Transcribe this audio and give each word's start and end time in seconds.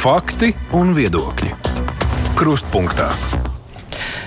Fakti 0.00 0.48
un 0.72 0.94
viedokļi. 0.96 1.50
Krustpunktā. 2.32 3.10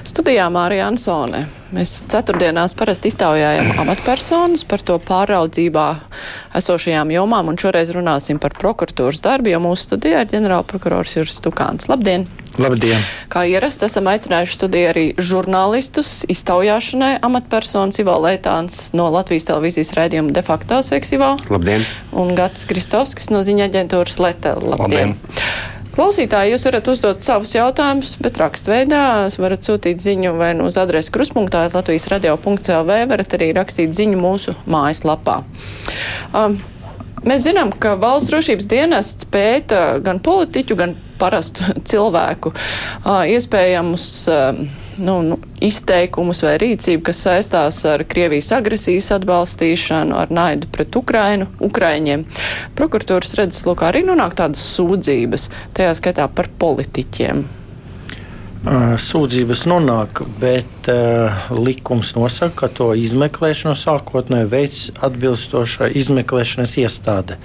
Studijā 0.06 0.46
Mārija 0.54 0.86
Ansone. 0.92 1.40
Mēs 1.74 1.96
ceturtdienās 2.14 2.76
parasti 2.78 3.10
iztaujājam 3.10 3.72
amatpersonas 3.82 4.68
par 4.70 4.86
to 4.86 5.00
pāraudzībā 5.02 5.88
esošajām 6.62 7.16
jomām, 7.16 7.50
un 7.50 7.58
šoreiz 7.58 7.90
runāsim 7.98 8.38
par 8.38 8.54
prokuratūras 8.54 9.26
darbu, 9.26 9.50
jo 9.56 9.64
mūsu 9.66 9.88
studijā 9.90 10.22
ir 10.22 10.30
ģenerālprokurors 10.36 11.18
Juris 11.18 11.40
Stukāns. 11.42 11.90
Labdien! 11.90 12.30
Labdien! 12.62 13.02
Kā 13.34 13.48
ierasts, 13.50 13.82
esam 13.88 14.06
aicinājuši 14.12 14.58
studiju 14.60 14.90
arī 14.92 15.06
žurnālistus 15.18 16.22
iztaujāšanai 16.30 17.16
amatpersonas 17.26 17.98
Ivo 18.04 18.14
Leitāns 18.22 18.92
no 18.94 19.08
Latvijas 19.14 19.48
televīzijas 19.50 19.94
raidījuma 19.98 20.36
de 20.36 20.44
facto 20.46 20.78
sveiks 20.86 21.16
Ivo. 21.18 21.34
Labdien! 21.50 21.86
Un 22.14 22.36
Gats 22.38 22.68
Kristovskis 22.70 23.32
no 23.34 23.42
ziņa 23.48 23.72
aģentūras 23.72 24.20
Letela. 24.22 24.76
Labdien! 24.76 25.16
Labdien. 25.18 25.72
Klausītāji, 25.94 26.56
jūs 26.56 26.64
varat 26.66 26.88
uzdot 26.90 27.26
savus 27.26 27.52
jautājumus, 27.54 28.16
bet 28.22 28.38
rakstveidā 28.42 29.02
varat 29.38 29.66
sūtīt 29.66 30.02
ziņu 30.02 30.32
vai 30.40 30.52
nu 30.58 30.66
uz 30.70 30.78
adresi 30.82 31.14
kruspunktā 31.14 31.68
Latvijas 31.74 32.08
radio.clv, 32.10 32.98
varat 33.12 33.36
arī 33.38 33.52
rakstīt 33.54 33.94
ziņu 33.98 34.22
mūsu 34.22 34.56
mājaslapā. 34.66 35.42
Um, 36.34 36.62
Mēs 37.24 37.46
zinām, 37.46 37.70
ka 37.72 37.94
valsts 37.96 38.28
drošības 38.34 38.66
dienests 38.68 39.28
pēta 39.32 40.02
gan 40.04 40.18
politiķu, 40.20 40.76
gan 40.76 40.98
parastu 41.24 41.72
cilvēku 41.90 42.54
uh, 42.54 43.24
iespējamus 43.32 44.08
uh, 44.28 44.64
nu, 44.98 45.22
nu, 45.22 45.38
izteikumus 45.64 46.44
vai 46.46 46.58
rīcību, 46.62 47.04
kas 47.08 47.24
saistās 47.26 47.80
ar 47.90 48.04
Krievijas 48.10 48.52
agresijas 48.56 49.12
atbalstīšanu, 49.18 50.16
ar 50.18 50.34
naidu 50.34 50.70
pret 50.74 50.96
Ukrainu, 51.00 51.50
Ukraiņiem. 51.64 52.26
Prokuratūras 52.78 53.36
redzes 53.40 53.66
lokā 53.70 53.90
arī 53.90 54.04
nonāk 54.08 54.38
tādas 54.40 54.64
sūdzības, 54.76 55.50
tajā 55.78 55.98
skaitā 56.00 56.30
par 56.30 56.52
politiķiem. 56.60 57.44
Sūdzības 58.64 59.66
nonāk, 59.68 60.22
bet 60.40 60.88
uh, 60.88 61.50
likums 61.52 62.14
nosaka, 62.16 62.56
ka 62.62 62.72
to 62.72 62.94
izmeklēšanu 62.96 63.76
sākotnēji 63.76 64.50
veids 64.54 64.86
atbilstoša 65.04 65.92
izmeklēšanas 66.00 66.78
iestāde. 66.86 67.40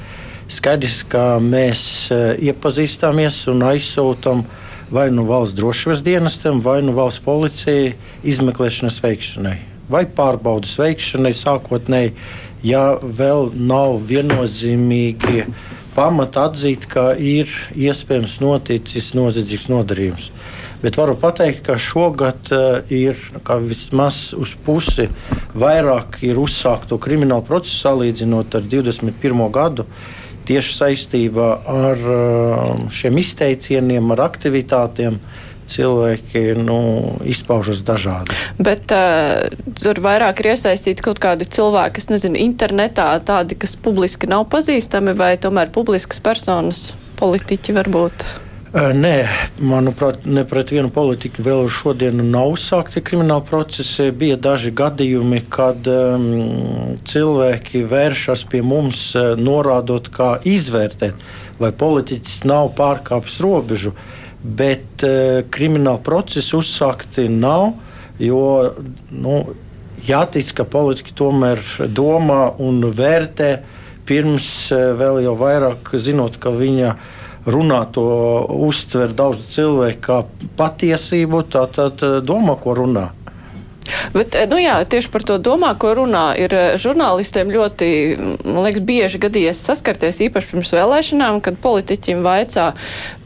Skaidrs, 0.49 1.03
ka 1.13 1.37
mēs 1.45 1.81
uh, 2.09 2.33
iepazīstamies 2.41 3.43
un 3.53 3.67
aizsūtām 3.69 4.47
vai 4.89 5.11
nu 5.13 5.27
valsts 5.29 5.57
drošības 5.59 6.01
dienestam, 6.07 6.63
vai 6.65 6.81
nu 6.81 6.95
valsts 6.97 7.21
policijai 7.21 7.91
izmeklēšanas 8.25 8.97
veikšanai, 9.05 9.57
vai 9.93 10.07
pārbaudas 10.09 10.73
veikšanai 10.81 11.35
sākotnēji, 11.37 12.15
ja 12.65 12.85
vēl 13.03 13.51
nav 13.53 13.99
viennozīmīgi 14.09 15.45
pamata 15.93 16.47
atzīt, 16.49 16.87
ka 16.89 17.11
ir 17.13 17.51
iespējams 17.77 18.39
noticis 18.41 19.13
noziedzīgs 19.19 19.69
nodarījums. 19.69 20.31
Bet 20.81 20.97
varu 20.97 21.17
pateikt, 21.19 21.65
ka 21.67 21.75
šogad 21.83 22.53
uh, 22.55 22.79
ir 22.89 23.19
vismaz 23.67 24.31
uz 24.39 24.55
pusi 24.65 25.09
vairāk 25.59 26.21
ir 26.25 26.39
uzsākto 26.39 26.97
kriminālu 27.03 27.45
procesu 27.45 27.83
salīdzinot 27.83 28.55
ar 28.55 28.65
21. 28.65 29.45
gadu. 29.53 29.89
Tieši 30.49 30.75
saistībā 30.79 31.49
ar 31.69 32.09
uh, 32.09 32.89
šiem 32.95 33.21
izteicieniem, 33.21 34.15
ar 34.15 34.25
aktivitātēm, 34.31 35.19
cilvēki 35.69 36.43
nu, 36.65 36.79
izpaužas 37.29 37.83
dažādi. 37.85 38.33
Bet 38.57 38.89
uh, 38.97 39.53
tur 39.77 40.01
vairāk 40.05 40.41
ir 40.41 40.55
iesaistīti 40.55 41.05
kaut 41.05 41.21
kādi 41.21 41.45
cilvēki, 41.45 41.99
kas 42.01 42.09
nezinu, 42.09 42.41
internetā, 42.41 43.11
tādi, 43.29 43.59
kas 43.61 43.77
publiski 43.77 44.31
nav 44.31 44.49
pazīstami, 44.53 45.13
vai 45.19 45.35
tomēr 45.41 45.73
publiskas 45.75 46.25
personas, 46.25 46.87
politiķi 47.21 47.77
varbūt. 47.77 48.29
Nē, 48.69 49.23
manuprāt, 49.65 50.27
ne 50.29 50.43
pret 50.45 50.75
vienu 50.75 50.91
politiku 50.93 51.41
vēl 51.41 51.71
šodien 51.73 52.19
nav 52.29 52.51
uzsākti 52.53 53.01
krimināli 53.01 53.47
procesi. 53.49 54.11
Bija 54.13 54.37
daži 54.37 54.75
gadījumi, 54.77 55.41
kad 55.49 55.89
um, 55.89 56.99
cilvēki 57.09 57.81
vēršas 57.89 58.45
pie 58.53 58.61
mums, 58.61 59.01
norādot, 59.41 60.11
kā 60.13 60.35
izvērtēt, 60.45 61.17
vai 61.57 61.73
politiķis 61.73 62.43
nav 62.45 62.75
pārkāpis 62.77 63.39
robežu, 63.41 63.95
bet 64.45 65.01
uh, 65.09 65.41
krimināli 65.49 66.05
procesi 66.05 66.53
uzsākti 66.59 67.25
nav, 67.33 67.71
jo 68.21 68.45
nu, 69.09 69.39
jātic, 70.05 70.53
ka 70.61 70.69
politiķi 70.69 71.17
tomēr 71.17 71.65
domā 71.89 72.51
un 72.61 72.85
vērtē 72.93 73.55
pirms 74.09 74.51
vēl 75.01 75.23
jau 75.25 75.39
vairāk 75.41 75.97
zinot, 75.97 76.37
ka 76.37 76.53
viņa 76.53 76.93
viņa 76.93 77.17
runā 77.49 77.83
to 77.95 78.07
uztver 78.69 79.15
daudz 79.17 79.49
cilvēku 79.55 80.03
kā 80.05 80.19
patiesību, 80.59 81.45
tad 81.53 82.05
domā, 82.27 82.59
ko 82.61 82.77
runā. 82.79 83.09
Bet, 84.13 84.37
nu 84.51 84.59
jā, 84.61 84.77
tieši 84.89 85.11
par 85.13 85.25
to 85.27 85.39
domā, 85.41 85.73
ko 85.81 85.95
runā, 85.97 86.33
ir 86.41 86.55
eh, 86.55 86.67
žurnālistiem 86.81 87.51
ļoti, 87.53 87.89
man 88.45 88.61
liekas, 88.67 88.85
bieži 88.85 89.21
gadījies 89.23 89.63
saskarties 89.69 90.21
īpaši 90.29 90.51
pirms 90.53 90.73
vēlēšanām, 90.77 91.41
kad 91.45 91.61
politiķim 91.65 92.23
vaicā 92.27 92.71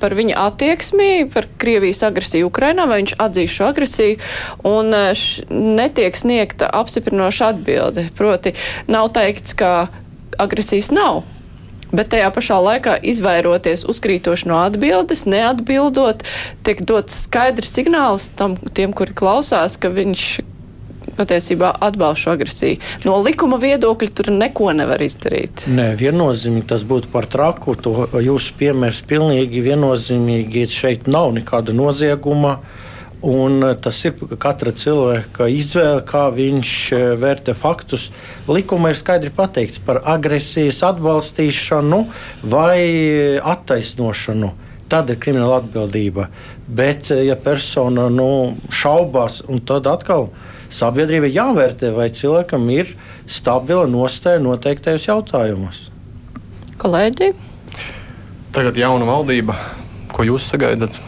par 0.02 0.16
viņa 0.18 0.38
attieksmi, 0.46 1.10
par 1.32 1.48
Krievijas 1.62 2.02
agresiju 2.06 2.50
Ukrainā, 2.50 2.86
vai 2.90 3.02
viņš 3.02 3.16
atzīst 3.22 3.58
šo 3.58 3.70
agresiju, 3.72 4.18
un 4.68 4.94
eh, 4.96 5.10
š, 5.16 5.46
netiek 5.50 6.18
sniegta 6.18 6.70
apstiprinoša 6.82 7.52
atbilde. 7.54 8.08
Proti, 8.16 8.54
nav 8.90 9.12
teikts, 9.16 9.56
ka 9.58 9.72
agresijas 10.42 10.92
nav 10.94 11.24
bet 11.92 12.12
tajā 12.12 12.30
pašā 12.34 12.58
laikā 12.66 12.97
izvairoties 13.12 13.84
uzkrītoši 13.88 14.48
no 14.50 14.60
atbildes, 14.64 15.26
neatbildot, 15.28 16.25
tiek 16.66 16.82
dots 16.88 17.25
skaidrs 17.26 17.75
signāls 17.76 18.30
tam, 18.38 18.56
tiem, 18.76 18.94
kuri 18.97 19.14
klausās, 19.16 19.78
ka 19.80 19.92
viņš 19.92 20.26
patiesībā 21.12 21.75
atbalsta 21.84 22.25
šo 22.25 22.34
agresiju. 22.36 22.78
No 23.04 23.19
likuma 23.20 23.58
viedokļa 23.60 24.12
tur 24.16 24.31
neko 24.32 24.70
nevar 24.76 25.02
izdarīt. 25.04 25.66
Nē, 25.69 25.92
viennozīmīgi 26.00 26.70
tas 26.72 26.86
būtu 26.88 27.12
par 27.12 27.28
traku. 27.31 27.76
To 27.84 28.08
jūsu 28.16 28.56
piemērs 28.60 29.02
pilnīgi 29.10 29.60
viennozīmīgi 29.66 30.64
šeit 30.72 31.10
nav 31.12 31.34
nekāda 31.36 31.76
nozieguma. 31.76 32.56
Uh, 32.56 32.91
Un 33.22 33.62
eh, 33.62 33.76
tas 33.78 34.00
ir 34.02 34.16
katra 34.42 34.72
cilvēka 34.74 35.46
izvēle, 35.46 36.02
kā 36.06 36.24
viņš 36.34 36.72
eh, 36.96 37.04
vērtē 37.22 37.54
faktus. 37.54 38.08
Likumā 38.50 38.90
ir 38.90 38.98
skaidri 38.98 39.30
pateikts 39.34 39.78
par 39.86 40.00
agresijas 40.10 40.82
atbalstīšanu 40.90 42.00
vai 42.50 42.82
attaisnošanu. 43.38 44.50
Tad 44.90 45.12
ir 45.14 45.20
krimināla 45.22 45.60
atbildība. 45.62 46.26
Bet, 46.66 47.12
eh, 47.14 47.22
ja 47.28 47.38
persona 47.38 48.08
nu, 48.10 48.58
šaubās, 48.74 49.38
tad 49.70 49.86
atkal 49.86 50.32
sabiedrība 50.72 51.30
jāvērtē, 51.30 51.92
vai 51.94 52.10
cilvēkam 52.10 52.66
ir 52.74 52.96
stabila 53.30 53.86
nostāja 53.86 54.42
noteiktajos 54.42 55.06
jautājumos. 55.06 55.84
Kolēģi? 56.82 57.32
Tagad 58.52 58.82
jauna 58.82 59.06
valdība. 59.06 59.54
Ko 60.12 60.26
jūs 60.26 60.50
sagaidat? 60.50 60.98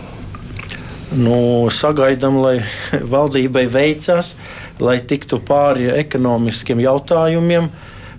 Nu, 1.16 1.66
sagaidām, 1.70 2.38
lai 2.42 2.58
valdībai 3.14 3.66
veicas, 3.70 4.34
lai 4.82 4.98
tiktu 5.00 5.40
pāri 5.44 5.90
ekonomiskiem 5.94 6.82
jautājumiem. 6.84 7.70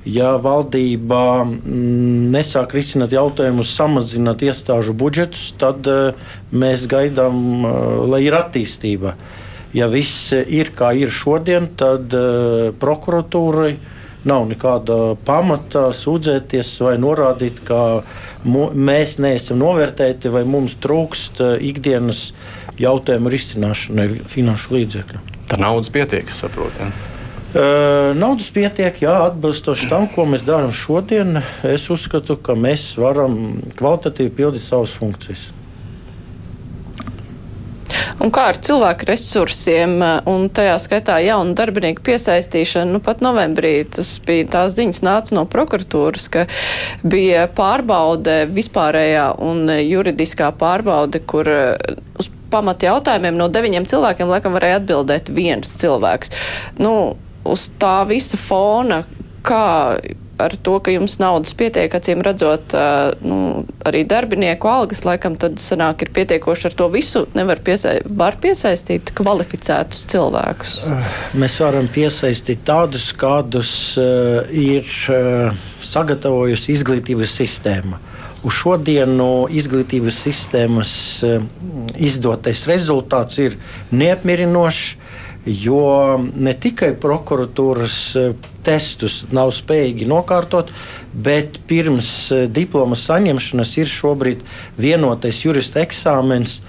Ja 0.06 0.35
valdība 0.38 1.19
mm, 1.41 2.28
nesāk 2.29 2.75
risināt 2.78 3.16
jautājumus, 3.16 3.72
samazināt 3.73 4.44
iestāžu 4.45 4.94
budžetus, 4.94 5.47
tad 5.57 5.88
uh, 5.89 6.13
mēs 6.53 6.85
gaidām, 6.89 7.66
uh, 7.66 8.06
lai 8.06 8.22
ir 8.28 8.38
attīstība. 8.38 9.16
Ja 9.75 9.89
viss 9.91 10.29
ir 10.31 10.69
kā 10.77 10.94
ir 10.94 11.09
šodien, 11.09 11.72
tad 11.73 12.13
uh, 12.13 12.69
prokuratūrai 12.77 13.74
nav 14.30 14.45
nekāda 14.50 15.15
pamata 15.25 15.88
sūdzēties 15.94 16.69
vai 16.86 16.95
norādīt, 17.01 17.63
ka 17.65 18.06
mēs 18.45 19.18
neesam 19.21 19.57
novērtēti 19.62 20.30
vai 20.33 20.45
mums 20.50 20.77
trūkst 20.81 21.41
ikdienas 21.65 22.27
uh, 22.30 22.64
jautājumu 22.81 23.31
risināšanai 23.33 24.07
finanšu 24.31 24.77
līdzekļu. 24.77 25.25
Tā 25.51 25.60
naudas 25.62 25.92
pietiek, 25.94 26.30
es 26.30 26.42
saprotu. 26.42 26.86
Ja? 26.86 26.94
Naudas 28.19 28.50
pietiek, 28.51 28.98
jā, 29.00 29.13
atbilstoši 29.30 29.88
tam, 29.88 30.10
ko 30.12 30.25
mēs 30.27 30.44
darām 30.44 30.74
šodien. 30.75 31.39
Es 31.63 31.88
uzskatu, 31.94 32.36
ka 32.36 32.57
mēs 32.60 32.89
varam 33.00 33.62
kvalitatīvi 33.80 34.33
pildīt 34.36 34.66
savas 34.66 34.98
funkcijas. 35.00 35.45
Un 38.19 38.31
kā 38.33 38.48
ar 38.50 38.57
cilvēku 38.60 39.07
resursiem 39.10 39.98
un 40.27 40.48
tajā 40.56 40.75
skaitā 40.81 41.18
jaunu 41.24 41.56
darbinieku 41.56 42.04
piesaistīšanu? 42.07 42.95
Nu, 42.95 43.01
pat 43.04 43.24
novembrī 43.24 43.74
tas 43.92 44.13
bija 44.25 44.48
tās 44.56 44.75
ziņas 44.77 45.01
nāca 45.06 45.36
no 45.38 45.44
prokuratūras, 45.51 46.27
ka 46.33 46.45
bija 47.04 47.45
pārbaude 47.56 48.45
vispārējā 48.56 49.27
un 49.45 49.68
juridiskā 49.69 50.51
pārbaude, 50.60 51.22
kur 51.27 51.51
uz 51.51 52.31
pamata 52.56 52.90
jautājumiem 52.90 53.38
no 53.38 53.52
deviņiem 53.52 53.88
cilvēkiem 53.92 54.31
laikam 54.31 54.56
varēja 54.56 54.81
atbildēt 54.81 55.31
viens 55.36 55.75
cilvēks. 55.84 56.34
Nu, 56.80 56.96
uz 57.46 57.69
tā 57.81 58.00
visa 58.10 58.40
fona, 58.40 59.04
kā 59.46 59.66
ar 60.38 60.56
to, 60.63 60.78
ka 60.84 60.92
jums 60.92 61.18
naudas 61.22 61.54
pietiek, 61.57 61.92
acīm 61.96 62.22
redzot, 62.25 62.75
nu, 63.25 63.38
arī 63.88 64.04
darbinieku 64.10 64.69
algas, 64.69 65.06
laikam 65.07 65.38
tad 65.40 65.60
sanāk 65.63 66.04
ir 66.06 66.12
pietiekoši 66.16 66.69
ar 66.69 66.78
to 66.81 66.90
visu, 66.94 67.24
nevar 67.38 67.62
piesai 67.66 67.98
var 68.06 68.38
piesaistīt 68.44 69.13
kvalificētus 69.16 70.06
cilvēkus? 70.12 70.75
Mēs 71.40 71.60
varam 71.63 71.88
piesaistīt 71.92 72.66
tādus, 72.68 73.12
kādus 73.16 73.72
uh, 74.01 74.44
ir 74.51 74.90
uh, 75.13 75.56
sagatavojusi 75.86 76.75
izglītības 76.75 77.40
sistēma. 77.40 78.01
Uz 78.45 78.53
šodienu 78.53 79.47
izglītības 79.50 80.19
sistēmas 80.27 80.92
uh, 81.25 81.39
izdotais 81.97 82.65
rezultāts 82.69 83.42
ir 83.42 83.57
neapmierinošs 83.92 84.95
jo 85.45 86.18
ne 86.36 86.53
tikai 86.57 86.94
prokuratūras 87.01 87.97
e, 88.18 88.25
testus 88.65 89.24
nav 89.33 89.51
spējīgi 89.53 90.07
nokārtot, 90.09 90.71
bet 91.13 91.59
pirms 91.69 92.09
e, 92.33 92.45
diploma 92.50 92.97
saņemšanas 92.97 93.75
ir 93.77 93.92
šobrīd 93.92 94.42
vienotais 94.81 95.44
jurista 95.45 95.83
eksāmens. 95.86 96.59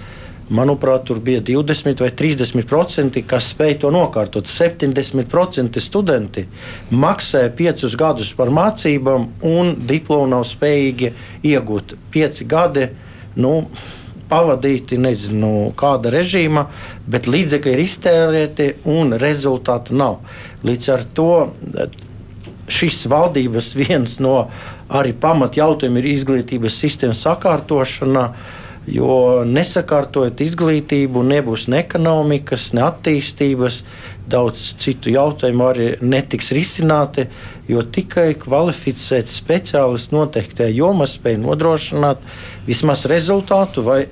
Manuprāt, 0.46 1.08
tur 1.08 1.18
bija 1.18 1.40
20 1.42 2.00
vai 2.04 2.12
30%, 2.14 3.18
kas 3.26 3.48
spēja 3.50 3.80
to 3.82 3.90
nokārtot. 3.90 4.46
70% 4.46 5.82
studenti 5.82 6.46
maksāja 6.94 7.50
5 7.58 7.96
gadus 7.98 8.30
par 8.38 8.52
mācībām, 8.54 9.26
un 9.42 9.74
diplomu 9.90 10.30
nav 10.36 10.46
spējīgi 10.46 11.12
iegūt 11.50 11.96
5 12.14 12.42
gadi. 12.46 12.90
Nu, 13.36 13.56
pavadīti 14.30 14.98
nezinu 15.02 15.72
kāda 15.78 16.10
režīma, 16.14 16.66
bet 17.10 17.28
līdzekļi 17.30 17.74
ir 17.74 17.82
iztērēti 17.82 18.68
un 18.90 19.16
rezultātu 19.18 19.98
nav. 19.98 20.20
Līdz 20.66 20.92
ar 20.94 21.04
to 21.14 21.30
šis 22.70 23.04
valdības 23.10 23.72
viens 23.78 24.18
no 24.22 24.46
arī 24.90 25.14
pamatjautājumiem 25.18 26.02
ir 26.02 26.12
izglītības 26.14 26.78
sistēmas 26.82 27.22
sakārtošana. 27.26 28.28
Jo 28.86 29.42
nesakārtojot 29.42 30.38
izglītību, 30.44 31.24
nebūs 31.26 31.66
ne 31.72 31.80
ekonomikas, 31.82 32.68
ne 32.76 32.84
attīstības, 32.86 33.80
daudz 34.30 34.62
citu 34.78 35.10
jautājumu 35.14 35.64
arī 35.66 35.88
netiks 36.02 36.52
risināti, 36.54 37.26
jo 37.70 37.82
tikai 37.82 38.32
kvalificēts 38.42 39.34
speciālists 39.40 40.14
noteiktajā 40.14 40.70
jomā 40.78 41.08
spēj 41.10 41.40
nodrošināt 41.42 42.22
vismaz 42.66 43.06
rezultātu 43.10 43.82
vai 43.86 44.04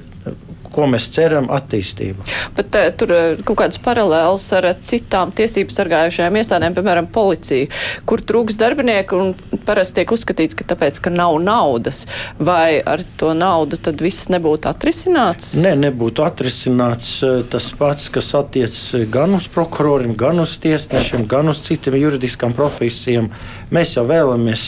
ko 0.74 0.88
mēs 0.90 1.08
ceram, 1.14 1.48
attīstību. 1.54 2.26
Bet 2.56 2.76
uh, 2.78 2.90
tur 2.98 3.14
uh, 3.14 3.22
kaut 3.46 3.62
kādas 3.62 3.80
paralēlas 3.82 4.46
ar 4.58 4.68
uh, 4.70 4.76
citām 4.84 5.32
tiesību 5.36 5.74
sargājušajām 5.74 6.38
iestādēm, 6.40 6.76
piemēram, 6.76 7.08
policiju, 7.14 7.70
kur 8.08 8.22
trūks 8.24 8.58
darbinieku 8.60 9.20
un 9.20 9.32
parasti 9.66 10.00
tiek 10.00 10.14
uzskatīts, 10.14 10.58
ka 10.58 10.66
tāpēc, 10.74 11.00
ka 11.04 11.12
nav 11.14 11.38
naudas, 11.42 12.04
vai 12.38 12.80
ar 12.80 13.04
to 13.20 13.32
naudu 13.36 13.78
tad 13.80 14.02
viss 14.04 14.28
nebūtu 14.32 14.70
atrisināts? 14.70 15.54
Nē, 15.60 15.74
ne, 15.74 15.88
nebūtu 15.88 16.24
atrisināts 16.26 17.16
tas 17.52 17.70
pats, 17.78 18.08
kas 18.12 18.32
attiec 18.36 18.76
gan 19.12 19.36
uz 19.38 19.48
prokuroriem, 19.52 20.14
gan 20.18 20.42
uz 20.42 20.56
tiesnešiem, 20.62 21.26
gan 21.30 21.52
uz 21.52 21.62
citiem 21.64 21.96
juridiskām 22.00 22.54
profesijām. 22.56 23.30
Mēs 23.74 23.96
jau 23.96 24.04
vēlamies 24.08 24.64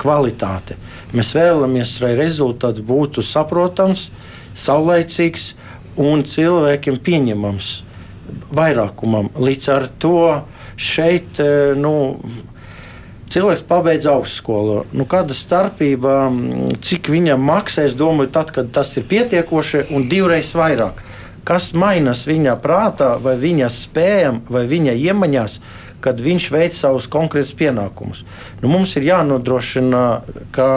kvalitāti. 0.00 0.76
Mēs 1.16 1.32
vēlamies, 1.34 1.96
lai 2.04 2.14
rezultāts 2.18 2.82
būtu 2.86 3.24
saprotams, 3.26 4.08
saulaicīgs 4.58 5.54
un 6.00 6.24
cilvēkiem 6.26 6.98
pieņemams 7.04 7.72
vairākumam. 8.54 9.30
Līdz 9.38 9.68
ar 9.74 9.88
to 10.02 10.22
šeit 10.80 11.40
e, 11.42 11.50
nu, 11.78 11.92
cilvēks 13.30 13.62
pabeidz 13.68 14.08
augstskolu. 14.10 14.84
Nu, 14.96 15.06
kāda 15.10 15.36
starpība, 15.36 16.16
cik 16.82 17.10
viņam 17.12 17.42
maksā, 17.50 17.86
es 17.88 17.94
domāju, 17.98 18.32
tad, 18.34 18.54
kad 18.54 18.72
tas 18.74 18.92
ir 18.98 19.06
pietiekoši 19.10 19.86
un 19.94 20.08
divreiz 20.10 20.54
vairāk. 20.58 21.04
Kas 21.46 21.70
mainās 21.72 22.26
viņa 22.28 22.58
prātā, 22.60 23.14
vai 23.22 23.36
viņa 23.40 23.70
spējām, 23.72 24.42
vai 24.50 24.66
viņa 24.68 24.96
iemaņās, 25.08 25.60
kad 26.04 26.20
viņš 26.20 26.48
veic 26.52 26.76
savus 26.76 27.08
konkrētus 27.12 27.54
pienākumus. 27.56 28.24
Nu, 28.60 28.70
mums 28.72 28.94
ir 28.96 29.08
jānodrošina, 29.08 30.04
ka 30.54 30.68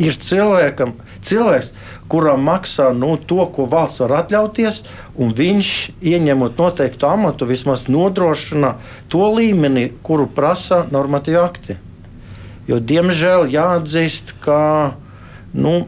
ir 0.00 0.16
cilvēkam, 0.16 0.94
cilvēks, 1.24 1.72
kuram 2.10 2.44
maksā 2.48 2.90
nu, 2.96 3.16
to, 3.16 3.40
ko 3.54 3.66
valsts 3.70 4.02
var 4.04 4.18
atļauties, 4.22 4.82
un 5.18 5.32
viņš, 5.36 5.72
ieņemot 6.02 6.60
noteiktu 6.60 7.08
amatu, 7.08 7.48
vismaz 7.48 7.86
nodrošina 7.90 8.76
to 9.12 9.32
līmeni, 9.34 9.88
kuru 10.02 10.28
prasa 10.30 10.84
normatīvi 10.92 11.40
akti. 11.42 11.78
Jo, 12.68 12.78
diemžēl 12.84 13.48
jāatzīst, 13.48 14.36
ka 14.44 14.60
nu, 15.56 15.86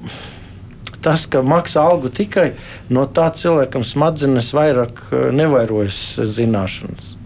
tas, 1.05 1.27
ka 1.29 1.44
maksā 1.44 1.85
algu 1.85 2.09
tikai 2.12 2.53
no 2.93 3.05
tā 3.05 3.29
cilvēkam 3.37 3.85
smadzenes 3.87 4.53
vairāk 4.56 5.03
eh, 5.11 5.31
nevairojas 5.37 6.21
zināšanas. 6.25 7.20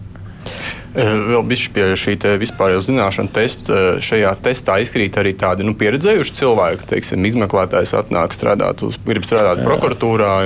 Eh, 0.94 1.08
vēl 1.26 1.42
bišķi 1.50 1.70
pie 1.74 1.84
šī 1.98 2.12
vispārējā 2.38 2.82
zināšanu 2.86 3.32
testa. 3.34 3.74
Eh, 3.74 4.02
šajā 4.04 4.30
testā 4.44 4.76
izkrīt 4.78 5.16
arī 5.18 5.32
tādi 5.34 5.66
nu, 5.66 5.74
pieredzējuši 5.74 6.36
cilvēki, 6.38 6.86
teiksim, 6.92 7.26
izmeklētājs 7.26 7.96
atnāk 7.98 8.36
strādāt, 8.36 8.84
uz, 8.86 9.00
grib 9.02 9.26
strādāt 9.26 9.64
prokuratūrā. 9.66 10.36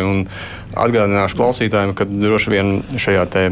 Atgādināšu 0.78 1.36
klausītājiem, 1.36 1.94
ka 1.96 2.06
droši 2.08 2.52
vien 2.52 2.82
šajā 2.96 3.24
te 3.32 3.44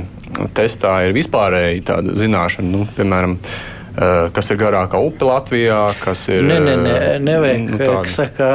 testā 0.56 0.98
ir 1.06 1.14
vispārēji 1.16 1.84
tāda 1.88 2.16
zināšana, 2.16 2.72
nu, 2.72 2.88
piemēram, 2.96 3.36
eh, 3.36 4.30
kas 4.32 4.50
ir 4.50 4.60
garākā 4.60 4.96
upe 4.96 5.28
Latvijā, 5.28 5.94
kas 6.00 6.28
ir. 6.32 6.48
Nē, 6.48 6.60
nē, 6.64 6.76
nē 6.80 6.96
nevajag, 7.20 7.70
nu, 7.74 7.78
kā 7.78 8.08
saka, 8.08 8.48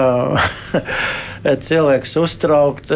cilvēks 1.44 2.18
uztraukt. 2.22 2.94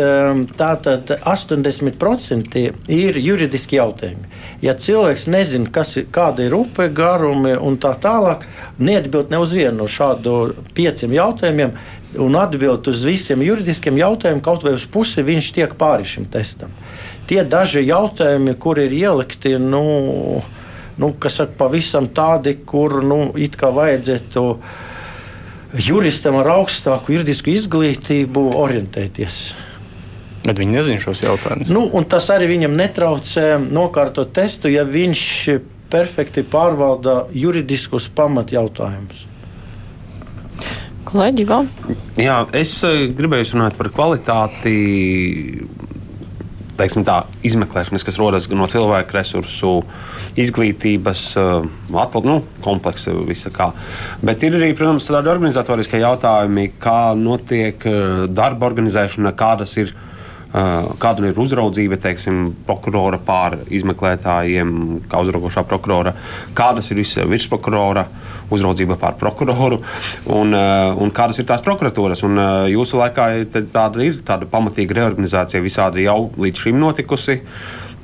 Tātad 0.59 1.13
80% 1.17 2.65
ir 2.93 3.21
juridiski 3.21 3.79
jautājumi 3.79 4.35
ja 4.65 4.73
cilvēks 4.77 5.27
nezina, 5.31 5.69
ir, 5.69 6.07
kāda 6.13 6.45
ir 6.45 6.55
upe, 6.57 6.87
garumi 6.93 7.55
un 7.57 7.77
tā 7.81 7.93
tālāk, 8.01 8.45
neatbild 8.79 9.31
ne 9.33 9.41
uz 9.41 9.53
vienu 9.55 9.83
no 9.83 9.89
šādu 9.89 10.55
pieciem 10.77 11.15
jautājumiem, 11.15 11.75
un 12.21 12.37
atbild 12.39 12.87
uz 12.87 13.03
visiem 13.05 13.43
juridiskiem 13.43 13.97
jautājumiem, 13.99 14.43
kaut 14.43 14.63
vai 14.65 14.75
uz 14.77 14.85
pusi 14.87 15.25
viņš 15.25 15.51
tiek 15.57 15.75
pāri 15.79 16.07
šim 16.07 16.29
testam. 16.31 16.73
Tie 17.29 17.41
daži 17.43 17.83
jautājumi, 17.85 18.55
kur 18.61 18.79
ir 18.79 18.93
ielikti, 18.93 19.55
nu, 19.59 20.41
nu, 21.01 21.13
kas 21.19 21.41
ir 21.43 21.53
pavisam 21.57 22.07
tādi, 22.07 22.55
kur 22.65 23.01
nu, 23.03 23.19
it 23.35 23.57
kā 23.59 23.71
vajadzētu 23.75 24.45
juristam 25.81 26.39
ar 26.39 26.49
augstāku 26.59 27.15
juridisku 27.15 27.53
izglītību 27.53 28.49
orientēties. 28.55 29.39
Bet 30.45 30.59
viņi 30.61 30.77
nezina 30.77 31.01
šos 31.01 31.23
jautājumus. 31.25 31.71
Nu, 31.73 31.87
tas 32.09 32.27
arī 32.33 32.51
viņam 32.53 32.75
netraucē 32.77 33.55
nokārtot 33.65 34.33
testu, 34.35 34.69
ja 34.69 34.85
viņš 34.85 35.23
perfekti 35.89 36.43
pārvalda 36.45 37.25
juridiskus 37.33 38.07
pamatjautājumus. 38.13 39.25
Kolēģi, 41.05 41.45
vēl? 41.49 41.67
Jā, 42.19 42.39
es 42.57 42.77
eh, 42.85 43.07
gribēju 43.15 43.53
runāt 43.53 43.77
par 43.77 43.91
kvalitāti. 43.93 44.73
Teiksim, 46.75 47.05
tā 47.07 47.21
izmeklēšanas, 47.47 48.03
kas 48.03 48.17
rodas 48.19 48.49
no 48.51 48.65
cilvēku 48.67 49.15
resursu, 49.15 49.77
izglītības, 50.35 51.21
eh, 51.39 51.67
atval, 52.01 52.25
nu, 52.27 52.35
kompleksa, 52.65 53.13
visa 53.27 53.49
kā. 53.49 53.69
Bet 54.21 54.43
ir 54.43 54.57
arī, 54.59 54.73
protams, 54.75 55.07
tādi 55.07 55.31
organizatoriskie 55.31 56.01
jautājumi, 56.03 56.73
kā 56.79 57.15
notiek 57.15 57.85
eh, 57.85 58.27
darba 58.27 58.67
organizēšana, 58.67 59.31
kādas 59.39 59.77
ir 59.77 59.95
kāda 61.01 61.25
ir 61.27 61.39
uzraudzība, 61.41 61.97
teiksim, 61.99 62.53
prokurora 62.67 63.19
pār 63.19 63.57
izmeklētājiem, 63.73 64.71
kā 65.11 65.19
uzraugošā 65.25 65.65
prokurora, 65.67 66.15
kādas 66.55 66.91
ir 66.93 67.01
virsprokurora 67.27 68.05
uzraudzība 68.53 68.95
pār 69.01 69.17
prokuroru 69.19 69.81
un, 70.31 70.53
un 70.53 71.15
kādas 71.15 71.41
ir 71.41 71.49
tās 71.49 71.63
prokuratūras. 71.65 72.23
Un 72.27 72.39
jūsu 72.71 73.01
laikā 73.01 73.31
tāda 73.73 74.05
ir 74.05 74.21
tāda 74.25 74.47
pamatīga 74.49 75.01
reorganizācija 75.01 75.63
visādi 75.65 76.07
jau 76.07 76.29
līdz 76.37 76.67
šim 76.67 76.79
notikusi. 76.79 77.41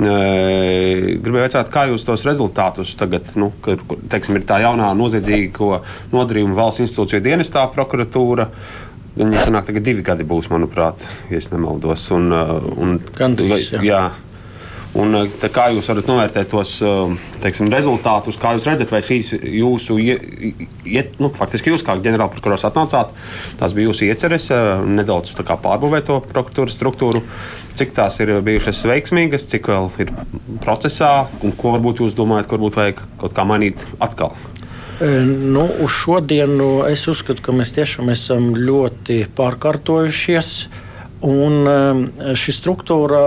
Gribēju 0.01 1.43
jautāt, 1.43 1.67
kā 1.70 1.86
jūs 1.91 2.03
tos 2.08 2.24
rezultātus 2.25 2.96
tagad, 2.98 3.27
nu, 3.38 3.51
kad 3.62 3.84
teiksim, 4.10 4.39
ir 4.39 4.48
tā 4.50 4.58
jaunā 4.63 4.88
noziedzīgo 4.98 5.75
nodarījumu 6.15 6.58
valsts 6.58 6.88
institūciju 6.88 7.22
dienestā, 7.22 7.67
prokuratūra. 7.75 8.48
Uh, 8.50 8.80
Viņi 9.11 9.41
sanāk, 9.43 9.67
tagad 9.67 9.83
divi 9.83 10.03
gadi 10.07 10.23
būs, 10.23 10.47
manuprāt, 10.51 11.03
ja 11.31 11.39
nemaldos. 11.51 12.05
Un, 12.15 12.31
uh, 12.31 12.59
un, 12.79 12.99
Gandrīz, 13.17 13.73
jā. 13.73 13.81
jā. 13.83 14.03
Un, 14.95 15.15
uh, 15.15 15.49
kā 15.51 15.65
jūs 15.75 15.89
varat 15.91 16.07
novērtēt 16.07 16.47
tos 16.51 16.77
uh, 16.83 17.11
teiksim, 17.43 17.67
rezultātus, 17.71 18.39
kā 18.39 18.53
jūs 18.55 18.67
redzat, 18.69 18.91
vai 18.91 19.01
šīs 19.03 19.33
jūsu, 19.35 19.97
iet, 19.99 21.19
nu, 21.19 21.27
faktiski 21.35 21.73
jūs 21.73 21.83
kā 21.87 21.97
ģenerālprokurors 21.99 22.63
atnācāt, 22.69 23.11
tās 23.59 23.75
bija 23.75 23.89
jūsu 23.89 24.07
ieceres 24.07 24.47
nedaudz 24.87 25.35
pārbūvēt 25.35 26.07
to 26.07 26.21
prokuratūras 26.31 26.79
struktūru, 26.79 27.23
cik 27.75 27.91
tās 27.95 28.19
ir 28.23 28.37
bijušas 28.47 28.83
veiksmīgas, 28.87 29.47
cik 29.51 29.67
vēl 29.71 29.91
ir 30.05 30.15
procesā, 30.63 31.27
un 31.43 31.55
ko 31.55 31.75
varbūt 31.75 32.03
jūs 32.03 32.15
domājat, 32.15 32.47
ka 32.47 32.55
varbūt 32.55 32.79
vajag 32.79 33.03
kaut 33.23 33.35
kā 33.35 33.47
mainīt 33.47 33.87
atkal? 33.99 34.35
Nu, 35.01 35.63
uz 35.81 35.89
šodienu 35.89 36.84
es 36.86 37.08
uzskatu, 37.10 37.41
ka 37.41 37.53
mēs 37.58 37.72
tiešām 37.74 38.12
esam 38.13 38.51
ļoti 38.53 39.24
pārkārtojušies. 39.34 40.51
Un 41.25 41.65
šī 42.38 42.53
struktūra 42.53 43.22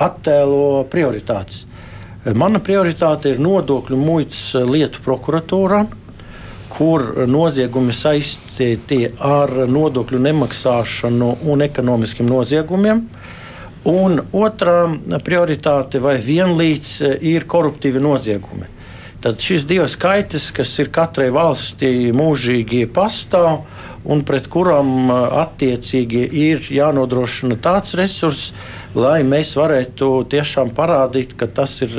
attēlo 0.00 0.86
prioritātes. 0.92 1.66
Mana 2.24 2.60
prioritāte 2.64 3.34
ir 3.34 3.42
nodokļu 3.44 4.00
muitas 4.00 4.42
lietu 4.64 5.04
prokuratūra, 5.04 5.82
kur 6.72 7.04
noziegumi 7.28 7.92
saistīti 7.92 9.10
ar 9.20 9.52
nodokļu 9.68 10.24
nemaksāšanu 10.24 11.30
un 11.52 11.68
ekonomiskiem 11.68 12.32
noziegumiem. 12.32 13.06
Un 13.92 14.20
otrā 14.32 14.82
prioritāte 15.24 16.00
vai 16.00 16.16
vienlīdz 16.20 16.98
ir 17.20 17.48
koruptīvi 17.48 18.00
noziegumi. 18.08 18.79
Tad 19.20 19.40
šis 19.44 19.66
divas 19.68 19.98
skaitas, 19.98 20.46
kas 20.56 20.70
ir 20.80 20.88
katrai 20.88 21.26
valstī 21.28 22.08
mūžīgi 22.16 22.86
pastāv 22.88 23.66
un 24.08 24.22
pret 24.24 24.46
kurām 24.48 25.10
attiecīgi 25.12 26.22
ir 26.46 26.64
jānodrošina 26.72 27.58
tāds 27.60 27.92
resurss, 28.00 28.54
lai 28.96 29.18
mēs 29.28 29.52
varētu 29.60 30.08
tiešām 30.32 30.72
parādīt, 30.72 31.36
ka 31.36 31.50
tas 31.52 31.76
ir 31.84 31.92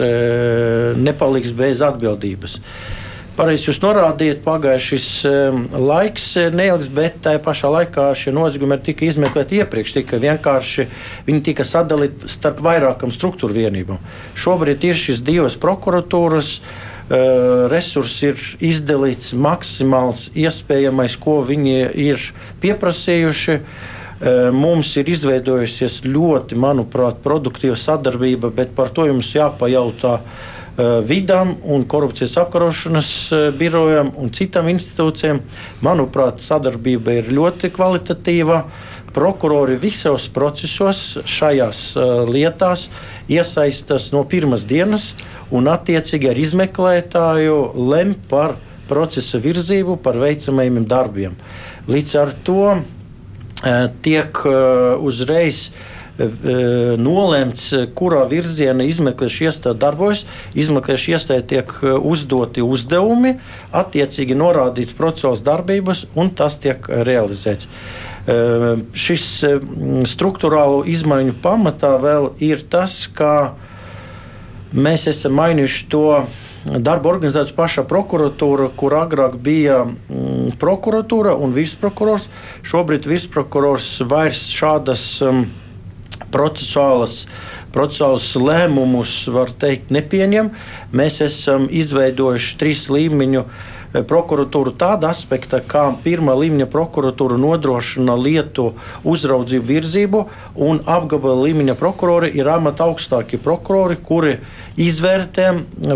nepaliks 0.98 1.54
bez 1.54 1.86
atbildības. 1.86 2.58
Pareizi 3.38 3.70
jūs 3.70 3.84
norādījāt, 3.86 4.42
pagājušais 4.44 5.08
laiks 5.78 6.34
neilgs, 6.58 6.90
bet 6.90 7.22
tajā 7.22 7.40
pašā 7.46 7.70
laikā 7.78 8.12
šie 8.18 8.34
noziegumi 8.34 8.82
tika 8.82 9.06
izmeklēti 9.08 9.62
iepriekš. 9.62 10.00
Tika 10.02 10.18
vienkārši 10.22 10.90
viņi 11.30 11.50
tika 11.54 11.66
sadalīti 11.66 12.34
starp 12.34 12.60
vairākām 12.66 13.14
struktūru 13.14 13.62
vienībām. 13.62 14.02
Šobrīd 14.34 14.90
ir 14.90 15.06
šīs 15.06 15.22
divas 15.26 15.56
prokuratūras. 15.62 16.58
Uh, 16.60 16.88
resurss 17.72 18.22
ir 18.24 18.44
izdalīts 18.64 19.34
maksimāls, 19.36 20.30
iespējamais, 20.38 21.18
ko 21.20 21.42
viņi 21.48 21.80
ir 22.00 22.30
pieprasījuši. 22.64 23.58
Uh, 23.58 23.98
Mums 24.54 24.92
ir 25.02 25.08
izveidojusies 25.10 26.04
ļoti, 26.06 26.54
manuprāt, 26.62 27.24
produktīva 27.24 27.74
sadarbība, 27.80 28.52
bet 28.54 28.76
par 28.78 28.92
to 28.94 29.08
jums 29.08 29.32
jāpajautā 29.34 30.20
vidam 31.10 31.56
un 31.66 31.88
korupcijas 31.90 32.38
apkarošanas 32.44 33.10
birojam 33.58 34.12
un 34.22 34.30
citām 34.34 34.70
institūcijām. 34.70 35.42
Manuprāt, 35.82 36.42
sadarbība 36.46 37.18
ir 37.18 37.34
ļoti 37.34 37.74
kvalitatīva. 37.74 38.62
Prokurori 39.12 39.76
visos 39.82 40.30
procesos 40.32 41.18
šajās 41.28 41.82
lietās 42.30 42.86
iesaistās 43.32 44.12
no 44.16 44.24
pirmās 44.28 44.68
dienas 44.68 45.12
un 45.52 45.70
attiecīgi 45.72 46.32
ar 46.32 46.40
izmeklētāju 46.42 47.60
lem 47.92 48.16
par 48.32 48.58
procesa 48.92 49.40
virzību, 49.40 49.98
par 50.04 50.20
veicamajiem 50.20 50.84
darbiem. 50.90 51.38
Līdz 51.88 52.18
ar 52.20 52.34
to 52.46 52.66
Eh, 53.62 53.90
tiek 54.02 54.38
eh, 54.46 54.52
uzreiz 55.06 55.68
eh, 56.18 56.30
nolemts, 56.98 57.68
kurā 57.94 58.24
virzienā 58.26 58.88
izmeklēšanas 58.90 59.52
iestāde 59.52 59.82
darbojas. 59.84 60.24
Izmeklēšanas 60.58 61.22
iestādē 61.22 61.46
tiek 61.52 61.76
uzdoti 61.86 62.66
uzdevumi, 62.66 63.36
attiecīgi 63.70 64.38
norādīts 64.40 64.98
procesuāls 64.98 65.46
darbības, 65.46 66.08
un 66.18 66.34
tas 66.34 66.58
tiek 66.64 66.90
realizēts. 66.90 67.70
Šis 68.28 69.26
struktūrālo 70.12 70.84
izmaiņu 70.86 71.34
pamatā 71.42 71.96
vēl 72.02 72.32
ir 72.44 72.62
tas, 72.70 73.08
ka 73.10 73.56
mēs 74.72 75.08
esam 75.10 75.34
mainījuši 75.40 75.88
to 75.90 76.06
darba 76.66 77.10
organizēts 77.16 77.54
pašā 77.58 77.84
prokuratūra, 77.90 78.70
kur 78.78 78.94
agrāk 79.00 79.38
bija 79.42 79.82
mm, 79.88 80.54
prokuratūra 80.62 81.34
un 81.34 81.56
virsprokurors. 81.56 82.30
Šobrīd 82.68 83.10
virsprokurors 83.10 83.90
vairs 84.06 84.46
šādas 84.54 85.06
um, 85.26 85.48
procesuālas, 86.32 87.26
procesuālas 87.74 88.30
lēmumus, 88.38 89.16
var 89.34 89.54
teikt, 89.58 89.90
nepieņem. 89.94 90.54
Mēs 90.94 91.22
esam 91.26 91.68
izveidojuši 91.72 92.58
trīs 92.62 92.88
līmeņu 92.94 93.46
prokuratūru 93.92 94.74
tāda 94.80 95.12
aspekta, 95.12 95.60
kā 95.60 95.90
pirmā 96.04 96.36
līmeņa 96.40 96.68
prokuratūra 96.72 97.38
nodrošina 97.42 98.16
lietu 98.16 98.72
uzraudzību 99.04 99.68
virzību, 99.68 100.22
un 100.64 100.80
apgabala 100.88 101.48
līmeņa 101.48 101.76
prokurori 101.80 102.32
ir 102.40 102.48
amata 102.52 102.88
augstākie 102.88 103.40
prokurori, 103.42 104.00
kuri 104.00 104.38
izvērtē 104.80 105.50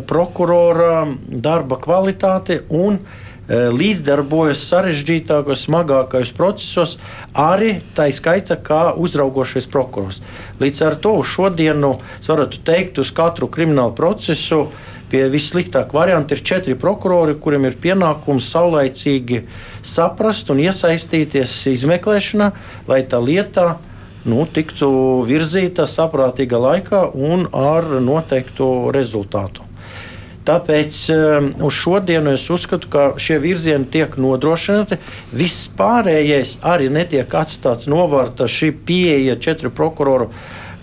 prokurora 0.09 1.05
darba 1.29 1.79
kvalitāti 1.79 2.59
un 2.67 2.99
e, 2.99 3.61
līdzdarbojas 3.71 4.65
sarežģītākos, 4.73 5.63
smagākajos 5.69 6.33
procesos, 6.35 6.97
arī 7.31 7.77
tā 7.95 8.09
skaita 8.11 8.59
kā 8.59 8.89
uzraugošais 8.99 9.69
prokurors. 9.71 10.19
Līdz 10.59 10.83
ar 10.89 10.99
to 10.99 11.15
šodienu 11.23 11.95
es 12.19 12.27
varu 12.31 12.49
teikt, 12.51 12.99
uz 12.99 13.13
katru 13.15 13.47
kriminālu 13.47 13.95
procesu 13.95 14.65
Pie 15.15 15.29
vissliktākā 15.31 15.95
varianta 15.95 16.35
ir 16.35 16.41
četri 16.43 16.73
prokurori, 16.75 17.37
kuriem 17.39 17.69
ir 17.69 17.77
pienākums 17.79 18.49
saulaicīgi 18.51 19.45
saprast 19.79 20.49
un 20.51 20.59
iesaistīties 20.59 21.53
izmeklēšanā, 21.71 22.49
lai 22.89 22.97
tā 23.07 23.21
lieta 23.23 23.77
nu, 24.27 24.41
tiktu 24.43 24.89
virzīta 25.29 25.85
saprātīgā 25.87 26.59
laikā 26.59 27.05
un 27.15 27.45
ar 27.55 27.87
noteiktu 28.03 28.67
rezultātu. 28.91 29.63
Tāpēc 30.51 30.99
um, 31.15 31.47
uz 31.63 31.79
šodienu 31.79 32.35
es 32.35 32.43
uzskatu, 32.51 32.91
ka 32.91 33.05
šie 33.15 33.39
virzieni 33.39 33.87
tiek 33.95 34.19
nodrošināti. 34.19 34.99
Viss 35.31 35.69
pārējais 35.79 36.57
arī 36.59 36.91
netiek 36.91 37.39
atstāts 37.39 37.87
novārtā 37.87 38.51
šī 38.51 38.73
pieeja 38.83 39.39
četru 39.39 39.71
prokuroru 39.71 40.27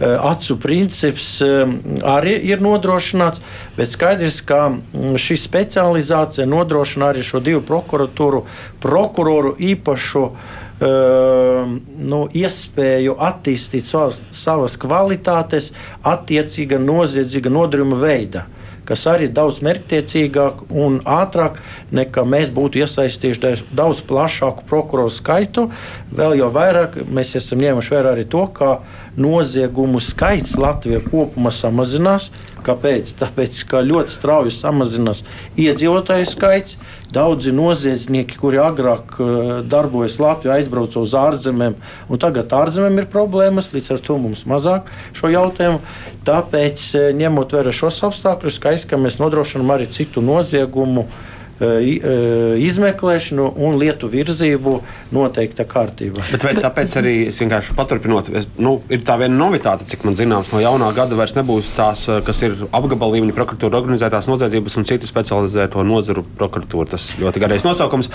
acu 0.00 0.56
princips 0.56 1.40
eh, 1.40 1.66
arī 2.02 2.34
ir 2.49 2.62
nodrošināts, 2.64 3.42
bet 3.76 3.92
skaidrs, 3.92 4.40
ka 4.46 4.64
mm, 4.72 5.18
šī 5.20 5.37
specializācija 5.40 6.46
nodrošina 6.49 7.12
arī 7.12 7.22
šo 7.26 7.42
divu 7.44 7.62
prokuratūru, 7.66 8.44
prokuroru 8.82 9.54
īpašu 9.72 10.25
eh, 10.30 11.76
nu, 12.14 12.25
iespēju 12.32 13.18
attīstīt 13.30 13.87
savas, 13.87 14.22
savas 14.30 14.78
kvalitātes, 14.80 15.70
attiecīga 16.02 16.80
noziedzīga 16.82 17.52
nodarījuma 17.52 18.02
veidā 18.02 18.46
kas 18.88 19.04
arī 19.10 19.28
ir 19.28 19.34
daudz 19.36 19.60
mērķtiecīgāk 19.64 20.64
un 20.70 21.00
ātrāk 21.08 21.58
nekā 21.94 22.24
mēs 22.28 22.52
būtu 22.54 22.82
iesaistījuši 22.82 23.68
daudz 23.74 24.02
plašāku 24.08 24.66
prokuroru 24.68 25.12
skaitu. 25.12 25.68
Vēl 26.12 26.38
jau 26.40 26.50
vairāk 26.54 27.02
mēs 27.08 27.34
esam 27.38 27.62
ņēmuši 27.62 27.94
vērā 27.96 28.14
arī 28.16 28.26
to, 28.28 28.46
ka 28.56 28.78
noziegumu 29.16 30.00
skaits 30.02 30.56
Latvijā 30.60 31.02
kopumā 31.06 31.52
samazinās. 31.54 32.30
Kāpēc? 32.66 33.14
Tāpēc, 33.19 33.59
ka 33.71 33.83
ļoti 33.87 34.14
strauji 34.14 34.52
samazinās 34.54 35.23
iedzīvotāju 35.61 36.28
skaits. 36.31 36.76
Daudzi 37.12 37.52
noziedznieki, 37.52 38.38
kuri 38.40 38.61
agrāk 38.62 39.19
uh, 39.21 39.50
darbojas 39.69 40.16
Latvijā, 40.23 40.54
aizbrauca 40.57 41.02
uz 41.02 41.12
ārzemēm, 41.19 41.75
un 42.09 42.23
tagad 42.23 42.54
ārzemēm 42.57 43.02
ir 43.02 43.11
problēmas, 43.12 43.69
līdz 43.75 43.90
ar 43.97 44.00
to 44.07 44.16
mums 44.23 44.47
mazāk 44.49 44.88
šo 45.19 45.28
jautājumu. 45.35 45.83
Tāpēc, 46.25 46.87
uh, 46.97 47.11
ņemot 47.19 47.52
vērā 47.59 47.75
šos 47.76 48.00
apstākļus, 48.09 48.57
skaisti, 48.57 48.88
ka 48.95 49.00
mēs 49.02 49.21
nodrošinām 49.21 49.75
arī 49.76 49.90
citu 49.92 50.25
noziegumu 50.25 51.04
uh, 51.04 51.31
izmeklēšanu 51.62 53.47
un 53.62 53.78
lietu 53.81 54.09
virzību 54.11 54.75
noteikta 55.14 55.66
kārtībā. 55.69 56.25
Bet 56.33 56.47
vai 56.47 56.54
tāpēc 56.59 56.97
arī 57.00 57.14
es 57.28 57.38
vienkārši 57.42 57.76
paturpinot, 57.78 58.31
es, 58.38 58.49
nu, 58.62 58.76
ir 58.92 59.04
tā 59.07 59.16
viena 59.21 59.37
novitāte, 59.38 59.87
cik 59.88 60.07
man 60.07 60.16
zināms, 60.19 60.52
no 60.52 60.62
jaunā 60.62 60.90
gada 60.97 61.19
vairs 61.19 61.37
nebūs 61.38 61.73
tās, 61.76 62.04
kas 62.26 62.42
ir 62.47 62.57
apgabala 62.71 63.16
līmeņa 63.16 63.37
prokuratūra 63.37 63.81
organizētās 63.81 64.28
noziedzības 64.31 64.78
un 64.81 64.88
citu 64.88 65.11
specializēto 65.11 65.85
nozaru 65.87 66.25
prokuratūra. 66.38 66.92
Tas 66.97 67.09
ļoti 67.21 67.42
garais 67.42 67.66
nosaukums. 67.66 68.11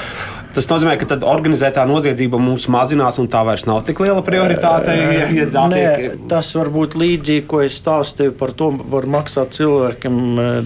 Tas 0.56 0.70
nozīmē, 0.72 0.98
ka 1.00 1.10
tad 1.14 1.26
organizētā 1.28 1.86
noziedzība 1.90 2.40
mums 2.42 2.68
mazinās 2.72 3.20
un 3.22 3.30
tā 3.32 3.44
vairs 3.48 3.68
nav 3.70 3.84
tik 3.88 4.02
liela 4.04 4.24
prioritāte. 4.26 4.96
Ja, 4.98 5.30
ja 5.34 5.68
Nē, 5.68 5.84
tiek... 6.00 6.18
Tas 6.32 6.50
var 6.58 6.72
būt 6.74 6.98
līdzīgi, 7.00 7.46
ko 7.50 7.62
es 7.66 7.78
stāstīju 7.82 8.36
par 8.40 8.54
to, 8.58 8.72
var 8.92 9.08
maksāt 9.18 9.56
cilvēkam 9.58 10.20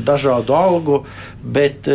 dažādu 0.06 0.56
algu, 0.58 1.02
bet 1.42 1.90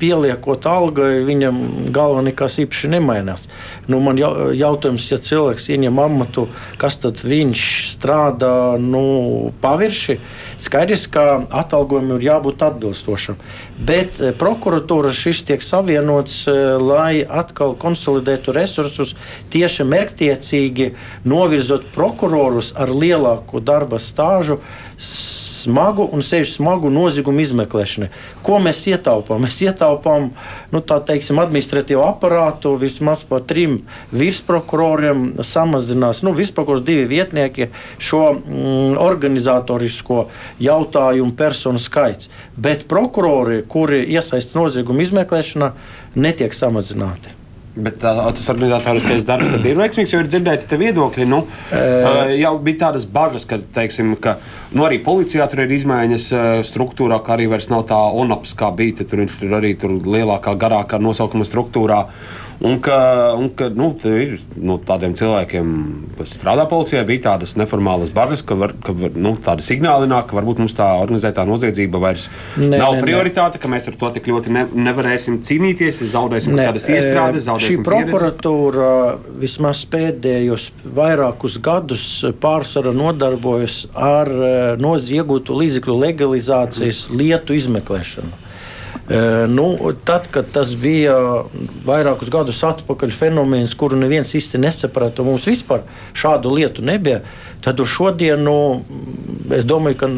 pie 0.00 0.07
pieliekot 0.08 0.66
algai, 0.68 1.20
viņam 1.26 1.58
galva 1.92 2.22
nekas 2.24 2.58
īpaši 2.62 2.90
nemainās. 2.94 3.46
Nu, 3.88 4.00
man 4.04 4.18
jautājums, 4.18 5.08
ja 5.12 5.18
cilvēks 5.20 5.68
ieņem 5.74 6.00
amatu, 6.00 6.46
kas 6.80 6.96
tad 7.02 7.20
viņš 7.24 7.64
strādā 7.92 8.78
nu, 8.80 9.52
pavirši, 9.62 10.18
skaidrs, 10.60 11.06
ka 11.12 11.26
atalgojumam 11.60 12.16
ir 12.16 12.28
jābūt 12.30 12.64
atbilstošam. 12.64 13.38
Bet 13.78 14.20
eh, 14.20 14.32
prokuratūra 14.38 15.12
šis 15.14 15.44
tiek 15.48 15.64
savienots, 15.64 16.40
eh, 16.48 16.76
lai 16.80 17.20
atkal 17.22 17.76
konsolidētu 17.78 18.54
resursus, 18.56 19.14
tieši 19.52 19.86
mērķtiecīgi 19.88 20.92
novirzot 21.28 21.90
prokurorus 21.94 22.72
ar 22.76 22.92
lielāku 22.94 23.60
darba 23.64 24.00
stāžu 24.02 24.60
smagu 25.68 26.08
un 26.12 26.24
sevišķi 26.24 26.56
smagu 26.58 26.90
noziegumu 26.92 27.42
izmeklēšanai. 27.44 28.08
Ko 28.46 28.58
mēs 28.62 28.80
ietaupām? 28.90 29.44
Mēs 29.44 29.60
ietaupām 29.66 30.30
nu, 30.72 30.82
teiksim, 30.82 31.40
administratīvo 31.42 32.04
aparātu 32.08 32.74
vismaz 32.80 33.24
par 33.28 33.44
trim 33.48 33.78
virsprokuroriem, 34.12 35.38
samazinās 35.44 36.24
nu, 36.26 36.34
virsprokurors 36.36 36.84
divi 36.86 37.06
vietnieki 37.10 37.70
šo 38.02 38.24
mm, 38.34 38.98
organizatorisko 39.04 40.26
jautājumu 40.64 41.36
personu 41.38 41.82
skaits. 41.82 42.32
Bet 42.56 42.88
prokurori, 42.90 43.62
kuri 43.68 44.04
iesaistas 44.08 44.56
noziegumu 44.58 45.04
izmeklēšanā, 45.06 45.74
netiek 46.18 46.56
samazināti. 46.56 47.37
Bet 47.78 48.00
tā, 48.02 48.12
tas 48.34 48.48
organizatoriskais 48.50 49.26
darbs 49.28 49.52
ir 49.60 49.78
veiksmīgs, 49.78 50.10
jo 50.14 50.22
ir 50.22 50.30
dzirdēti 50.30 50.78
viedokļi. 50.80 51.26
Nu, 51.30 51.44
e... 51.70 51.82
Jau 52.40 52.56
bija 52.64 52.80
tādas 52.88 53.06
bažas, 53.06 53.46
ka, 53.48 53.60
teiksim, 53.76 54.16
ka 54.22 54.38
nu, 54.74 54.82
arī 54.86 54.98
policijā 55.04 55.46
tur 55.50 55.62
ir 55.62 55.76
izmaiņas 55.78 56.28
struktūrā, 56.66 57.20
ka 57.22 57.36
arī 57.36 57.46
vairs 57.52 57.70
nav 57.70 57.86
tā 57.90 58.00
ONAPS, 58.18 58.56
kā 58.58 58.72
bija. 58.74 59.06
Tur 59.08 59.22
ir 59.22 59.54
arī 59.60 59.74
tur 59.78 59.94
lielākā, 60.02 60.56
garākā 60.58 60.98
nosaukuma 61.02 61.46
struktūrā. 61.46 62.02
Un 62.58 62.80
ka, 62.82 62.98
un 63.38 63.52
ka 63.54 63.68
nu, 63.70 63.92
ir 64.10 64.32
nu, 64.58 64.80
tādiem 64.82 65.12
cilvēkiem, 65.14 65.74
kas 66.18 66.32
strādā 66.34 66.64
policijā, 66.66 67.04
bija 67.06 67.28
tādas 67.28 67.52
neformālas 67.54 68.10
bažas, 68.10 68.42
ka, 68.42 68.56
var, 68.58 68.72
ka 68.82 68.94
nu, 69.14 69.36
tāda 69.38 69.62
signāli 69.62 70.08
nāk, 70.10 70.26
ka 70.26 70.38
varbūt 70.40 70.58
mums 70.64 70.74
tā 70.74 70.88
organizētā 70.98 71.44
noziedzība 71.46 72.00
vairs 72.02 72.26
ne, 72.56 72.72
nav 72.80 72.96
ne, 72.96 73.04
prioritāte, 73.04 73.60
ne. 73.60 73.62
ka 73.62 73.70
mēs 73.70 73.86
ar 73.92 73.98
to 74.00 74.10
tik 74.16 74.26
ļoti 74.32 74.54
ne, 74.56 74.64
nevarēsim 74.88 75.38
cīnīties, 75.46 76.02
zaudēsim 76.10 76.58
kādas 76.58 76.90
iestrādes, 76.90 77.46
zaudēsim 77.46 77.78
Šī 77.78 77.86
prokuratūra 77.86 78.90
vismaz 79.38 79.84
pēdējos 79.94 80.72
vairākus 80.98 81.60
gadus 81.62 82.08
pārsvarā 82.42 82.90
nodarbojas 82.96 83.84
ar 83.94 84.34
noziegtu 84.82 85.62
līdzekļu 85.62 85.98
legalizācijas 86.08 87.06
lietu 87.14 87.54
izmeklēšanu. 87.54 88.47
Nu, 89.48 89.92
tad, 90.04 90.26
kad 90.28 90.50
tas 90.52 90.74
bija 90.76 91.14
vairākus 91.88 92.28
gadus 92.28 92.60
atpakaļ 92.68 93.14
fenomens, 93.16 93.72
kuru 93.78 93.96
neviens 93.96 94.34
īsti 94.36 94.60
nesaprata, 94.60 95.24
mums 95.24 95.46
vispār 95.48 95.86
šādu 96.12 96.52
lietu 96.52 96.84
nebija, 96.84 97.22
tad 97.64 97.80
uz 97.80 97.88
šodienu 97.88 98.58
es 99.56 99.64
domāju, 99.64 99.96
ka 100.02 100.10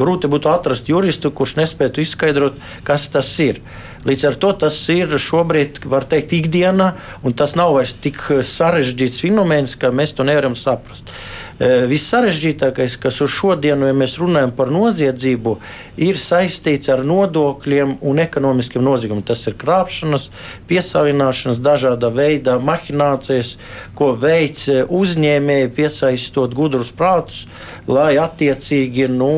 grūti 0.00 0.30
būtu 0.32 0.50
atrast 0.50 0.90
juristu, 0.90 1.30
kurš 1.30 1.54
nespētu 1.60 2.02
izskaidrot, 2.02 2.58
kas 2.86 3.06
tas 3.14 3.30
ir. 3.44 3.62
Līdz 4.02 4.24
ar 4.32 4.38
to 4.42 4.50
tas 4.64 4.80
ir 4.90 5.14
šobrīd, 5.22 5.84
var 5.86 6.08
teikt, 6.10 6.34
ikdiena, 6.34 6.96
un 7.22 7.38
tas 7.38 7.54
nav 7.58 7.76
vairs 7.76 7.94
tik 8.02 8.18
sarežģīts 8.42 9.22
fenomens, 9.22 9.76
ka 9.78 9.92
mēs 9.94 10.16
to 10.18 10.26
nevaram 10.26 10.58
saprast. 10.58 11.14
Eh, 11.60 11.84
Vissarežģītākais, 11.90 12.96
kas 13.00 13.20
uz 13.20 13.30
šodienu, 13.34 13.86
ja 13.90 13.96
mēs 13.96 14.16
runājam 14.20 14.54
par 14.56 14.70
noziedzību, 14.72 15.56
ir 16.00 16.16
saistīts 16.16 16.88
ar 16.92 17.02
nodokļiem 17.04 17.98
un 18.00 18.22
ekonomiskiem 18.24 18.82
noziegumiem. 18.82 19.24
Tas 19.28 19.44
ir 19.50 19.58
krāpšanas, 19.60 20.30
piesavināšanas, 20.70 21.60
dažāda 21.62 22.08
veida 22.14 22.56
mahinācijas, 22.62 23.58
ko 23.98 24.12
veids 24.16 24.64
uzņēmēji, 24.72 25.74
piesaistot 25.76 26.56
gudrus 26.56 26.90
prātus, 26.96 27.44
lai 27.86 28.14
attiecīgi 28.22 29.10
nu, 29.12 29.32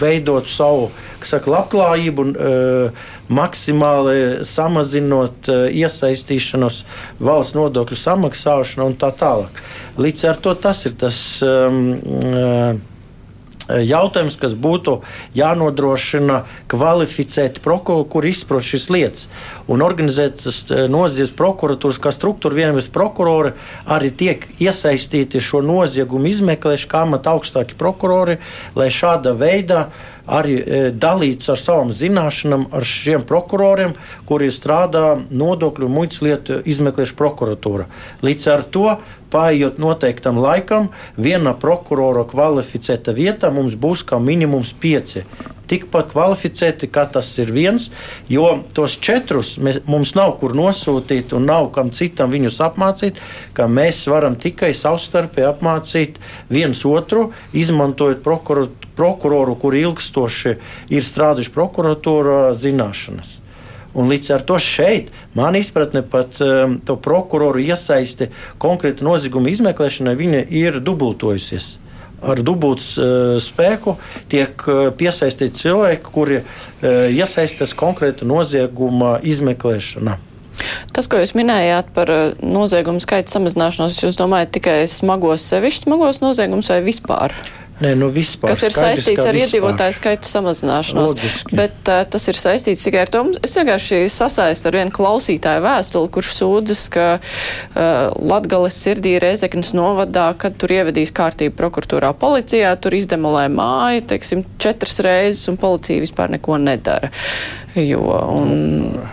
veidotu 0.00 0.52
savu 0.52 0.90
saka, 1.28 1.52
labklājību. 1.54 2.26
Uh, 2.34 3.04
maksimāli 3.34 4.44
samazinot 4.44 5.48
uh, 5.48 5.66
iesaistīšanos 5.72 6.82
valsts 7.24 7.56
nodokļu 7.56 8.00
samaksāšanu 8.00 8.90
un 8.90 8.98
tā 9.00 9.12
tālāk. 9.16 9.62
Līdz 9.96 10.26
ar 10.32 10.42
to 10.44 10.56
tas 10.58 10.84
ir 10.88 10.98
tas. 11.00 11.20
Um, 11.44 11.94
uh, 12.04 12.82
jautājums, 13.68 14.36
kas 14.36 14.54
būtu 14.54 14.98
jānodrošina 15.36 16.42
kvalificēti 16.70 17.62
prokurori, 17.64 18.08
kur 18.12 18.26
izprot 18.28 18.66
šīs 18.66 18.88
lietas. 18.92 19.28
Un 19.70 19.84
organizētas 19.84 20.64
noziedzes 20.92 21.32
prokuratūras, 21.36 22.00
kā 22.02 22.12
struktūra 22.12 22.58
vienības 22.58 22.90
prokurori, 22.92 23.54
arī 23.88 24.12
tiek 24.12 24.44
iesaistīti 24.60 25.40
šo 25.40 25.62
noziegumu 25.64 26.28
izmeklēšanā, 26.28 26.90
kā 26.90 27.04
amata 27.06 27.32
augstāki 27.32 27.78
prokurori, 27.80 28.36
lai 28.76 28.90
šāda 28.92 29.32
veidā 29.38 29.86
arī 30.26 30.56
e, 30.60 30.78
dalīts 30.90 31.50
ar 31.52 31.60
savām 31.60 31.92
zināšanām 31.94 32.68
ar 32.74 32.86
šiem 32.88 33.24
prokuroriem, 33.28 33.94
kuri 34.28 34.50
strādā 34.54 35.14
nodokļu 35.30 35.90
muitas 35.90 36.22
lietu 36.24 36.60
izmeklēšanas 36.64 37.18
prokuratūra. 37.18 37.88
Līdz 38.24 38.48
ar 38.54 38.64
to 38.74 38.86
Paiet 39.34 39.80
noteiktam 39.82 40.36
laikam, 40.38 40.92
viena 41.18 41.56
prokurora 41.58 42.22
kvalificēta 42.30 43.10
vieta 43.16 43.50
mums 43.50 43.74
būs 43.74 44.04
kā 44.06 44.20
minimums 44.22 44.70
pieci. 44.78 45.24
Tikpat 45.66 46.12
kvalificēti, 46.12 46.86
kā 46.92 47.06
tas 47.10 47.32
ir 47.42 47.50
viens, 47.50 47.88
jo 48.30 48.46
tos 48.76 48.94
četrus 49.02 49.54
mēs, 49.58 49.80
mums 49.90 50.12
nav 50.14 50.36
kur 50.38 50.54
nosūtīt 50.54 51.34
un 51.34 51.48
nav 51.50 51.70
kam 51.74 51.90
citam 51.90 52.30
viņus 52.30 52.60
apmācīt, 52.68 53.18
ka 53.58 53.66
mēs 53.66 54.04
varam 54.12 54.38
tikai 54.38 54.70
savstarpēji 54.76 55.50
apmācīt 55.50 56.20
viens 56.52 56.84
otru, 56.86 57.30
izmantojot 57.56 58.22
prokuroru, 58.22 58.70
prokuroru 58.94 59.56
kuri 59.58 59.82
ilgstoši 59.88 60.58
ir 60.94 61.08
strādājuši 61.08 61.56
prokuratūrā 61.56 62.42
zināšanas. 62.60 63.40
Un 63.94 64.10
līdz 64.10 64.32
ar 64.34 64.42
to 64.46 64.58
šeit 64.58 65.12
man 65.38 65.54
izpratne 65.58 66.02
pat 66.02 66.40
um, 66.42 66.78
to 66.82 66.96
prokuroru 66.98 67.62
iesaisti 67.62 68.30
konkrēta 68.62 69.06
nozieguma 69.06 69.52
izmeklēšanai, 69.52 70.16
viņa 70.18 70.44
ir 70.50 70.80
dubultojusies. 70.82 71.76
Ar 72.24 72.40
dubultu 72.42 72.84
uh, 72.98 73.36
spēku 73.42 73.96
tiek 74.32 74.66
uh, 74.66 74.88
piesaistīti 74.98 75.60
cilvēki, 75.62 76.12
kuri 76.14 76.40
uh, 76.42 76.46
iesaistās 77.12 77.76
konkrēta 77.78 78.26
nozieguma 78.26 79.18
izmeklēšanā. 79.22 80.18
Tas, 80.94 81.08
ko 81.10 81.18
jūs 81.20 81.34
minējāt 81.36 81.90
par 81.94 82.10
uh, 82.10 82.22
noziegumu 82.40 83.02
skaita 83.02 83.30
samazināšanos, 83.34 84.00
jūs 84.02 84.18
domājat 84.18 84.54
tikai 84.56 84.78
smagos, 84.90 85.44
sevišķi 85.52 85.86
smagos 85.86 86.22
noziegumus 86.24 86.70
vai 86.72 86.80
vispār? 86.86 87.34
Nē, 87.82 87.90
nu 87.98 88.06
vispār, 88.14 88.52
kas 88.52 88.60
ir 88.68 88.70
skaidrs, 88.70 89.00
saistīts 89.02 89.26
ar 89.26 89.34
iedzīvotāju 89.34 89.94
skaitu 89.96 90.28
samazināšanos. 90.30 91.14
Logiski. 91.16 91.56
Bet 91.58 91.90
uh, 91.90 92.04
tas 92.06 92.28
ir 92.30 92.38
saistīts 92.38 92.84
tikai 92.86 93.00
ar 93.02 93.10
to. 93.10 93.22
Es 93.42 93.56
vienkārši 93.58 93.98
sasaistu 94.14 94.70
ar 94.70 94.78
vienu 94.78 94.94
klausītāju 94.94 95.64
vēstuli, 95.64 96.10
kurš 96.14 96.30
sūdzas, 96.36 96.84
ka 96.94 97.08
uh, 97.18 98.14
Latgales 98.22 98.78
sirdī 98.78 99.16
Rezeknas 99.22 99.72
novadā, 99.74 100.28
kad 100.38 100.54
tur 100.60 100.76
ievedīs 100.76 101.10
kārtību 101.16 101.56
prokuratūrā 101.58 102.12
policijā, 102.20 102.76
tur 102.78 102.94
izdemolē 102.94 103.48
māju, 103.50 104.06
teiksim, 104.14 104.46
četras 104.62 105.02
reizes, 105.02 105.42
un 105.50 105.58
policija 105.58 106.04
vispār 106.04 106.30
neko 106.36 106.62
nedara. 106.62 107.10
Jo, 107.74 108.28
un, 108.30 108.50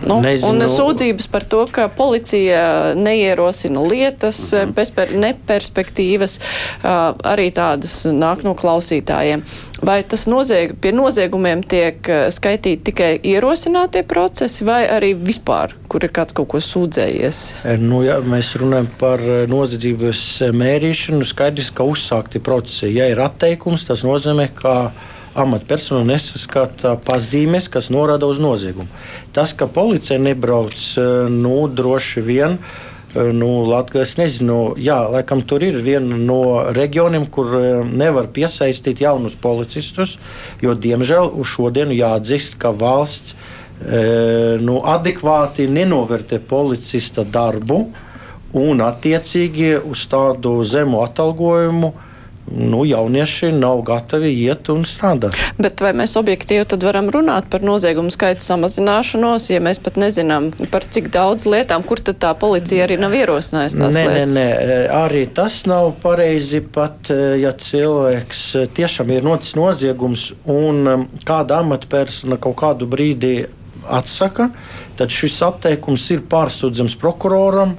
nu, 0.06 0.20
Nezinu. 0.22 0.52
un 0.54 0.70
sūdzības 0.70 1.26
par 1.34 1.46
to, 1.50 1.64
ka 1.74 1.88
policija 1.90 2.94
neierosina 2.94 3.82
lietas, 3.82 4.38
mm 4.54 4.74
-hmm. 4.76 5.16
neperspektīvas, 5.18 6.38
arī 6.84 7.50
tādas 7.52 8.06
nāk 8.06 8.44
no 8.44 8.54
klausītājiem. 8.54 9.42
Vai 9.82 10.04
tas 10.04 10.28
nozieg, 10.28 10.76
pie 10.82 10.92
noziegumiem 10.92 11.64
tiek 11.64 12.08
skaitīti 12.30 12.84
tikai 12.84 13.20
ierosinātie 13.24 14.04
procesi, 14.04 14.64
vai 14.64 14.86
arī 14.86 15.16
vispār, 15.18 15.74
kur 15.88 16.04
ir 16.04 16.12
kāds 16.12 16.34
kaut 16.34 16.48
ko 16.48 16.58
sūdzējies? 16.58 17.56
Nu, 17.80 18.04
ja 18.04 18.20
mēs 18.20 18.56
runājam 18.62 18.88
par 19.00 19.20
noziedzības 19.48 20.42
mērīšanu, 20.54 21.26
skaidrs, 21.26 21.72
ka 21.72 21.84
uzsākti 21.84 22.40
procesi. 22.40 22.94
Ja 22.94 23.10
ir 23.10 23.20
atteikums, 23.20 23.86
tas 23.86 24.04
nozīmē, 24.04 24.50
ka 24.54 24.92
amatpersona 25.36 26.04
nesaskata 26.14 26.98
pazīmes, 27.06 27.70
kas 27.72 27.90
norāda 27.94 28.28
uz 28.28 28.40
noziegumu. 28.42 28.90
Tas, 29.36 29.54
ka 29.56 29.68
policija 29.68 30.20
nebrauc, 30.20 30.80
nu, 31.32 31.58
droši 31.72 32.24
vien 32.26 32.58
Eh, 33.16 33.34
nu, 33.34 33.66
Latvijas, 33.68 34.14
nezinu, 34.16 34.78
jā, 34.80 34.96
laikam 35.12 35.42
tur 35.44 35.64
ir 35.68 35.82
viena 35.84 36.16
no 36.16 36.62
reģioniem, 36.72 37.26
kur 37.28 37.50
eh, 37.58 37.82
nevar 37.84 38.30
piesaistīt 38.32 39.02
jaunus 39.04 39.36
policistus, 39.36 40.14
jo, 40.64 40.72
diemžēl, 40.72 41.28
uz 41.36 41.50
šodienu 41.52 41.98
jāatzīst, 41.98 42.56
ka 42.62 42.72
valsts 42.72 43.36
e, 43.36 44.60
nu, 44.64 44.78
adekvāti 44.88 45.66
nenovērtē 45.68 46.40
policista 46.48 47.26
darbu 47.28 47.82
un 48.62 48.84
attiecīgi 48.86 49.74
uz 49.92 50.06
tādu 50.08 50.62
zemu 50.64 51.02
atalgojumu 51.04 51.92
nu, 52.58 52.84
jaunieši 52.86 53.52
nav 53.56 53.82
gatavi 53.88 54.32
iet 54.44 54.70
un 54.74 54.84
strādāt. 54.88 55.38
Bet 55.62 55.82
vai 55.84 55.94
mēs 55.98 56.16
objektīvi 56.20 56.66
tad 56.72 56.84
varam 56.86 57.10
runāt 57.14 57.48
par 57.52 57.64
noziegumu 57.66 58.12
skaitu 58.14 58.44
samazināšanos, 58.46 59.50
ja 59.54 59.62
mēs 59.64 59.82
pat 59.84 60.00
nezinām 60.02 60.52
par 60.74 60.86
cik 60.88 61.12
daudz 61.14 61.48
lietām, 61.50 61.86
kur 61.88 62.02
tad 62.04 62.20
tā 62.24 62.34
policija 62.38 62.86
arī 62.86 63.00
nav 63.02 63.16
ierosinājusi 63.18 63.80
tās 63.80 63.96
nē, 63.96 64.06
lietas? 64.08 64.36
Nē, 64.36 64.48
nē, 64.72 64.80
arī 65.02 65.24
tas 65.36 65.62
nav 65.70 65.94
pareizi 66.04 66.64
pat, 66.66 67.12
ja 67.42 67.54
cilvēks 67.56 68.44
tiešām 68.78 69.16
ir 69.16 69.26
notis 69.26 69.56
noziegums 69.60 70.32
un 70.50 71.08
kāda 71.28 71.62
amatpersona 71.62 72.40
kaut 72.42 72.60
kādu 72.62 72.90
brīdi 72.90 73.36
atsaka, 73.92 74.52
tad 75.00 75.14
šis 75.14 75.40
atteikums 75.46 76.10
ir 76.14 76.26
pārsūdzams 76.30 76.98
prokuroram 77.02 77.78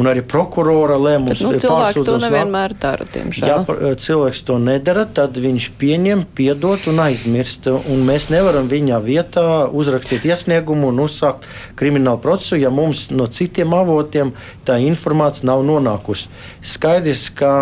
un 0.00 0.08
arī 0.10 0.24
prokurora 0.26 0.96
lēmums. 0.98 1.38
Bet, 1.38 1.42
nu, 1.44 1.60
cilvēki 1.62 2.02
to 2.06 2.16
nevienmēr 2.22 2.74
dara, 2.82 3.06
diemžēl. 3.14 3.50
Ja 3.50 3.58
eh, 3.62 3.94
cilvēks 4.00 4.42
to 4.48 4.58
nedara, 4.62 5.04
tad 5.06 5.38
viņš 5.40 5.68
pieņem, 5.80 6.24
piedod 6.34 6.88
un 6.90 7.02
aizmirst. 7.04 7.68
Un 7.70 8.02
mēs 8.08 8.28
nevaram 8.32 8.68
viņa 8.70 8.98
vietā 9.04 9.46
uzrakstīt 9.70 10.26
iesniegumu 10.30 10.90
un 10.90 11.04
uzsākt 11.06 11.46
kriminālu 11.78 12.22
procesu, 12.24 12.58
ja 12.60 12.72
mums 12.74 13.06
no 13.14 13.28
citiem 13.30 13.76
avotiem 13.76 14.34
tā 14.66 14.80
informācija 14.82 15.48
nav 15.52 15.64
nonākusi. 15.66 16.28
Skaidrs, 16.64 17.28
ka 17.38 17.54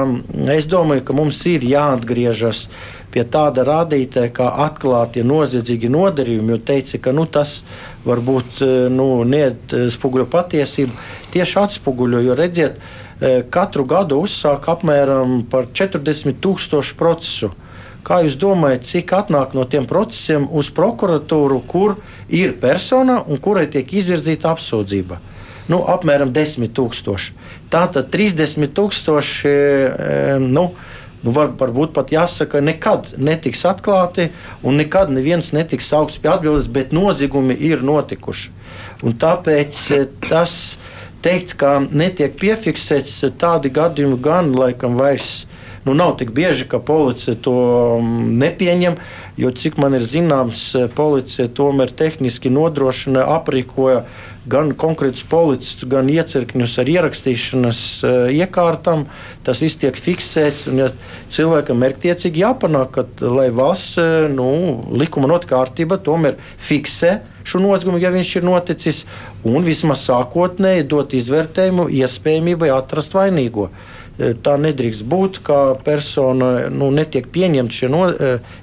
es 0.57 0.69
domāju, 0.71 1.05
ka 1.09 1.17
mums 1.17 1.45
ir 1.51 1.67
jāatgriežas 1.69 2.67
pie 3.13 3.25
tāda 3.29 3.65
rādītāja, 3.67 4.33
kā 4.33 4.49
atklāti 4.65 5.25
noziedzīgi 5.27 5.91
nodarījumi, 5.93 6.55
jo 6.55 6.61
teica, 6.65 7.01
ka 7.05 7.13
nu, 7.13 7.27
tas 7.29 7.59
varbūt 8.07 8.63
eh, 8.65 8.71
nu, 8.93 9.09
neatspoguļo 9.29 10.29
patiesību. 10.33 10.97
Tieši 11.33 11.59
atspoguļo, 11.63 12.21
jo 12.27 12.37
redziet, 12.37 12.79
eh, 13.21 13.43
katru 13.51 13.87
gadu 13.89 14.21
uzsāk 14.23 14.69
apmēram 14.69 15.43
par 15.49 15.67
40 15.73 16.41
tūkstošu 16.41 16.97
procesu. 16.97 17.53
Kā 18.03 18.19
jūs 18.25 18.35
domājat, 18.37 18.83
cik 18.83 19.13
atnāk 19.15 19.55
no 19.55 19.65
tiem 19.65 19.87
procesiem 19.87 20.49
uz 20.51 20.71
prokuratūru, 20.71 21.61
kur 21.67 21.97
ir 22.29 22.53
persona 22.53 23.23
un 23.27 23.39
kurai 23.39 23.69
tiek 23.71 23.87
izvirzīta 23.87 24.51
apsūdzība? 24.51 25.19
Nu, 25.71 25.85
apmēram 25.87 26.33
10 26.35 26.73
tūkstoši. 26.75 27.37
Tātad 27.71 28.11
30 28.11 28.75
tūkstoši. 28.75 29.49
E, 29.49 30.39
nu, 30.43 30.73
nu, 31.23 31.35
var, 31.35 31.53
varbūt 31.59 31.95
pat 31.95 32.13
jāsaka, 32.13 32.61
nekad 32.65 33.13
netiks 33.19 33.63
atklāti 33.69 34.31
un 34.67 34.81
nekad 34.81 35.13
neviens 35.15 35.53
netiks 35.55 35.91
saukts 35.93 36.19
pie 36.19 36.33
atbildības, 36.33 36.69
bet 36.75 36.95
noziegumi 36.97 37.55
ir 37.55 37.85
notikuši. 37.87 38.51
Un 39.07 39.17
tāpēc 39.19 39.79
eh, 39.95 40.09
tas 40.29 40.77
teikt, 41.23 41.57
ka 41.61 41.79
netiek 41.91 42.37
piefiksēts 42.41 43.23
eh, 43.27 43.35
tādi 43.39 43.73
gadījumi 43.73 44.21
gan 44.23 44.53
laikam 44.57 44.99
vairs. 45.01 45.43
Nu, 45.83 45.97
nav 45.99 46.13
tik 46.21 46.31
bieži, 46.31 46.69
ka 46.71 46.79
policija 46.79 47.35
to 47.43 47.55
mm, 47.99 48.37
nepieņem, 48.39 48.99
jo 49.43 49.51
cik 49.51 49.81
man 49.83 49.97
ir 49.99 50.05
zināms, 50.07 50.69
eh, 50.79 50.87
policija 50.87 51.49
tomēr 51.51 51.91
tehniski 51.99 52.53
nodrošina, 52.55 53.25
aprīkoja 53.39 54.05
gan 54.51 54.73
konkrētus 54.79 55.23
policistus, 55.31 55.87
gan 55.91 56.09
iecirkņus 56.11 56.73
ar 56.83 56.89
ierakstīšanas 56.91 57.83
uh, 58.03 58.15
iekārtām. 58.35 59.05
Tas 59.47 59.61
viss 59.63 59.79
tiek 59.79 59.95
fiksēts. 59.95 60.65
Un, 60.67 60.81
ja 60.83 60.89
cilvēkam 61.31 61.79
mērķtiecīgi 61.79 62.43
jāpanāk, 62.43 62.97
ka, 62.97 63.05
lai 63.23 63.53
valsts 63.55 64.01
uh, 64.03 64.27
nu, 64.33 64.49
likuma 64.99 65.31
notkārtība 65.31 66.01
tomēr 66.03 66.41
fiksē 66.59 67.21
šo 67.45 67.63
nozigumu, 67.63 68.01
ja 68.03 68.13
viņš 68.15 68.37
ir 68.39 68.47
noticis, 68.47 69.03
un 69.47 69.67
vismaz 69.67 70.05
sākotnēji 70.09 70.87
dot 70.91 71.17
izvērtējumu 71.19 71.89
iespējamībai 72.03 72.71
atrast 72.75 73.17
vainīgo. 73.19 73.71
Tā 74.45 74.59
nedrīkst 74.61 75.07
būt, 75.09 75.41
ka 75.47 75.59
persona 75.83 76.69
nu, 76.71 76.91
netiek 76.95 77.27
pieņemta 77.33 77.75
šie 77.75 77.89
no, 77.91 78.05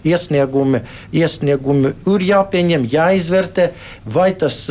iesniegumi. 0.07 0.83
Iesniegumi 1.19 1.95
ir 2.13 2.25
jāpieņem, 2.29 2.85
jāizvērtē, 2.93 3.71
vai 4.13 4.29
tas 4.39 4.67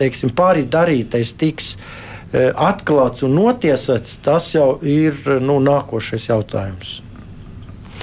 teiksim, 0.00 0.32
pāri 0.36 0.66
darītais 0.68 1.32
tiks 1.38 1.74
e, 1.76 2.50
atklāts 2.52 3.24
un 3.26 3.36
notiesāts, 3.36 4.18
tas 4.24 4.52
jau 4.54 4.76
ir 4.84 5.18
nu, 5.42 5.58
nākošais 5.64 6.28
jautājums. 6.30 6.98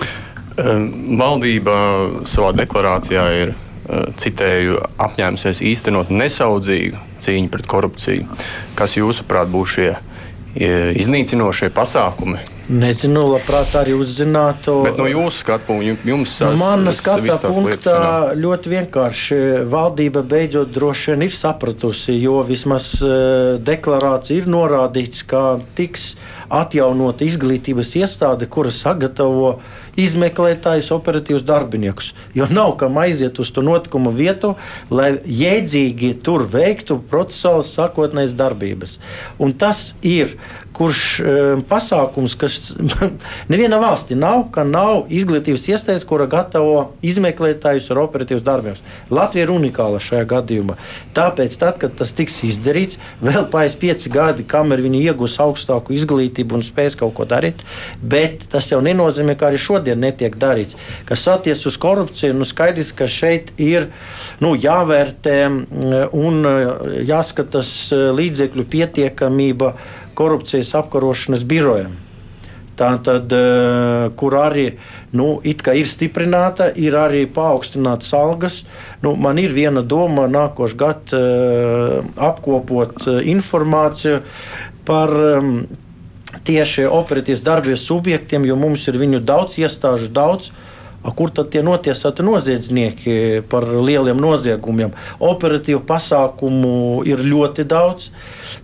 E, 0.04 0.76
valdība 1.20 1.76
savā 2.30 2.54
deklarācijā 2.58 3.28
ir, 3.42 3.54
e, 3.54 3.73
citēju, 4.20 4.80
apņēmusies 5.04 5.64
īstenot 5.74 6.12
nesaudzīgu 6.14 7.02
cīņu 7.24 7.52
pret 7.54 7.70
korupciju. 7.70 8.40
Kas 8.80 8.98
jūsuprāt 9.00 9.52
būs 9.52 9.78
šie 9.78 9.92
iznīcinošie 10.54 11.72
pasākumi, 11.74 12.42
Nezinu, 12.64 13.26
labprāt 13.28 13.74
arī 13.76 13.92
uzzinātu. 14.00 14.78
Bet 14.86 14.96
no 14.96 15.04
jūsu 15.10 15.42
skatu 15.42 15.68
punkta, 15.68 16.08
jums 16.08 16.32
tas 16.40 16.54
no 16.56 16.62
manas 16.62 17.02
skatu 17.02 17.50
punktā 17.52 18.32
ļoti 18.40 18.72
vienkārši. 18.72 19.40
Valdība 19.68 20.24
beidzot 20.24 20.72
droši 20.72 21.12
vien 21.12 21.26
ir 21.28 21.36
sapratusi, 21.36 22.16
jo 22.24 22.38
vismaz 22.48 22.94
uh, 23.04 23.60
deklarācija 23.60 24.40
ir 24.40 24.48
norādīts, 24.48 25.26
ka 25.28 25.60
tiks 25.76 26.14
atjaunota 26.48 27.28
izglītības 27.28 27.98
iestāde, 28.00 28.48
kura 28.48 28.72
sagatavo 28.72 29.58
izmeklētājus, 30.00 30.92
operatīvus 30.96 31.46
darbiniekus. 31.48 32.12
Jo 32.38 32.48
nav 32.52 32.76
kam 32.82 32.98
aiziet 33.02 33.40
uz 33.40 33.52
to 33.54 33.64
notikumu 33.66 34.14
vietu, 34.16 34.56
lai 34.90 35.14
jēdzīgi 35.24 36.16
tur 36.26 36.48
veiktu 36.50 37.00
procesuālas 37.12 37.74
sākotnējas 37.78 38.38
darbības. 38.40 38.98
Un 39.42 39.54
tas 39.54 39.94
ir 40.02 40.38
kurš 40.74 41.02
um, 41.22 41.62
pasākums, 41.70 42.36
kas 42.40 42.72
nevienā 43.52 43.78
valstī 43.82 44.18
nav, 44.18 44.48
ka 44.54 44.66
nav 44.68 45.12
izglītības 45.14 45.68
iestādes, 45.70 46.06
kura 46.08 46.28
gatavo 46.30 46.94
izmeklētājus 47.06 47.92
ar 47.94 48.02
operatīvas 48.04 48.46
darbiem. 48.46 48.80
Latvija 49.14 49.48
ir 49.48 49.54
unikāla 49.54 50.02
šajā 50.04 50.26
gadījumā. 50.34 50.78
Tāpēc, 51.18 51.58
tad, 51.62 51.80
kad 51.82 51.96
tas 52.00 52.14
tiks 52.16 52.40
izdarīts, 52.48 53.00
vēl 53.24 53.48
paies 53.54 53.78
pieci 53.80 54.12
gadi, 54.14 54.46
kamēr 54.50 54.84
viņi 54.84 55.04
iegūs 55.10 55.38
augstāku 55.44 55.96
izglītību 55.98 56.58
un 56.58 56.66
spēs 56.66 56.98
kaut 57.00 57.14
ko 57.18 57.28
darīt, 57.30 57.62
bet 58.02 58.48
tas 58.52 58.72
jau 58.72 58.82
nenozīmē, 58.84 59.38
ka 59.38 59.52
arī 59.52 59.62
šodien 59.62 60.02
netiek 60.04 60.38
darīts. 60.40 60.78
Kas 61.10 61.28
attiecas 61.32 61.66
uz 61.70 61.80
korupciju, 61.82 62.34
nu 62.38 62.48
skaidrs, 62.48 62.94
ka 62.98 63.08
šeit 63.10 63.54
ir 63.62 63.90
nu, 64.44 64.56
jāvērtē 64.58 65.38
mm, 65.48 66.14
un 66.18 66.42
jāskatās 67.08 67.74
līdzekļu 67.94 68.66
pietiekamība 68.74 69.74
korupcijas 70.16 70.74
apkarošanas 70.80 71.46
birojam. 71.48 71.98
Tātad, 72.74 73.30
eh, 73.30 74.10
kur 74.18 74.34
arī 74.34 74.66
nu, 75.14 75.42
ir 75.46 75.86
stiprināta, 75.86 76.72
ir 76.76 76.94
arī 76.98 77.28
paaugstināts 77.30 78.14
algas. 78.18 78.64
Nu, 79.02 79.16
man 79.16 79.38
ir 79.38 79.54
viena 79.54 79.82
doma 79.82 80.26
nākošais 80.28 80.78
gads 80.78 81.14
uh, 81.14 82.02
apkopot 82.18 83.08
uh, 83.08 83.22
informāciju 83.22 84.22
par 84.86 85.10
tieši 86.44 86.88
operatīvas 86.90 87.44
darbības 87.46 87.86
subjektiem, 87.86 88.46
jo 88.46 88.56
mums 88.56 88.88
ir 88.88 88.98
viņu 88.98 89.22
daudz, 89.22 89.60
iestāžu 89.62 90.10
daudz. 90.10 90.50
Uh, 90.50 90.73
kur 91.12 91.32
tad 91.36 91.52
tie 91.52 91.64
notiesāti 91.66 92.24
noziedznieki 92.24 93.44
par 93.52 93.68
lieliem 93.68 94.20
noziegumiem? 94.24 94.94
Operatīvu 95.20 95.84
pasākumu 95.88 97.04
ir 97.10 97.24
ļoti 97.24 97.68
daudz. 97.68 98.10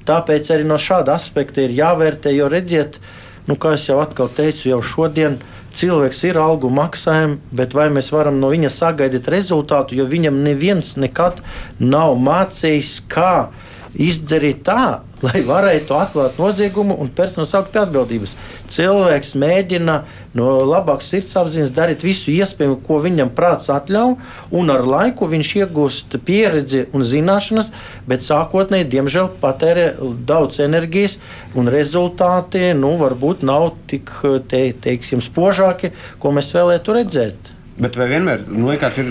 Tāpēc 0.08 0.52
arī 0.56 0.68
no 0.68 0.80
šāda 0.80 1.18
aspekta 1.20 1.66
ir 1.66 1.76
jāvērtē, 1.76 2.32
jo 2.36 2.48
redziet, 2.52 3.02
nu, 3.50 3.60
kā 3.60 3.76
jau 3.76 4.00
atkal 4.00 4.32
teicu, 4.32 4.70
jau 4.72 4.82
šodien 4.86 5.40
cilvēks 5.76 6.24
ir 6.30 6.40
algu 6.42 6.72
maksājumi, 6.74 7.40
bet 7.56 7.76
vai 7.78 7.90
mēs 7.94 8.14
varam 8.14 8.40
no 8.42 8.50
viņa 8.54 8.72
sagaidīt 8.74 9.30
rezultātu, 9.30 9.98
jo 10.00 10.08
viņam 10.10 10.40
neviens 10.46 10.96
nekad 10.98 11.44
nav 11.80 12.16
mācījis, 12.24 12.96
kā 13.12 13.50
izdarīt 14.00 14.64
tā, 14.68 15.02
lai 15.24 15.42
varētu 15.46 15.96
atklāt 15.98 16.40
noziegumu 16.40 16.96
un 17.02 17.10
personu 17.16 17.48
saukt 17.50 17.74
pie 17.74 17.82
atbildības. 17.84 18.36
Cilvēks 18.72 19.36
mēģina 19.40 19.98
no 20.38 20.48
labākas 20.70 21.10
sirdsapziņas 21.14 21.74
darīt 21.76 22.06
visu 22.06 22.32
iespējamo, 22.34 22.80
ko 22.86 23.00
viņam 23.04 23.34
prāts 23.36 23.70
atļauj, 23.74 24.16
un 24.56 24.74
ar 24.74 24.86
laiku 24.88 25.30
viņš 25.30 25.52
iegūst 25.64 26.20
pieredzi 26.26 26.86
un 26.96 27.06
zināšanas, 27.06 27.72
bet 28.10 28.26
sākotnēji, 28.26 28.90
diemžēl, 28.96 29.32
patērē 29.42 29.92
daudz 30.30 30.62
enerģijas, 30.64 31.20
un 31.60 31.72
rezultāti 31.74 32.72
nu, 32.78 32.96
varbūt 33.02 33.46
nav 33.48 33.72
tik 33.92 34.12
te, 34.52 34.68
teiksim, 34.86 35.24
spožāki, 35.26 35.94
ko 36.22 36.36
mēs 36.36 36.54
vēlētu 36.56 37.00
redzēt. 37.02 37.49
Bet 37.80 37.96
vai 37.96 38.10
vienmēr 38.12 38.42
nu, 38.52 38.74
ir 38.76 39.10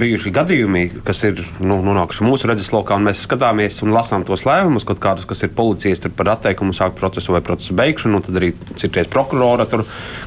bijuši 0.00 0.32
gadījumi, 0.34 0.80
kas 1.06 1.20
ir 1.28 1.38
nu, 1.62 1.76
nonākuši 1.86 2.24
mūsu 2.26 2.48
redzeslokā, 2.50 2.96
un 2.98 3.04
mēs 3.06 3.20
skatāmies 3.22 3.76
un 3.86 3.92
lasām 3.94 4.24
tos 4.26 4.42
lēmumus, 4.48 4.82
kaut 4.88 4.98
kādus, 5.02 5.28
kas 5.30 5.44
ir 5.46 5.52
policijas 5.54 6.02
par 6.16 6.32
atteikumu 6.32 6.74
sākt 6.74 6.98
procesu 6.98 7.36
vai 7.36 7.40
procesu 7.46 7.76
beigšanu, 7.78 8.18
un 8.18 8.24
tad 8.26 8.40
arī 8.40 8.48
citreiz 8.80 9.06
prokurora. 9.12 9.68
Tur, 9.70 9.84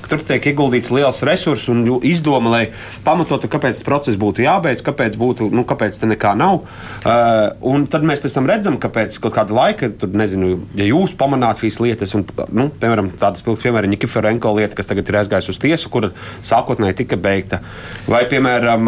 tur 0.08 0.24
tiek 0.30 0.48
ieguldīts 0.48 0.94
liels 0.96 1.20
resurss 1.28 1.68
un 1.74 1.84
izdoma, 2.08 2.54
lai 2.54 2.62
pamatotu, 3.04 3.50
kāpēc 3.52 3.84
process 3.88 4.20
būtu 4.22 4.46
jābeidz, 4.46 4.86
kāpēc, 4.88 5.20
būtu, 5.20 5.50
nu, 5.52 5.66
kāpēc 5.68 6.00
te 6.00 6.08
nekā 6.08 6.38
nav. 6.40 6.64
Uh, 6.64 7.52
un 7.68 7.84
tad 7.92 8.08
mēs 8.08 8.24
pēc 8.24 8.40
tam 8.40 8.48
redzam, 8.48 8.80
ka 8.80 8.88
pēc 8.96 9.20
kāda 9.28 9.60
laika, 9.60 9.92
tur, 9.92 10.16
nezinu, 10.16 10.54
ja 10.80 10.88
jūs 10.88 11.18
pamanāt 11.20 11.60
šīs 11.66 11.82
lietas, 11.84 12.16
un, 12.16 12.24
nu, 12.48 12.70
piemēram, 12.72 13.12
tādas 13.20 13.44
pilsētas, 13.44 13.68
piemēram, 13.68 13.92
Nikiforenko 13.92 14.56
lieta, 14.56 14.80
kas 14.80 14.88
tagad 14.88 15.12
ir 15.12 15.20
aizgājusi 15.26 15.52
uz 15.52 15.62
tiesu, 15.68 15.92
kur 15.92 16.12
sākotnēji 16.48 17.02
tika 17.04 17.20
beigta 17.20 17.57
notika. 17.58 18.08
Vai, 18.08 18.22
piemēram, 18.32 18.88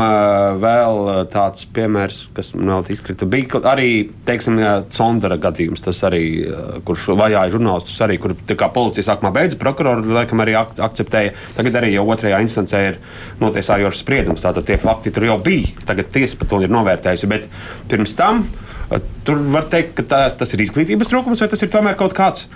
vēl 0.62 1.00
tāds 1.28 1.66
piemērs, 1.76 2.30
kas 2.34 2.54
man 2.56 2.70
vēl 2.72 2.92
izkrita, 2.94 3.26
bija 3.28 3.60
arī, 3.68 4.10
teiksim, 4.26 4.60
Sondara 4.90 5.36
gadījums, 5.38 5.84
tas 5.84 6.00
arī, 6.08 6.48
kurš 6.88 7.10
vajāja 7.20 7.52
žurnālistus, 7.52 8.00
arī, 8.06 8.18
kur 8.18 8.36
policija 8.74 9.04
sākumā 9.04 9.34
beidza, 9.36 9.60
prokurori, 9.60 10.08
laikam, 10.08 10.40
arī 10.40 10.56
ak 10.56 10.80
akceptēja. 10.80 11.36
Tagad 11.58 11.82
arī 11.82 11.92
jau 11.98 12.08
otrajā 12.08 12.40
instancē 12.46 12.82
ir 12.94 13.02
notiesājošs 13.42 14.06
spriedums, 14.06 14.46
tātad 14.46 14.64
tie 14.70 14.80
fakti 14.80 15.12
tur 15.12 15.28
jau 15.28 15.38
bija. 15.44 15.76
Tagad 15.90 16.14
tiesa 16.16 16.40
par 16.40 16.48
to 16.48 16.64
ir 16.64 16.72
novērtējusi, 16.72 17.28
bet 17.30 17.50
pirms 17.92 18.16
tam 18.16 18.46
tur 19.28 19.44
var 19.54 19.68
teikt, 19.70 19.94
ka 20.00 20.06
tā, 20.10 20.20
tas 20.34 20.56
ir 20.56 20.64
izglītības 20.64 21.12
trūkums 21.12 21.44
vai 21.44 21.50
tas 21.52 21.62
ir 21.62 21.70
tomēr 21.70 21.98
kaut 22.00 22.16
kāds 22.18 22.48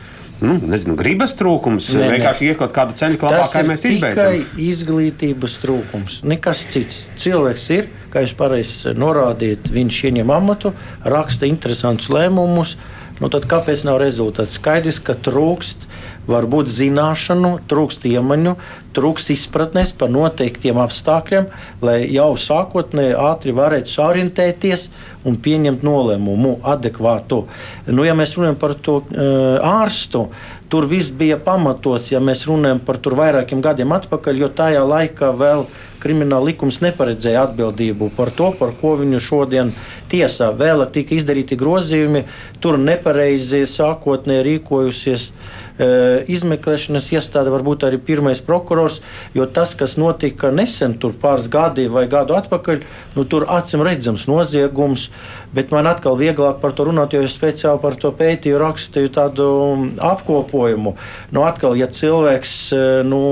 nu, 0.41 0.56
nezinu, 0.69 0.96
gribas 1.00 1.36
trūkums, 1.39 1.91
ne, 1.93 2.08
vienkārši 2.15 2.50
iet 2.50 2.60
kaut 2.62 2.74
kādu 2.76 2.98
ceļu 3.00 3.19
kā 3.22 3.32
mēs 3.67 3.86
izbeidzam. 3.86 4.39
Tikai 4.39 4.65
izglītības 4.65 5.60
trūkums, 5.63 6.17
nekas 6.28 6.65
cits. 6.74 7.04
Cilvēks 7.19 7.69
ir, 7.76 7.88
kā 8.13 8.26
jūs 8.26 8.36
pareizi 8.39 8.96
norādījat, 8.98 9.69
viņš 9.74 10.02
ieņem 10.10 10.34
amatu, 10.34 10.74
raksta 11.06 11.50
interesantus 11.50 12.12
lēmumus. 12.13 12.78
Nu, 13.22 13.30
tad 13.32 13.46
kāpēc 13.48 13.86
nav 13.86 14.00
rezultāts? 14.02 14.58
Skaidrs, 14.58 14.98
ka 15.06 15.13
trūkst 15.13 15.86
varbūt 16.30 16.72
zināšanu, 16.72 17.58
trūkst 17.70 18.08
iemaņu, 18.10 18.56
trūkst 18.96 19.34
izpratnes 19.34 19.94
par 19.98 20.12
noteiktiem 20.14 20.80
apstākļiem, 20.84 21.50
lai 21.84 21.98
jau 22.14 22.32
sākotnēji 22.40 23.18
ātri 23.20 23.56
varētu 23.56 23.92
sorientēties 23.92 24.90
un 25.28 25.38
pieņemt 25.40 25.84
nolēmumu 25.86 26.58
adekvātu. 26.68 27.44
Nu, 27.88 28.06
ja 28.08 28.16
mēs 28.18 28.36
runājam 28.38 28.60
par 28.60 28.76
to 28.76 29.00
uh, 29.02 29.58
ārstu, 29.64 30.28
tur 30.74 30.88
viss 30.90 31.14
bija 31.16 31.40
pamatots, 31.42 32.12
ja 32.14 32.22
mēs 32.24 32.46
runājam 32.50 32.82
par 32.84 33.00
tur 33.04 33.18
vairākiem 33.20 33.64
gadiem 33.64 33.92
atpakaļ, 33.96 34.44
jo 34.44 34.52
tajā 34.58 34.84
laikā 34.90 35.32
vēl 35.40 35.68
krimināla 36.04 36.50
likums 36.52 36.82
neparedzēja 36.84 37.46
atbildību 37.48 38.10
par 38.18 38.34
to, 38.36 38.50
par 38.60 38.74
ko 38.82 38.98
viņu 39.00 39.22
šodien 39.24 39.72
tiesā. 40.12 40.52
Vēlāk 40.58 40.92
tika 40.98 41.16
izdarīti 41.16 41.58
grozījumi, 41.60 42.26
tur 42.64 42.80
nepareizi 42.82 43.64
sākotnēji 43.70 44.48
rīkojusies 44.50 45.30
izmeklēšanas 46.32 47.10
iestāde, 47.15 47.52
varbūt 47.54 47.86
arī 47.88 48.00
pirmais 48.02 48.41
prokurors, 48.43 49.00
jo 49.36 49.46
tas, 49.46 49.76
kas 49.80 49.96
notika 50.00 50.52
nesen, 50.54 50.98
tur 51.00 51.15
pāris 51.19 51.50
gadi 51.52 51.88
vai 51.91 52.06
gadu 52.12 52.38
atpakaļ, 52.38 52.84
nu, 53.17 53.26
tur 53.30 53.48
acīm 53.52 53.84
redzams 53.86 54.28
noziegums, 54.32 55.10
bet 55.56 55.74
man 55.76 55.89
atkal 55.89 56.17
vieglāk 56.19 56.62
par 56.63 56.76
to 56.76 56.88
runāt, 56.89 57.15
jo 57.15 57.24
es 57.26 57.36
speciāli 57.38 57.82
par 57.84 57.98
to 58.00 58.13
pētīju, 58.15 58.62
rakstīju 58.62 59.13
tādu 59.13 59.50
apkopojumu. 60.13 60.96
Nu, 61.36 61.46
atkal, 61.48 61.78
ja 61.80 61.89
cilvēks, 61.91 62.58
nu, 63.08 63.24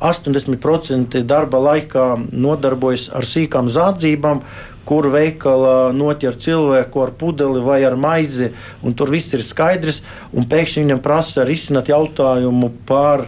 80% 0.00 1.22
darba 1.24 1.60
laikā 1.62 2.06
nodarbojas 2.32 3.08
ar 3.16 3.24
sīkām 3.24 3.70
zādzībām, 3.72 4.42
kur 4.86 5.10
veikalā 5.12 5.92
noķer 5.96 6.38
cilvēku 6.40 7.02
ar 7.02 7.12
pudeli 7.18 7.62
vai 7.64 7.82
ar 7.86 7.98
maizi, 7.98 8.52
un 8.86 8.94
tur 8.96 9.12
viss 9.12 9.34
ir 9.36 9.44
skaidrs, 9.46 10.02
pēkšņi 10.32 10.86
viņam 10.86 11.04
prasa 11.04 11.46
risināt 11.46 11.90
jautājumu 11.92 12.72
par 12.88 13.26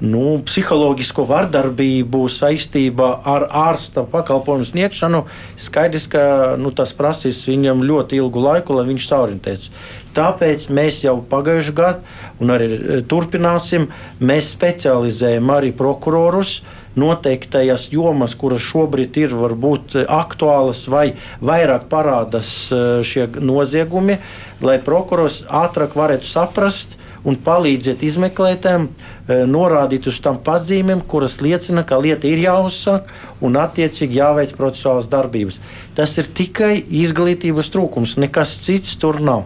nu, 0.00 0.38
psiholoģisko 0.44 1.24
vardarbību 1.28 2.26
saistībā 2.28 3.10
ar 3.24 3.46
ārsta 3.48 4.04
pakalpojumu 4.12 4.66
sniegšanu, 4.68 5.22
skaidrs, 5.56 6.08
ka 6.12 6.24
nu, 6.60 6.72
tas 6.76 6.92
prasīs 6.96 7.46
viņam 7.48 7.84
ļoti 7.86 8.20
ilgu 8.20 8.42
laiku, 8.44 8.76
lai 8.76 8.88
viņš 8.90 9.06
saorientētos. 9.08 9.70
Tāpēc 10.16 10.68
mēs 10.72 11.02
jau 11.04 11.18
pagājušajā 11.28 11.76
gadā, 11.76 12.16
un 12.40 12.52
arī 12.54 12.68
e, 12.72 13.00
turpināsim, 13.08 13.88
mēs 14.20 14.52
specializējam 14.54 15.52
arī 15.52 15.74
prokurorus 15.76 16.62
noteiktajās 16.96 17.88
jomas, 17.92 18.34
kuras 18.38 18.64
šobrīd 18.64 19.16
ir 19.20 19.34
varbūt 19.36 19.98
aktuālas 20.04 20.86
vai 20.90 21.06
vairāk 21.44 21.88
parādās 21.92 22.52
e, 22.72 22.82
šie 23.06 23.28
noziegumi, 23.40 24.18
lai 24.64 24.78
prokurors 24.82 25.42
ātrāk 25.46 25.96
varētu 25.98 26.28
saprast 26.28 26.96
un 27.26 27.36
palīdziet 27.42 28.04
izmeklētājiem, 28.06 28.86
e, 28.86 29.40
norādīt 29.50 30.06
uz 30.10 30.20
tām 30.22 30.38
pazīmēm, 30.46 31.02
kuras 31.10 31.40
liecina, 31.42 31.84
ka 31.86 31.98
lieta 32.00 32.30
ir 32.30 32.44
jāuzsāk 32.46 33.10
un 33.44 33.58
attiecīgi 33.60 34.20
jāveic 34.20 34.54
procesuālas 34.58 35.10
darbības. 35.12 35.60
Tas 35.98 36.16
ir 36.20 36.30
tikai 36.30 36.78
izglītības 37.02 37.72
trūkums, 37.74 38.16
nekas 38.22 38.56
cits 38.62 38.96
tur 39.02 39.20
nav. 39.20 39.44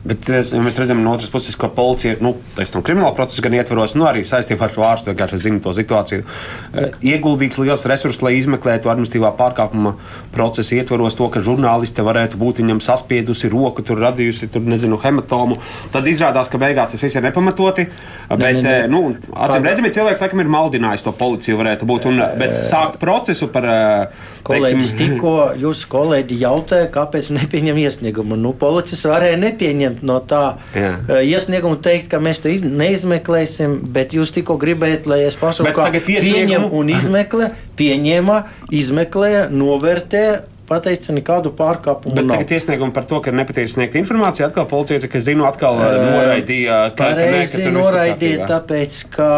Bet 0.00 0.30
ja 0.32 0.60
mēs 0.64 0.78
redzam, 0.80 1.02
no 1.04 1.12
otras 1.12 1.28
puses, 1.28 1.56
ka 1.60 1.68
policija 1.76 2.14
ir 2.14 2.22
nu, 2.24 2.32
krimināla 2.56 3.12
procesa 3.16 3.42
gan 3.44 3.52
ietvaros, 3.58 3.92
nu, 3.98 4.06
arī 4.08 4.22
saistībā 4.24 4.64
ar 4.64 4.72
šo 4.72 4.84
ārstu 4.88 5.10
vienkārši 5.12 5.40
zina 5.42 5.60
to 5.60 5.74
situāciju. 5.76 6.24
Eh, 6.72 6.94
ieguldīts 7.12 7.60
liels 7.60 7.84
resurss, 7.90 8.22
lai 8.24 8.32
izmeklētu 8.38 8.88
administratīvā 8.88 9.34
pārkāpuma 9.36 9.92
procesa 10.32 10.78
ietvaros 10.78 11.18
to, 11.18 11.28
ka 11.32 11.42
žurnāliste 11.44 12.04
varētu 12.06 12.40
būt 12.40 12.62
viņam 12.62 12.80
saspiedusi 12.84 13.50
roku, 13.52 13.84
tur 13.84 14.00
radījusi 14.00 14.48
tur, 14.54 14.64
nezinu, 14.64 14.96
hematomu. 15.04 15.58
Tad 15.92 16.08
izrādās, 16.08 16.48
ka 16.48 16.62
beigās 16.62 16.94
tas 16.94 17.04
viss 17.04 17.20
ir 17.20 17.26
nepamatoti. 17.28 17.90
Ne, 17.90 18.40
bet, 18.40 18.62
ne, 18.62 18.64
ne. 18.64 18.74
Eh, 18.86 18.88
nu, 18.88 19.02
acīm 19.36 19.68
redzami, 19.68 19.92
cilvēks 19.98 20.24
laikam 20.24 20.40
ir 20.40 20.52
maldinājis 20.56 21.04
to 21.04 21.12
policiju, 21.20 21.60
varētu 21.60 21.90
būt. 21.92 22.08
Un, 22.08 22.24
bet 22.40 22.56
sākt 22.56 22.96
procesu 23.04 23.50
par. 23.52 23.68
Eh, 23.68 24.26
kolēģis 24.48 24.96
tikko 24.96 25.36
jūs 25.60 25.84
kolēģi 25.92 26.40
jautāja, 26.40 26.88
kāpēc 26.94 27.34
nepieņem 27.36 27.84
iesniegumu. 27.84 28.40
Nu, 28.40 28.56
policis 28.56 29.04
varēja 29.04 29.36
nepieņemt 29.44 29.89
paņemt 29.90 30.04
no 30.06 30.20
tā 30.20 30.58
Jā. 30.74 30.94
uh, 31.08 31.20
iesnieguma, 31.22 31.80
teikt, 31.82 32.10
ka 32.10 32.20
mēs 32.22 32.42
iz, 32.46 32.62
neizmeklēsim, 32.62 33.80
bet 33.92 34.14
jūs 34.14 34.32
tikko 34.34 34.58
gribējāt, 34.60 35.06
lai 35.10 35.24
es 35.26 35.36
pasaku, 35.36 35.72
kā 35.74 35.90
pieņem 35.90 36.70
un 36.70 36.88
izmeklē, 36.90 37.52
pieņēma, 37.76 38.44
izmeklē, 38.70 39.50
novērtē 39.50 40.24
pateica, 40.70 41.10
nekādu 41.10 41.50
pārkāpumu. 41.58 42.14
Bet 42.14 42.28
nav. 42.28 42.36
tagad 42.38 42.52
iesniegumi 42.54 42.94
par 42.94 43.06
to, 43.10 43.18
ka 43.24 43.32
nepatiesi 43.34 43.74
sniegt 43.74 43.96
informāciju, 43.98 44.44
atkal 44.46 44.68
policija, 44.70 45.00
cik 45.02 45.16
es 45.18 45.24
zinu, 45.26 45.42
atkal 45.48 45.80
uh, 45.80 45.96
noraidīja. 46.12 46.76
Pareizi 46.94 47.64
noraidīja, 47.74 48.46
tāpēc, 48.46 49.00
ka 49.10 49.30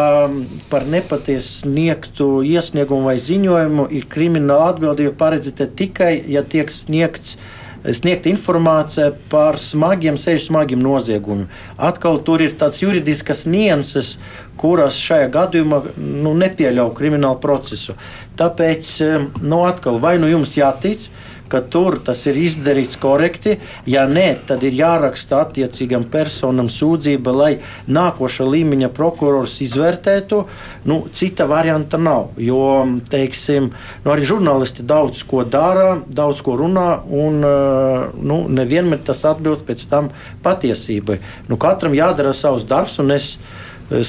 par 0.69 0.85
nepatiesi 0.85 1.63
sniegtu 1.63 2.29
iesniegumu 2.45 3.09
vai 3.09 3.17
ziņojumu 3.17 3.87
ir 3.97 4.05
krimināla 4.13 4.75
atbildība 4.75 5.15
paredzēta 5.23 5.71
tikai, 5.73 6.13
ja 6.35 6.45
tiek 6.45 6.69
sniegts 6.69 7.33
uh, 7.39 7.62
sniegt 7.91 8.27
informāciju 8.29 9.11
par 9.31 9.57
smagiem, 9.59 10.17
sevišķi 10.19 10.47
smagiem 10.47 10.83
noziegumiem. 10.83 11.49
Atkal 11.75 12.21
tur 12.23 12.43
ir 12.45 12.55
tāds 12.59 12.79
juridiskas 12.83 13.43
nianses, 13.49 14.15
kuras 14.59 14.99
šajā 15.01 15.27
gadījumā 15.33 15.81
nu, 15.97 16.31
nepieļauj 16.39 16.93
kriminālu 16.95 17.41
procesu. 17.43 17.97
Tāpēc, 18.39 18.89
eh, 19.03 19.27
nu, 19.41 19.63
atkal, 19.67 19.99
vai 19.99 20.17
nu 20.21 20.31
jums 20.31 20.55
jātic, 20.55 21.09
ka 21.53 21.61
tur 21.61 21.99
tas 22.01 22.23
ir 22.25 22.37
izdarīts 22.41 22.97
korekti. 22.97 23.59
Ja 23.89 24.07
nē, 24.09 24.25
tad 24.49 24.63
ir 24.65 24.73
jāraksta 24.73 25.43
attiecīgam 25.43 26.07
personam 26.09 26.71
sūdzība, 26.73 27.33
lai 27.37 27.51
nākošā 27.85 28.47
līmeņa 28.49 28.89
prokurors 28.95 29.59
izvērtētu. 29.61 30.41
Nu, 30.89 31.03
cita 31.13 31.45
varianta 31.49 31.99
nav. 32.01 32.31
Jo, 32.41 32.81
teiksim, 33.13 33.69
nu, 34.03 34.13
arī 34.15 34.25
žurnālisti 34.25 34.85
daudz 34.89 35.21
ko 35.29 35.45
dara, 35.45 35.99
daudz 36.09 36.41
ko 36.41 36.57
runā, 36.57 36.87
un 37.05 37.37
nu, 37.43 38.39
nevienmēr 38.49 39.03
tas 39.05 39.21
atbilst 39.29 39.67
pēc 39.69 39.85
tam 39.91 40.09
patiesībai. 40.45 41.19
Nu, 41.51 41.61
katram 41.61 41.93
jādara 41.97 42.33
savs 42.33 42.65
darbs, 42.65 42.97
un 43.03 43.13
es 43.13 43.35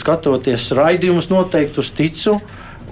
skatoties 0.01 0.71
raidījumus, 0.79 1.29
noteikti 1.29 1.85
uz 1.85 1.93
ticu. 1.93 2.39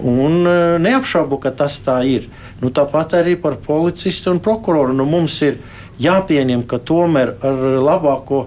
Un 0.03 0.41
neapšaubu, 0.81 1.37
ka 1.41 1.51
tas 1.53 1.75
tā 1.85 1.99
ir. 2.09 2.25
Nu, 2.63 2.71
tāpat 2.71 3.17
arī 3.19 3.35
par 3.39 3.57
policistu 3.59 4.31
un 4.31 4.39
prokuroru. 4.43 4.95
Nu, 4.95 5.03
mums 5.09 5.35
ir 5.43 5.59
jāpieņem, 6.01 6.63
ka 6.63 6.79
tomēr 6.79 7.35
ar 7.43 7.65
labāko 7.83 8.45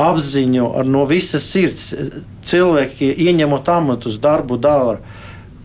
apziņu, 0.00 0.70
ar 0.80 0.86
no 0.88 1.04
visas 1.08 1.44
sirds 1.50 1.90
cilvēki 2.46 3.10
ieņemot 3.26 3.68
amatus, 3.68 4.16
darbu 4.22 4.56
dara 4.56 5.00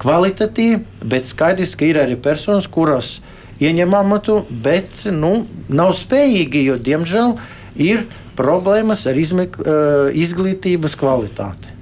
kvalitatīvi, 0.02 0.82
bet 1.08 1.30
skaidrs, 1.30 1.76
ka 1.80 1.88
ir 1.88 2.02
arī 2.02 2.18
personas, 2.20 2.68
kuras 2.68 3.20
ieņem 3.64 3.96
amatu, 3.96 4.42
bet 4.50 5.06
nu, 5.14 5.46
nav 5.72 5.94
spējīgi, 5.96 6.66
jo 6.68 6.76
diemžēl 6.76 7.38
ir 7.80 8.04
problēmas 8.36 9.06
ar 9.08 9.16
izmek, 9.16 9.56
izglītības 10.20 11.00
kvalitāti. 11.00 11.75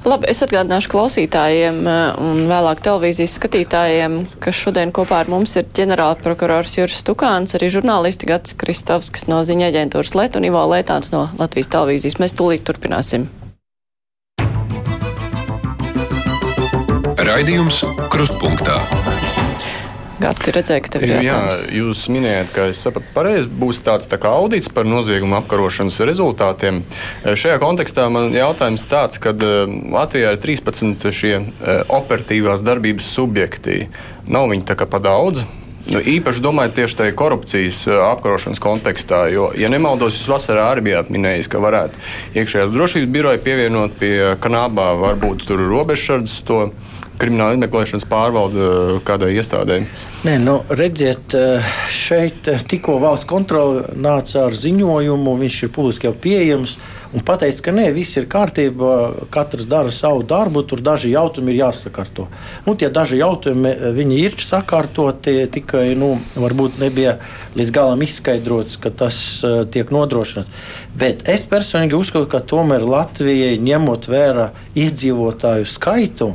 Labi, 0.00 0.30
es 0.32 0.38
atgādināšu 0.40 0.88
klausītājiem 0.94 1.80
eh, 1.84 1.98
un 2.24 2.46
vēlāk 2.48 2.80
televīzijas 2.86 3.34
skatītājiem, 3.36 4.16
ka 4.40 4.52
šodien 4.56 4.94
kopā 4.96 5.18
ar 5.20 5.28
mums 5.28 5.52
ir 5.60 5.68
ģenerālprokurors 5.76 6.72
Juris 6.78 7.02
Stukāns, 7.02 7.52
arī 7.58 7.68
žurnālisti 7.74 8.30
Gats 8.30 8.56
Kristovskis 8.56 9.28
no 9.28 9.42
ziņa 9.44 9.68
aģentūras 9.68 10.16
Let 10.16 10.40
un 10.40 10.48
Ivo 10.48 10.64
Lētāns 10.72 11.12
no 11.12 11.26
Latvijas 11.36 11.68
televīzijas. 11.76 12.16
Mēs 12.22 12.36
tūlīt 12.38 12.64
turpināsim. 12.64 13.28
Raidījums 17.20 17.84
Krustpunktā. 18.08 18.80
Gati 20.20 20.52
redzēja, 20.52 20.82
ka 20.84 20.90
tev 20.92 21.04
ir 21.06 21.14
jautājums. 21.14 21.60
Jā, 21.64 21.76
jūs 21.78 22.02
minējāt, 22.12 22.50
ka 22.52 22.66
es 22.68 22.82
sapratu 22.84 23.08
pareizi, 23.14 23.48
būs 23.62 23.78
tāds 23.86 24.08
tā 24.10 24.18
kā 24.20 24.32
audits 24.36 24.68
par 24.68 24.84
noziegumu 24.84 25.38
apkarošanas 25.38 25.96
rezultātiem. 26.10 26.82
Šajā 27.24 27.56
kontekstā 27.62 28.04
man 28.12 28.34
jautājums 28.36 28.84
tāds, 28.90 29.16
ka 29.22 29.32
Latvijā 29.32 30.34
ir 30.34 30.42
13 30.42 31.08
šie 31.16 31.32
operatīvās 31.88 32.66
darbības 32.66 33.08
subjekti. 33.16 33.86
Nav 34.28 34.50
viņi 34.52 34.68
tā 34.68 34.76
kā 34.76 34.88
pa 34.90 35.00
daudz? 35.00 35.46
Nu, 35.88 35.98
īpaši 36.04 36.42
domājot 36.44 36.76
tieši 36.76 36.98
tajā 36.98 37.14
korupcijas 37.16 37.78
apkarošanas 37.88 38.60
kontekstā, 38.62 39.24
jo, 39.32 39.48
ja 39.56 39.70
nemaldos, 39.72 40.20
jūs 40.20 40.28
vasarā 40.30 40.68
arī 40.74 40.84
bijāt 40.90 41.08
minējis, 41.10 41.48
ka 41.50 41.62
varētu 41.64 41.98
iekšējās 42.36 42.74
drošības 42.76 43.10
biroja 43.10 43.40
pievienot 43.42 43.96
pie 43.98 44.12
kanābā, 44.44 44.92
varbūt 45.00 45.48
tur 45.48 45.64
robežsardzes 45.64 46.44
to 46.46 46.66
krimināla 47.20 47.56
izmeklēšanas 47.58 48.06
pārvalde 48.10 48.68
kādai 49.06 49.34
iestādē. 49.36 49.82
Nē, 50.26 50.36
nu, 50.42 50.60
redziet, 50.76 51.34
šeit 51.92 52.48
tikko 52.68 52.98
valsts 53.00 53.28
kontrole 53.28 53.86
nāca 53.96 54.46
ar 54.48 54.56
ziņojumu, 54.56 55.36
viņš 55.44 55.60
ir 55.64 55.74
publiski 55.76 56.08
jau 56.08 56.16
pieejams 56.16 56.76
un 57.10 57.24
pateica, 57.26 57.64
ka 57.66 57.72
nē, 57.74 57.88
viss 57.94 58.18
ir 58.20 58.28
kārtībā, 58.30 58.92
katrs 59.34 59.66
dara 59.70 59.90
savu 59.94 60.22
darbu, 60.26 60.62
tur 60.68 60.82
daži 60.84 61.10
jautājumi 61.14 61.54
ir 61.54 61.60
jāsakārto. 61.64 62.28
Nu, 62.66 62.76
tie 62.78 62.90
daži 62.92 63.18
jautājumi 63.20 64.20
ir 64.20 64.36
sakārtoti, 64.44 65.34
tikai 65.50 65.88
nu, 65.98 66.12
varbūt 66.36 66.78
nebija 66.82 67.16
līdz 67.58 67.74
galam 67.74 68.04
izskaidrots, 68.06 68.78
ka 68.82 68.92
tas 68.94 69.18
uh, 69.42 69.62
tiek 69.66 69.90
nodrošināts. 69.94 70.52
Bet 71.00 71.26
es 71.30 71.48
personīgi 71.50 71.98
uzskatu, 71.98 72.28
ka 72.30 72.42
tomēr 72.44 72.86
Latvijai 72.86 73.58
ņemot 73.62 74.06
vērā 74.10 74.50
iedzīvotāju 74.78 75.66
skaitu, 75.66 76.34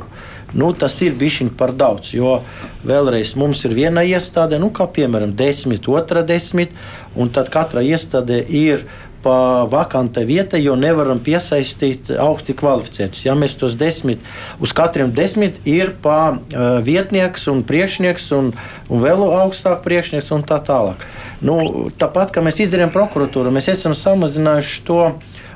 nu, 0.56 0.72
tas 0.72 0.96
ir 1.04 1.16
bijis 1.18 1.52
par 1.58 1.74
daudz. 1.76 2.14
Jo 2.16 2.40
vēlreiz 2.86 3.34
mums 3.36 3.64
ir 3.68 3.76
viena 3.76 4.04
iestāde, 4.06 4.58
nu, 4.62 4.72
kā 4.74 4.88
piemēram, 4.88 5.34
desmit, 5.36 5.88
otra 5.88 6.24
desmit, 6.26 6.72
un 7.16 7.30
tad 7.32 7.52
katra 7.52 7.84
iestāde 7.84 8.40
ir 8.48 8.86
pa 9.26 9.66
vakante 9.66 10.22
vietai, 10.22 10.60
jo 10.62 10.76
nevaram 10.78 11.18
piesaistīt 11.18 12.12
augsti 12.22 12.54
kvalificētus. 12.54 13.24
Ja 13.26 13.34
mēs 13.34 13.56
tos 13.58 13.74
desmit, 13.78 14.22
uz 14.62 14.70
katriem 14.76 15.10
desmit 15.16 15.58
ir 15.66 15.96
pa 16.02 16.18
uh, 16.36 16.78
vietnieks 16.86 17.48
un 17.50 17.64
priekšnieks 17.66 18.28
un, 18.36 18.52
un 18.86 19.02
vēl 19.02 19.24
augstāk 19.40 19.82
priekšnieks 19.82 20.30
un 20.36 20.46
tā 20.46 20.60
tālāk. 20.68 21.02
Nu, 21.42 21.58
tāpat, 21.98 22.30
kā 22.36 22.44
mēs 22.44 22.62
izdarījām 22.62 22.94
prokuratūru, 22.94 23.50
mēs 23.56 23.72
esam 23.74 23.96
samazinājuši 23.98 24.86
to 24.86 25.00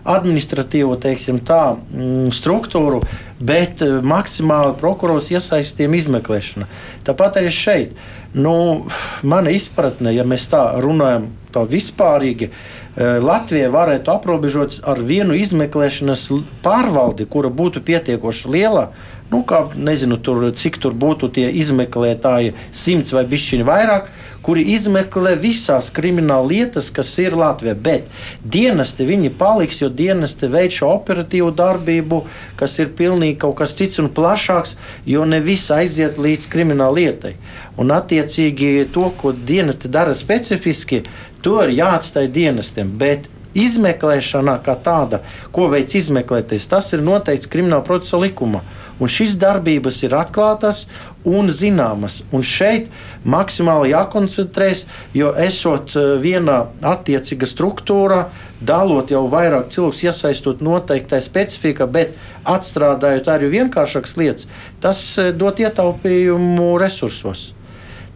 administratīvo 0.04 0.96
teiksim, 1.00 1.40
tā, 1.46 1.76
mm, 1.76 2.30
struktūru, 2.36 3.02
bet 3.40 3.82
maksimāli 4.02 4.76
prokurors 4.80 5.30
iesaistījām 5.32 5.96
izmeklēšanā. 5.98 6.68
Tāpat 7.04 7.40
arī 7.40 7.52
šeit. 7.54 7.94
Nu, 8.34 8.86
mana 9.26 9.50
izpratne, 9.50 10.12
ja 10.14 10.22
mēs 10.24 10.46
tā 10.52 10.62
runājam 10.78 11.32
tā 11.50 11.64
vispārīgi, 11.66 12.46
uh, 12.46 12.80
Eh, 12.96 13.20
Latvija 13.22 13.70
varētu 13.70 14.10
aprobežoties 14.10 14.80
ar 14.82 14.98
vienu 15.06 15.36
izmeklēšanas 15.38 16.26
pārvaldi, 16.64 17.24
kura 17.30 17.48
būtu 17.48 17.84
pietiekoši 17.86 18.50
liela. 18.50 18.88
Nu, 19.30 19.44
kā, 19.46 19.62
nezinu, 19.78 20.18
tur, 20.18 20.42
cik 20.50 20.80
tur 20.82 20.96
būtu 20.98 21.30
tie 21.36 21.46
izmeklētāji, 21.62 22.56
simts 22.74 23.14
vai 23.14 23.22
bišķiņi 23.30 23.66
vairāk, 23.68 24.10
kuri 24.42 24.64
izmeklē 24.74 25.35
visās 25.40 25.90
krimināla 25.94 26.48
lietas, 26.48 26.90
kas 26.94 27.12
ir 27.22 27.37
Latvijā. 27.38 27.74
Bet 27.74 28.09
dienesti 28.44 29.07
viņi 29.09 29.33
paliks, 29.40 29.81
jo 29.83 29.88
dienesti 29.88 30.50
veic 30.50 30.79
šo 30.81 30.92
operatīvu 30.96 31.50
darbību, 31.57 32.22
kas 32.61 32.79
ir 32.81 32.92
pilnīgi 32.96 33.38
kaut 33.44 33.59
kas 33.61 33.76
cits 33.79 34.00
un 34.03 34.11
plašāks, 34.14 34.76
jo 35.07 35.24
ne 35.29 35.42
viss 35.44 35.72
aiziet 35.74 36.18
līdz 36.20 36.48
krimināla 36.53 36.98
lietai. 37.00 37.35
Un 37.81 37.92
attiecīgi 37.94 38.88
to, 38.92 39.07
ko 39.16 39.33
dienesti 39.33 39.88
dara 39.88 40.12
specifiski, 40.16 41.05
To 41.42 41.61
ir 41.64 41.72
jāatstāj 41.72 42.29
dienestiem. 42.35 42.90
Bet 43.00 43.31
izmeklēšanā 43.57 44.59
kā 44.64 44.76
tāda, 44.85 45.22
ko 45.55 45.70
veids 45.72 45.96
izmeklēties, 45.98 46.68
tas 46.70 46.92
ir 46.94 47.05
noteikts 47.05 47.48
krimināla 47.50 47.85
procesa 47.87 48.20
likumā. 48.20 48.61
Un 49.00 49.08
šīs 49.08 49.38
darbības 49.40 50.02
ir 50.04 50.14
atklātas 50.16 50.84
un 51.24 51.48
zināmas. 51.52 52.20
Un 52.36 52.44
šeit 52.44 52.90
maksimāli 53.24 53.94
jākoncentrēs, 53.94 54.84
jo 55.16 55.32
esot 55.40 55.94
eh, 55.96 56.10
vienā 56.20 56.58
attiecīga 56.92 57.48
struktūrā, 57.48 58.26
dalot 58.60 59.12
jau 59.12 59.24
vairāk 59.32 59.70
cilvēku, 59.72 60.04
iesaistot 60.10 60.60
noteiktai 60.64 61.22
specifikā, 61.24 61.88
bet 61.88 62.18
atstrādājot 62.48 63.32
arī 63.32 63.48
vienkāršākas 63.56 64.18
lietas, 64.20 64.50
tas 64.84 65.00
eh, 65.18 65.32
dot 65.32 65.64
ietaupījumu 65.64 66.74
resursos. 66.80 67.50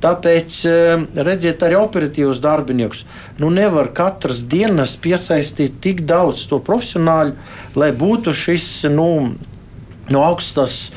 Tāpēc 0.04 0.58
eh, 0.68 1.06
redziet, 1.24 1.64
arī 1.64 1.78
operatīvos 1.80 2.42
darbiniekus. 2.44 3.06
Nu, 3.40 3.48
nevar 3.52 3.88
katras 3.96 4.42
dienas 4.44 4.98
piesaistīt 5.00 5.80
tik 5.84 6.04
daudz 6.08 6.44
to 6.50 6.60
profesionāļu, 6.64 7.36
lai 7.80 7.90
būtu 7.96 8.36
šis 8.36 8.68
nu, 8.92 9.08
nu, 10.08 10.20
augstas, 10.22 10.92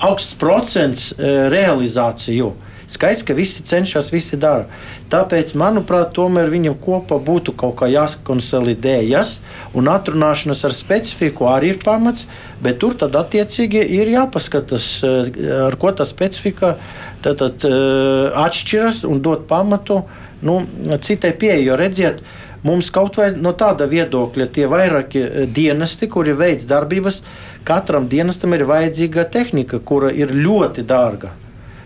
augsts 0.00 0.34
procents 0.38 1.12
eh, 1.12 1.46
realizāciju. 1.52 2.54
Skaidrs, 2.88 3.20
ka 3.22 3.34
visi 3.36 3.60
cenšas, 3.68 4.06
visi 4.08 4.38
dara. 4.40 4.64
Tāpēc, 5.12 5.50
manuprāt, 5.60 6.14
tomēr 6.16 6.48
viņam 6.48 6.76
kopā 6.80 7.18
būtu 7.20 7.52
kaut 7.60 7.74
kā 7.82 7.88
jākonsolidējas, 7.92 9.34
un 9.76 9.90
atrunāšanas 9.92 10.64
ar 10.64 10.72
specifiku 10.72 11.50
arī 11.52 11.74
ir 11.74 11.82
pamats, 11.82 12.24
bet 12.64 12.80
tur 12.80 12.96
tad 12.96 13.18
attiecīgi 13.20 13.82
ir 13.98 14.14
jāpaskatās, 14.14 14.88
eh, 15.04 15.28
ar 15.66 15.76
ko 15.76 15.92
tā 15.92 16.08
specifika 16.08 16.78
tad, 17.20 17.36
tad, 17.42 17.68
eh, 17.68 18.32
atšķiras 18.46 19.04
un 19.04 19.20
dot 19.20 19.46
pamatu 19.48 20.04
nu, 20.40 20.62
citai 21.00 21.34
pieeja. 21.36 21.64
Jo 21.64 21.76
redziet, 21.76 22.22
mums 22.66 22.90
kaut 22.94 23.18
vai 23.20 23.32
no 23.36 23.52
tāda 23.56 23.88
viedokļa 23.90 24.48
tie 24.54 24.68
vairāki 24.70 25.24
eh, 25.24 25.44
dienesti, 25.46 26.08
kuri 26.10 26.36
veids 26.38 26.68
darbības, 26.70 27.22
katram 27.68 28.08
dienestam 28.08 28.54
ir 28.56 28.66
vajadzīga 28.68 29.28
tehnika, 29.34 29.82
kura 29.84 30.12
ir 30.14 30.34
ļoti 30.34 30.86
dārga. 30.88 31.34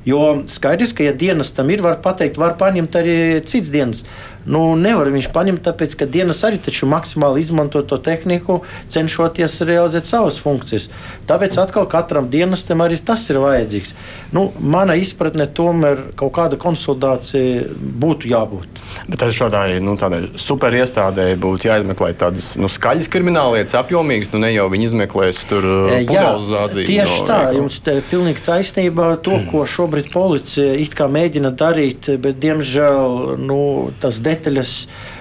Jo 0.05 0.43
skaidrs, 0.51 0.91
ka, 0.99 1.05
ja 1.07 1.13
dienas 1.15 1.53
tam 1.55 1.71
ir, 1.71 1.83
var 1.85 2.01
pateikt, 2.03 2.39
var 2.41 2.57
paņemt 2.59 2.97
arī 2.99 3.17
cits 3.47 3.71
dienas. 3.71 4.03
Nu, 4.45 4.75
nevar 4.75 5.11
viņš 5.13 5.29
paņemt, 5.35 5.63
tāpēc 5.63 5.95
ka 6.01 6.07
dienas 6.11 6.43
arī 6.47 6.59
maksimāli 6.91 7.43
izmanto 7.43 7.83
to 7.87 7.99
tehniku, 8.03 8.63
cenšoties 8.91 9.61
realizēt 9.69 10.09
savas 10.09 10.39
funkcijas. 10.43 10.89
Tāpēc 11.29 11.57
atkal 11.63 11.87
katram 11.91 12.29
dienestam 12.33 12.83
arī 12.83 12.99
tas 12.99 13.29
ir 13.31 13.39
vajadzīgs. 13.43 13.95
Nu, 14.35 14.49
mana 14.59 14.97
izpratne 14.99 15.47
tomēr 15.47 16.09
kaut 16.19 16.33
kāda 16.35 16.59
konsolidācija 16.61 17.69
būtu 18.03 18.31
jābūt. 18.33 18.83
Bet 19.07 19.23
šādai 19.37 19.79
nu, 19.85 19.95
super 20.41 20.75
iestādēji 20.75 21.39
būtu 21.43 21.71
jāizmeklē 21.71 22.11
tādas 22.19 22.53
nu, 22.59 22.71
skaļas 22.73 23.11
krimināllietas, 23.13 23.77
apjomīgas. 23.79 24.33
Nu, 24.35 24.43
ne 24.43 24.53
jau 24.53 24.67
viņi 24.73 24.91
izmeklēs 24.91 25.43
tur 25.47 25.67
e, 25.67 26.03
pudelzādzību. 26.09 26.89
Tieši 26.89 27.21
no, 27.21 27.29
tā, 27.29 27.39
veikala. 27.47 27.61
jums 27.61 27.81
ir 27.87 28.03
pilnīgi 28.11 28.45
taisnība. 28.47 29.13
To, 29.23 29.39
ko 29.53 29.63
šobrīd 29.69 30.11
policija 30.13 30.75
mēģina 31.13 31.53
darīt, 31.59 32.11
bet 32.23 32.41
diemžēl 32.43 33.37
nu, 33.39 33.63
tas 34.03 34.19
detaļas 34.19 34.32
detaļas. 34.33 34.77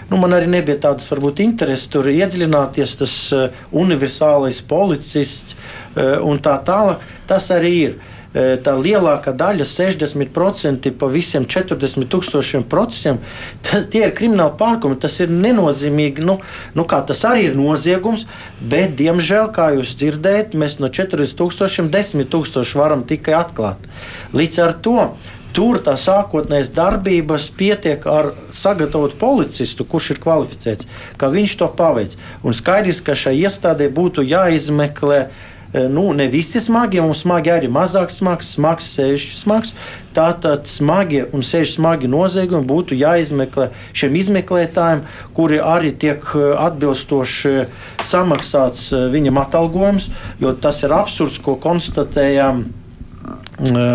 Nu, 0.09 0.19
man 0.19 0.33
arī 0.35 0.49
nebija 0.51 0.79
tādas 0.87 1.07
varbūt 1.11 1.43
intereses 1.43 1.91
tur 1.91 2.09
iedziļināties, 2.11 2.95
tas 3.03 3.17
uh, 3.35 3.61
universālais 3.71 4.63
policists 4.67 5.55
uh, 5.55 6.17
un 6.25 6.41
tā 6.43 6.57
tālāk. 6.67 7.05
Tas 7.29 7.51
arī 7.53 7.75
ir. 7.83 7.99
Uh, 7.99 8.07
tā 8.31 8.73
lielākā 8.79 9.33
daļa, 9.35 9.65
60% 9.67 10.91
pa 10.95 11.09
visiem 11.11 11.45
40 11.45 12.07
tūkstošiem 12.11 12.63
procesiem, 12.71 13.19
tas, 13.65 13.87
tie 13.91 14.05
ir 14.07 14.13
krimināli 14.15 14.55
pārkumi. 14.59 14.99
Tas 15.01 15.19
ir 15.19 15.33
nenozīmīgi. 15.33 16.23
Nu, 16.23 16.37
nu 16.77 16.85
kā, 16.87 17.01
tas 17.07 17.25
arī 17.27 17.49
ir 17.49 17.59
noziegums, 17.59 18.25
bet, 18.61 18.95
diemžēl, 18.99 19.51
kā 19.55 19.71
jūs 19.75 19.95
dzirdējat, 19.99 20.55
mēs 20.55 20.79
no 20.79 20.87
40 20.87 21.35
tūkstošiem 21.41 21.91
10 21.91 22.31
tūkstoši 22.31 22.79
varam 22.79 23.03
tikai 23.07 23.35
atklāt. 23.41 23.83
Līdz 24.35 24.63
ar 24.63 24.75
to 24.79 24.97
Tur 25.51 25.81
tā 25.83 25.97
sākotnējās 25.99 26.71
darbības 26.71 27.49
pietiek 27.59 28.05
ar 28.07 28.31
sagatavotu 28.55 29.17
policistu, 29.19 29.83
kurš 29.87 30.13
ir 30.13 30.19
kvalificēts, 30.23 30.87
ka 31.19 31.27
viņš 31.33 31.55
to 31.59 31.67
paveic. 31.75 32.15
Un 32.47 32.55
skaidrs, 32.55 33.01
ka 33.03 33.17
šai 33.17 33.35
iestādē 33.41 33.89
būtu 33.91 34.23
jāizmeklē. 34.23 35.25
E, 35.71 35.83
nu, 35.91 36.05
ne 36.15 36.27
visi 36.31 36.59
smagi, 36.63 37.01
mums 37.03 37.23
smagi 37.25 37.51
arī 37.51 37.67
mazāk 37.71 38.13
smags, 38.15 38.53
smags, 38.55 38.87
sevišķi 38.95 39.39
smags. 39.41 39.73
Tātad 40.15 40.67
smagi 40.71 41.25
un 41.35 41.43
sevišķi 41.43 41.79
smagi 41.79 42.11
noziegumi 42.11 42.67
būtu 42.67 42.95
jāizmeklē 42.99 43.69
šiem 43.91 44.15
izmeklētājiem, 44.21 45.03
kuri 45.35 45.59
arī 45.59 45.91
tiek 45.91 46.31
e, 46.31 46.45
atbilstoši 46.63 47.57
samaksāts 48.07 48.87
e, 48.91 49.01
viņam 49.15 49.43
atalgojums, 49.43 50.07
jo 50.39 50.55
tas 50.55 50.79
ir 50.87 50.95
absurds, 50.95 51.41
ko 51.43 51.57
konstatējām 51.59 52.69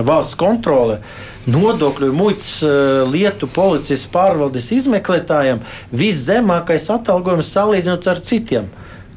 valsts 0.07 0.37
kontrole. 0.39 1.01
Uh, 1.01 1.26
nodokļu 1.51 2.11
muitas 2.17 2.57
eh, 2.67 3.05
lietu 3.11 3.49
policijas 3.51 4.07
pārvaldes 4.13 4.73
izmeklētājiem 4.75 5.63
viszemākais 5.95 6.91
atalgojums 6.95 7.53
salīdzinot 7.55 8.11
ar 8.11 8.23
citiem. 8.27 8.69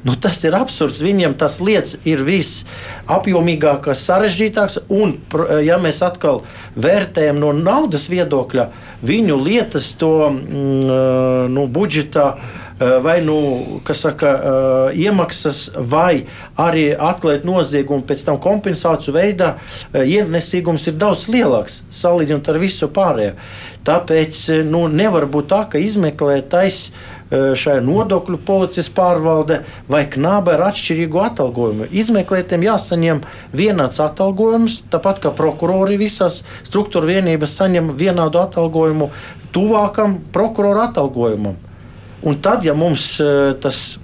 Nu, 0.03 0.13
tas 0.15 0.37
ir 0.47 0.55
absurds. 0.55 1.01
Viņiem 1.03 1.33
tas 1.39 1.57
lietas 1.59 1.97
ir 2.07 2.21
visapjomīgākās, 2.23 4.05
sarežģītākās. 4.07 4.77
Un, 4.95 5.17
ja 5.65 5.75
mēs 5.81 5.99
atkal 6.05 6.45
vērtējam 6.79 7.41
no 7.41 7.51
naudas 7.57 8.07
viedokļa, 8.11 8.69
viņu 9.03 9.35
lietas 9.43 9.91
to 9.99 10.13
mm, 10.29 11.51
nu, 11.51 11.67
budžetā 11.67 12.29
vai 12.79 13.19
nu, 13.25 13.81
saka, 13.83 14.33
iemaksas, 14.95 15.65
vai 15.75 16.25
arī 16.59 16.89
atklāt 16.95 17.45
noziegumu, 17.47 18.05
pēc 18.07 18.23
tam 18.27 18.39
kompensāciju 18.41 19.15
veidā, 19.15 19.53
ienesīgums 19.93 20.87
ir 20.87 20.97
daudz 21.01 21.27
lielāks 21.31 21.81
salīdzinot 21.91 22.49
ar 22.49 22.59
visu 22.61 22.87
pārējo. 22.95 23.35
Tāpēc 23.87 24.41
nu, 24.67 24.87
nevar 24.91 25.27
būt 25.31 25.49
tā, 25.51 25.63
ka 25.71 25.81
izmeklētājs 25.81 26.81
šai 27.29 27.77
nodokļu 27.85 28.39
policijas 28.45 28.89
pārvalde 28.93 29.59
vai 29.91 30.05
knāba 30.09 30.55
ar 30.55 30.65
atšķirīgu 30.71 31.21
atalgojumu. 31.27 31.87
Izmeklētiem 31.93 32.65
jāsaņem 32.65 33.21
vienāds 33.53 34.01
atalgojums, 34.01 34.81
tāpat 34.89 35.21
kā 35.25 35.33
prokurori 35.37 35.99
visās 36.01 36.41
struktūra 36.65 37.11
vienības 37.13 37.53
saņem 37.61 37.93
vienādu 37.99 38.41
atalgojumu 38.41 39.11
tuvākam 39.53 40.19
prokurora 40.33 40.89
atalgojumam. 40.89 41.68
Un 42.27 42.39
tad, 42.43 42.65
ja 42.67 42.75
mums 42.75 43.15
tas 43.63 43.97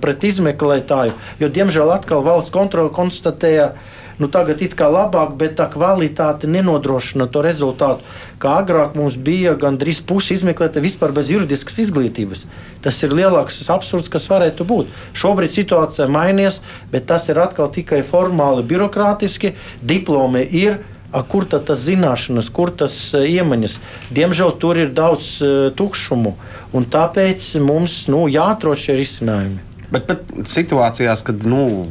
pret 0.00 0.24
izmeklētāju, 0.28 1.14
jo 1.40 1.48
diemžēl 1.50 1.90
atkal 1.90 2.22
valsts 2.22 2.52
kontrole 2.54 2.92
konstatēja, 2.94 3.72
nu, 4.20 4.28
tagad 4.32 4.62
ir 4.62 4.74
kā 4.76 4.86
labāk, 4.92 5.34
bet 5.40 5.56
tā 5.58 5.66
kvalitāte 5.72 6.48
nenodrošina 6.48 7.26
to 7.32 7.42
rezultātu. 7.44 8.06
Kā 8.40 8.58
agrāk 8.62 8.94
mums 8.96 9.16
bija 9.20 9.56
gandrīz 9.58 10.00
pusi 10.06 10.36
izmeklēta 10.36 10.80
vispār 10.84 11.12
bez 11.16 11.32
juridiskas 11.32 11.80
izglītības. 11.82 12.46
Tas 12.84 13.00
ir 13.04 13.16
lielāks 13.16 13.58
absurds, 13.72 14.12
kas 14.12 14.28
varētu 14.30 14.64
būt. 14.68 14.92
Šobrīd 15.16 15.52
situācija 15.52 16.08
mainījies, 16.12 16.60
bet 16.92 17.08
tas 17.10 17.28
ir 17.32 17.40
atkal 17.42 17.72
tikai 17.72 18.02
formāli, 18.06 18.64
birokrātiski. 18.64 19.56
Diplomi 19.82 20.46
ir. 20.46 20.78
A, 21.16 21.22
kur 21.24 21.46
tad 21.48 21.64
tas 21.70 21.80
zināšanas, 21.86 22.50
kur 22.52 22.72
tas 22.76 22.96
uh, 23.16 23.24
iemaņas? 23.24 23.78
Diemžēl 24.12 24.52
tur 24.60 24.80
ir 24.82 24.90
daudz 24.96 25.36
uh, 25.40 25.54
tukšumu, 25.76 26.34
un 26.76 26.88
tāpēc 26.92 27.54
mums 27.64 28.02
nu, 28.12 28.26
jāatrod 28.28 28.80
šie 28.82 28.98
risinājumi. 29.00 29.62
Bet, 29.88 30.10
bet 30.10 30.50
situācijās, 30.50 31.22
kad 31.24 31.46
nu, 31.48 31.86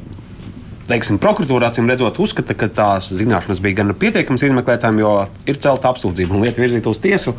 teiksim, 0.89 1.17
prokuratūra 1.21 1.71
acīm 1.71 1.89
redzot, 1.89 2.19
uzskata, 2.21 2.53
ka 2.57 2.69
tās 2.69 3.09
zināšanas 3.15 3.61
bija 3.63 3.80
gan 3.80 3.95
pietiekamas 3.97 4.45
izmeklētājiem, 4.45 5.01
jo 5.01 5.15
ir 5.49 5.59
celta 5.63 5.89
apsūdzība 5.93 6.36
un 6.36 6.45
lieta 6.45 6.61
virzīta 6.61 6.91
uz 6.91 7.01
tiesu. 7.01 7.34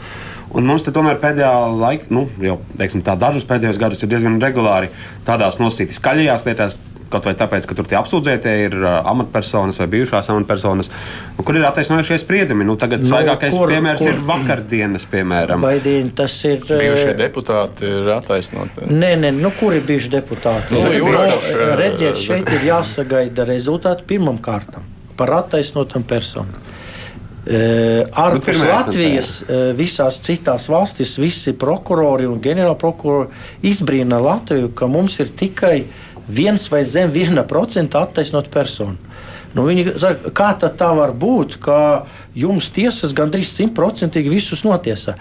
Un 0.57 0.67
mums 0.67 0.87
tomēr 0.87 1.21
pēdējā 1.23 1.53
laikā, 1.77 2.11
nu, 2.15 2.27
jau 2.43 2.59
teiksim, 2.79 3.05
tā, 3.07 3.15
dažus 3.21 3.47
pēdējos 3.47 3.79
gadus 3.83 4.03
ir 4.03 4.11
diezgan 4.11 4.41
regulāri 4.43 4.91
tādās 5.29 5.61
nosacītās 5.61 6.01
skaļajās 6.01 6.47
lietās 6.49 6.79
Kaut 7.07 7.27
vai 7.29 7.37
tāpēc, 7.39 7.69
ka 7.71 7.75
tur 7.79 7.87
tie 7.87 7.95
apsūdzētie 8.01 8.53
ir 8.65 8.75
uh, 8.81 8.97
amatpersonas 9.07 9.79
vai 9.79 9.87
bijušās 9.93 10.27
amatpersonas, 10.33 10.89
nu, 11.37 11.45
kur 11.47 11.55
ir 11.55 11.67
attaisnojušies 11.69 12.25
spriedumi. 12.25 12.67
Nu, 12.67 12.75
tagad 12.81 13.05
nu, 13.05 13.11
svaigākais 13.13 13.55
kur, 13.55 13.71
piemērs 13.71 14.01
kur, 14.03 14.11
ir 14.11 14.25
vakardienas, 14.27 15.05
piemēram. 15.13 15.63
Baidīni, 15.63 16.11
tas 16.19 16.35
ir. 16.49 16.65
Bijušie 16.67 17.13
uh, 17.13 17.19
deputāti 17.21 17.87
ir 17.87 18.11
attaisnoti. 18.17 18.89
Nē, 18.91 19.13
nē, 19.23 19.31
nu, 19.39 19.53
kur 19.55 19.77
ir 19.77 19.87
bijuši 19.87 20.11
deputāti? 20.17 20.75
Nu, 20.75 20.83
nu, 20.83 21.13
nu, 21.15 21.69
redziet, 21.79 22.19
šeit 22.25 22.51
ir 22.57 22.67
jāsagaida 22.73 23.47
rezultāti 23.47 24.09
pirmam 24.11 24.41
kārtam 24.43 24.89
par 25.17 25.31
attaisnotam 25.37 26.03
personu. 26.09 26.59
Uh, 27.47 28.03
ārpus 28.19 28.59
nu, 28.59 28.67
Latvijas, 28.67 29.31
visās 29.79 30.19
citās 30.25 30.67
valstīs, 30.67 31.15
visi 31.23 31.55
prokurori 31.55 32.27
un 32.27 32.43
ģenerālprokurori 32.43 33.71
izbrīna 33.71 34.19
Latviju, 34.19 34.73
ka 34.75 34.91
mums 34.91 35.21
ir 35.23 35.31
tikai 35.39 35.77
uh, 35.85 36.03
viens 36.29 36.69
vai 36.73 36.85
zem 36.85 37.11
viena 37.11 37.45
procenta 37.47 38.03
attaisnot 38.07 38.51
personu. 38.53 38.97
Nu, 39.57 39.65
viņi 39.65 39.95
saka, 39.97 40.31
kā 40.37 40.51
tā 40.61 40.91
var 40.93 41.15
būt, 41.17 41.55
ka 41.65 42.05
jums 42.37 42.67
tiesas 42.77 43.15
gandrīz 43.17 43.55
simtprocentīgi 43.55 44.29
visus 44.29 44.61
notiesā? 44.67 45.15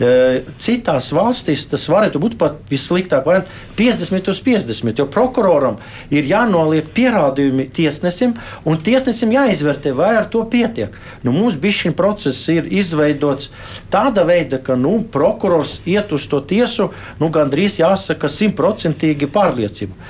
E, 0.00 0.40
citās 0.56 1.10
valstīs 1.12 1.66
tas 1.68 1.84
varētu 1.92 2.22
būt 2.22 2.38
pat 2.40 2.56
vissliktāk, 2.72 3.28
vai 3.28 3.42
50 3.76 4.32
uz 4.32 4.40
50, 4.46 5.02
jo 5.02 5.06
prokuroram 5.12 5.76
ir 6.08 6.30
jānoliek 6.30 6.88
pierādījumi 6.96 7.68
tiesnesim, 7.76 8.32
un 8.64 8.80
tiesnesim 8.80 9.36
jāizvērtē, 9.36 9.92
vai 9.98 10.14
ar 10.22 10.30
to 10.32 10.46
pietiek. 10.48 10.96
Nu, 11.20 11.36
mums 11.36 11.60
bija 11.60 11.82
šis 11.82 11.98
process 11.98 12.48
izveidots 12.48 13.52
tāda 13.92 14.24
veida, 14.24 14.56
ka 14.56 14.80
nu, 14.80 15.02
prokurors 15.04 15.82
iet 15.84 16.16
uz 16.16 16.24
to 16.32 16.40
tiesu 16.40 16.88
nu, 17.20 17.28
gandrīz 17.28 17.76
jāsaka 17.84 18.32
simtprocentīgi 18.32 19.28
pārliecību. 19.36 20.00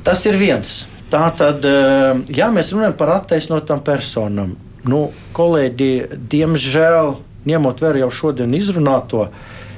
Tas 0.00 0.24
ir 0.26 0.38
viens. 0.40 0.82
Tā 1.12 1.26
tad, 1.36 1.64
eh, 1.68 2.22
ja 2.32 2.48
mēs 2.48 2.72
runājam 2.72 2.96
par 2.96 3.10
attaisnotām 3.18 3.82
personām, 3.84 4.54
nu, 4.88 5.10
kolēģi, 5.36 6.18
diemžēl, 6.32 7.16
ņemot 7.44 7.82
vērā 7.84 8.00
jau 8.06 8.10
šodien 8.10 8.54
izrunāto, 8.56 9.28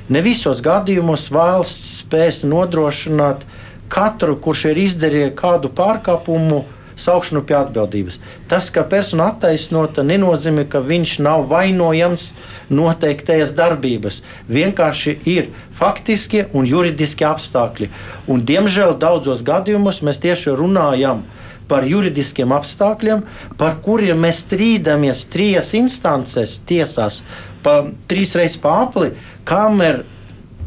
ne 0.09 0.23
visos 0.23 0.61
gadījumos 0.63 1.27
valsts 1.35 2.05
spēs 2.05 2.45
nodrošināt 2.47 3.43
katru, 3.89 4.37
kurš 4.37 4.65
ir 4.71 4.81
izdarījis 4.85 5.35
kādu 5.35 5.73
pārkāpumu, 5.75 6.63
saukšanu 7.01 7.43
pie 7.47 7.57
atbildības. 7.59 8.19
Tas, 8.51 8.71
ka 8.75 8.85
persona 8.89 9.31
attaisnota, 9.33 10.05
nenozīmē, 10.07 10.67
ka 10.71 10.83
viņš 10.85 11.19
nav 11.25 11.47
vainojams 11.51 12.31
noteiktajās 12.75 13.55
darbības. 13.57 14.21
Vienkārši 14.49 15.17
ir 15.31 15.51
faktiskie 15.75 16.47
un 16.53 16.69
juridiskie 16.69 17.27
apstākļi. 17.29 17.91
Un, 18.31 18.45
diemžēl 18.47 18.97
daudzos 19.01 19.45
gadījumos 19.47 20.03
mēs 20.07 20.23
tieši 20.23 20.55
runājam 20.59 21.25
par 21.69 21.87
juridiskiem 21.89 22.53
apstākļiem, 22.53 23.25
par 23.59 23.79
kuriem 23.85 24.21
mēs 24.25 24.43
strīdamies 24.45 25.25
trīs 25.33 25.73
instancēs, 25.79 26.59
tiesās, 26.69 27.23
pa, 27.65 27.81
trīs 28.11 28.35
reizes 28.37 28.61
pāri, 28.61 29.15
kamēr 29.49 30.03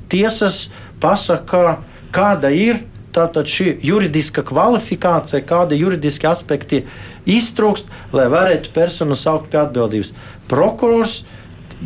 tiesas 0.09 0.67
pasaka, 1.01 1.77
kāda 2.15 2.49
ir 2.53 2.81
tātad 3.17 3.49
šī 3.49 3.73
juridiska 3.85 4.43
kvalifikācija, 4.47 5.43
kādi 5.47 5.81
juridiski 5.81 6.29
aspekti 6.29 6.83
iztrūkst, 7.27 7.89
lai 8.15 8.29
varētu 8.31 8.73
personu 8.75 9.17
saukt 9.17 9.51
pie 9.51 9.61
atbildības. 9.63 10.13
Prokurors, 10.47 11.23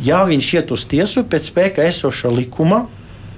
ja 0.04 0.22
viņš 0.28 0.50
iet 0.58 0.74
uz 0.74 0.84
tiesu 0.88 1.24
pēc 1.24 1.48
spēka 1.50 1.86
esoša 1.88 2.32
likuma, 2.32 2.84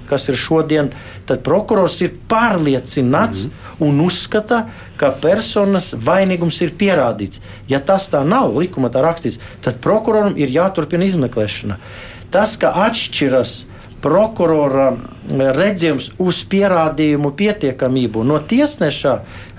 kas 0.09 0.27
ir 0.29 0.37
šodien, 0.37 0.91
tad 1.25 1.41
prokurors 1.45 1.97
ir 2.05 2.13
pārliecināts 2.29 3.45
mm 3.45 3.49
-hmm. 3.49 3.87
un 3.87 4.01
uzskata, 4.05 4.65
ka 4.97 5.11
personas 5.21 5.93
vainīgums 5.93 6.61
ir 6.61 6.75
pierādīts. 6.79 7.41
Ja 7.67 7.79
tas 7.79 8.09
tā 8.11 8.23
nav, 8.23 8.57
likuma 8.57 8.89
tā 8.89 9.01
rakstīts, 9.01 9.39
tad 9.61 9.81
prokuroram 9.81 10.37
ir 10.37 10.49
jāturpina 10.49 11.05
izmeklēšana. 11.05 11.77
Tas, 12.35 12.57
ka 12.59 12.73
atšķiras 12.83 13.61
prokurora 14.03 14.89
redzējums 15.55 16.11
uz 16.19 16.41
pierādījumu 16.51 17.31
pietiekamību, 17.39 18.25
no 18.27 18.41
tiesneša 18.43 19.13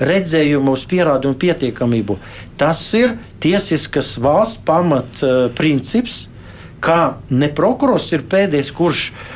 redzējuma 0.04 0.74
uz 0.76 0.84
pierādījumu 0.90 1.38
pietiekamību. 1.40 2.18
Tas 2.60 2.82
ir 2.98 3.16
tiesiskas 3.40 4.12
valsts 4.20 4.60
pamatprincips, 4.68 6.26
ka 6.84 7.16
ne 7.32 7.48
prokurors 7.48 8.12
ir 8.12 8.28
pēdējais, 8.28 8.74
kurš 8.76 9.08
ir 9.08 9.35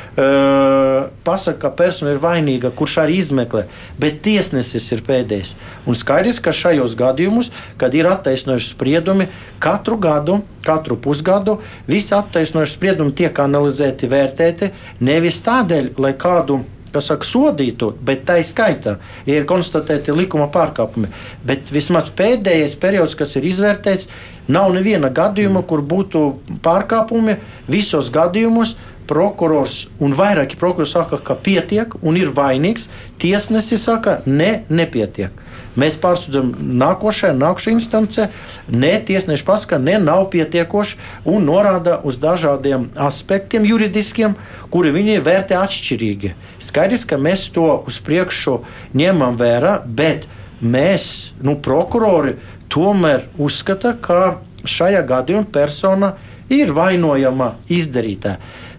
pasaka, 1.23 1.59
ka 1.61 1.71
persona 1.75 2.15
ir 2.15 2.21
vainīga, 2.23 2.71
kurš 2.75 2.97
arī 3.03 3.19
izmeklē, 3.21 3.65
bet 4.01 4.21
tiesnesis 4.25 4.89
ir 4.95 5.03
pēdējais. 5.07 5.53
Un 5.89 5.97
skaidrs, 5.97 6.41
ka 6.43 6.53
šajos 6.55 6.97
gadījumos, 6.99 7.51
kad 7.81 7.95
ir 7.97 8.09
attaisnojuši 8.11 8.73
spriedumi, 8.73 9.29
katru 9.63 9.97
gadu, 10.01 10.41
katru 10.65 10.97
pusgadu, 11.01 11.59
visi 11.89 12.15
attaisnojuši 12.17 12.77
spriedumi 12.77 13.15
tiek 13.17 13.41
analizēti, 13.45 14.11
vērtēti 14.11 14.71
nevis 15.01 15.41
tādēļ, 15.45 15.95
lai 16.01 16.13
kādu 16.19 16.61
kas 16.91 17.07
saka, 17.07 17.27
sodītu, 17.27 17.93
bet 18.03 18.25
tā 18.27 18.41
ir 18.41 18.47
skaitā, 18.47 18.97
ja 19.27 19.39
ir 19.39 19.47
konstatēti 19.49 20.11
likuma 20.15 20.49
pārkāpumi. 20.51 21.11
Bet 21.47 21.71
vismaz 21.71 22.09
pēdējais 22.17 22.75
periods, 22.81 23.15
kas 23.15 23.37
ir 23.39 23.47
izvērtēts, 23.47 24.09
nav 24.51 24.73
neviena 24.75 25.11
gadījuma, 25.13 25.63
kur 25.67 25.83
būtu 25.85 26.23
pārkāpumi. 26.65 27.37
Visos 27.71 28.11
gadījumos 28.13 28.75
prokurors 29.07 29.85
un 29.99 30.15
vairāki 30.17 30.57
prokurori 30.59 30.89
saka, 30.89 31.19
ka 31.21 31.35
pietiek 31.35 31.93
un 32.01 32.17
ir 32.19 32.33
vainīgs. 32.35 32.89
Tiesnesis 33.21 33.85
saka, 33.87 34.19
ne, 34.25 34.63
nepietiek. 34.69 35.31
Mēs 35.79 35.95
pārsūdzam 36.01 36.49
nākošajā, 36.81 37.31
nākošajā 37.39 37.75
instancē, 37.77 38.27
ne 38.67 38.91
tiesneši 39.07 39.45
pasaka, 39.47 39.77
ne, 39.79 39.95
nav 40.03 40.25
pietiekoši 40.33 40.97
un 41.31 41.45
norāda 41.47 42.01
uz 42.03 42.17
dažādiem 42.19 42.89
aspektiem 42.99 43.63
juridiskiem, 43.69 44.35
kuri 44.73 44.91
viņi 44.91 45.21
vērtē 45.23 45.55
atšķirīgi. 45.61 46.33
Skaidrs, 46.59 47.05
ka 47.07 47.15
mēs 47.15 47.47
to 47.55 47.69
uz 47.87 48.01
priekšu 48.03 48.57
ņemam 48.99 49.39
vērā, 49.39 49.77
bet 49.87 50.27
mēs, 50.59 51.31
nu, 51.39 51.55
prokurori, 51.63 52.35
tomēr 52.71 53.29
uzskata, 53.39 53.95
ka 53.95 54.41
šajā 54.67 55.05
gadījumā 55.07 55.47
persona 55.55 56.15
ir 56.51 56.75
vainojama 56.75 57.53
izdarītā. 57.71 58.35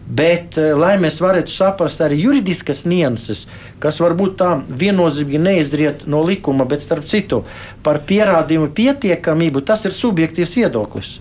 Bet, 0.06 0.58
eh, 0.58 0.72
lai 0.74 0.96
mēs 0.98 1.20
varētu 1.22 1.52
saprast 1.52 2.00
arī 2.02 2.18
juridiskas 2.24 2.82
nianses, 2.84 3.46
kas 3.80 4.00
varbūt 4.02 4.36
tā 4.40 4.50
viennozīmīgi 4.66 5.38
neizriet 5.38 6.06
no 6.06 6.24
likuma, 6.26 6.66
bet 6.68 6.82
starp 6.82 7.06
citu 7.06 7.44
par 7.82 8.00
pierādījumu 8.06 8.72
pietiekamību, 8.74 9.64
tas 9.64 9.84
ir 9.86 9.92
subjektīvs 9.92 10.56
viedoklis. 10.58 11.18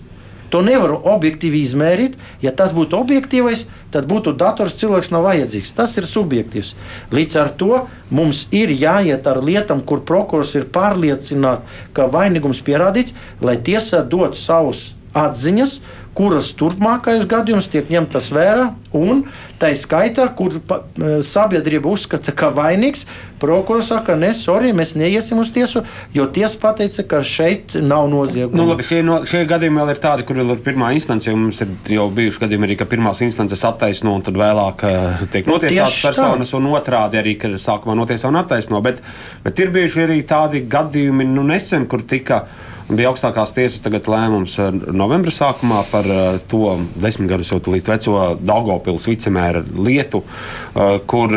To 0.52 0.60
nevaru 0.60 0.98
objektīvi 1.08 1.62
izmērīt. 1.64 2.18
Ja 2.44 2.50
tas 2.52 2.74
būtu 2.76 2.98
objektīvais, 2.98 3.64
tad 3.94 4.04
būtu 4.10 4.34
dators, 4.36 4.76
cilvēks 4.76 5.08
nav 5.14 5.24
vajadzīgs. 5.24 5.72
Tas 5.72 5.96
ir 5.96 6.04
subjektīvs. 6.04 6.74
Līdz 7.10 7.38
ar 7.40 7.52
to 7.56 7.86
mums 8.10 8.44
ir 8.52 8.68
jāiet 8.68 9.26
ar 9.30 9.40
lietām, 9.40 9.80
kur 9.80 10.04
prokurors 10.04 10.52
ir 10.58 10.68
pārliecināts, 10.74 11.64
ka 11.96 12.10
vainīgums 12.12 12.60
pierādīts, 12.66 13.14
lai 13.40 13.56
tiesa 13.64 14.02
dod 14.04 14.36
savus 14.36 14.90
atziņas 15.18 15.80
kuras 16.16 16.50
turpmākajos 16.60 17.24
gadījumos 17.28 17.70
tiek 17.72 17.88
ņemtas 17.92 18.28
vērā, 18.34 18.66
un 18.96 19.22
tā 19.60 19.70
skaitā, 19.78 20.26
kur 20.36 20.58
pa, 20.68 20.82
e, 20.92 21.20
sabiedrība 21.24 21.88
uzskata, 21.88 22.34
ka 22.36 22.50
vainīgs, 22.52 23.06
prokurors 23.40 23.88
saka, 23.88 24.14
ne, 24.18 24.34
sorry, 24.36 24.74
mēs 24.76 24.92
neiesim 24.98 25.40
uz 25.40 25.48
tiesu, 25.54 25.82
jo 26.12 26.26
tiesa 26.28 26.58
pateica, 26.60 27.04
ka 27.08 27.22
šeit 27.24 27.78
nav 27.80 28.10
nozieguma. 28.12 28.60
Nu, 28.60 28.66
labi, 28.68 28.84
šie, 28.86 29.00
no, 29.06 29.22
šie 29.28 29.40
gadījumi 29.48 29.80
vēl 29.80 29.92
ir 29.94 30.02
tādi, 30.02 30.26
kur 30.28 30.42
ir 30.42 30.52
pirmā 30.66 30.90
instance, 30.98 31.30
jo 31.30 31.38
mums 31.38 31.62
ir 31.64 31.72
jau 31.96 32.10
bijuši 32.12 32.42
gadījumi 32.44 32.68
arī, 32.68 32.76
ka 32.82 32.88
pirmās 32.90 33.22
instances 33.24 33.64
attaisno 33.66 34.12
un 34.18 34.26
tad 34.26 34.36
vēlāk 34.38 34.84
uh, 34.88 35.24
tiek 35.32 35.48
nu, 35.48 35.56
notiesātas 35.56 36.02
personas, 36.10 36.52
tā. 36.52 36.60
un 36.60 36.68
otrādi 36.76 37.22
arī, 37.22 37.38
ka 37.40 37.54
sākumā 37.56 37.96
notiesā 37.98 38.28
un 38.28 38.42
attaisno. 38.42 38.82
Bet, 38.84 39.00
bet 39.46 39.64
ir 39.64 39.72
bijuši 39.72 40.04
arī 40.04 40.20
tādi 40.28 40.66
gadījumi 40.68 41.26
nu, 41.32 41.46
nesen, 41.48 41.88
kur 41.88 42.04
tika 42.04 42.44
Bija 42.92 43.08
augstākās 43.12 43.54
tiesas 43.56 43.80
lēmums 44.10 44.58
eh, 44.60 44.70
novembra 44.92 45.32
sākumā 45.32 45.80
par 45.90 46.08
uh, 46.12 46.36
to 46.50 46.74
desmit 47.00 47.30
gadus 47.30 47.52
jau 47.52 47.60
tulīt 47.64 47.88
veco 47.88 48.16
Daugopils 48.40 49.08
vicemēra 49.08 49.64
lietu, 49.72 50.22
uh, 50.22 50.98
kur 51.08 51.32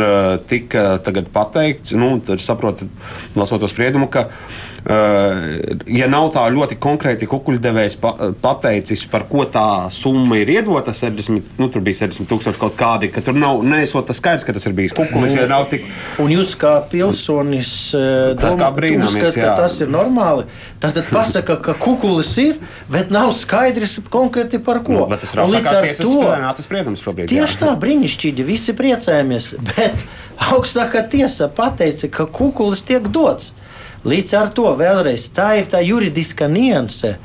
tika 0.51 0.85
pateikts, 1.33 1.95
nu, 1.95 2.17
saprotat, 2.43 2.91
lasot 3.39 3.63
to 3.63 3.71
spriedumu, 3.71 4.09
ka 4.11 4.27
Eh, 4.27 4.74
ja 4.85 6.07
nav 6.11 6.27
tā 6.35 6.43
ļoti 6.53 6.75
konkrēti 6.81 7.25
kukuļdevējs 7.29 7.95
pateicis, 8.43 9.05
par 9.09 9.25
ko 9.29 9.47
tā 9.49 9.89
summa 9.93 10.37
ir 10.37 10.51
iedota, 10.53 10.93
70, 10.93 11.55
nu, 11.57 11.69
tur 11.73 11.81
bija 11.85 12.03
60 12.03 12.29
tūkstoši 12.29 12.61
kaut 12.61 12.77
kādi, 12.77 13.09
ka 13.13 13.23
tur 13.25 13.37
nav 13.37 13.63
neesot 13.65 14.05
tas 14.05 14.21
skaidrs, 14.21 14.45
ka 14.45 14.53
tas 14.53 14.67
ir 14.69 14.75
bijis 14.77 14.93
kukulis, 14.93 15.33
ja 15.33 15.47
nav 15.49 15.65
tik. 15.71 15.87
Un 16.21 16.29
jūs 16.35 16.53
kā 16.61 16.75
pilsonis 16.91 17.71
eh, 17.97 18.35
domājat, 18.37 19.33
ka 19.39 19.55
tas 19.63 19.79
ir 19.81 19.89
normāli, 19.89 20.45
tad 20.83 21.01
pasaka, 21.09 21.57
ka 21.65 21.77
kukulis 21.81 22.35
ir, 22.45 22.61
bet 22.91 23.09
nav 23.13 23.33
skaidrs 23.37 23.97
konkrēti 24.13 24.61
par 24.61 24.83
ko. 24.85 25.07
Nu, 25.09 25.17
tas 25.17 25.33
ir 25.33 25.45
augstākās 25.47 25.81
tiesas 25.89 26.65
spriedums 26.69 27.01
šobrīd. 27.01 27.33
Tieši 27.33 27.57
jā. 27.57 27.65
tā, 27.65 27.73
brīnišķīgi, 27.81 28.45
visi 28.45 28.77
priecājamies, 28.77 29.53
bet 29.73 30.05
augstākā 30.53 31.07
tiesa 31.09 31.49
pateica, 31.49 32.13
ka 32.21 32.29
kukulis 32.29 32.85
tiek 32.85 33.09
dots. 33.09 33.55
Līdz 34.05 34.33
ar 34.37 34.51
to 34.53 34.69
vēlreiz 34.77 35.31
tā 35.33 35.55
ir 35.57 35.69
tā 35.71 35.79
juridiska 35.81 36.45
nianse. 36.51 37.15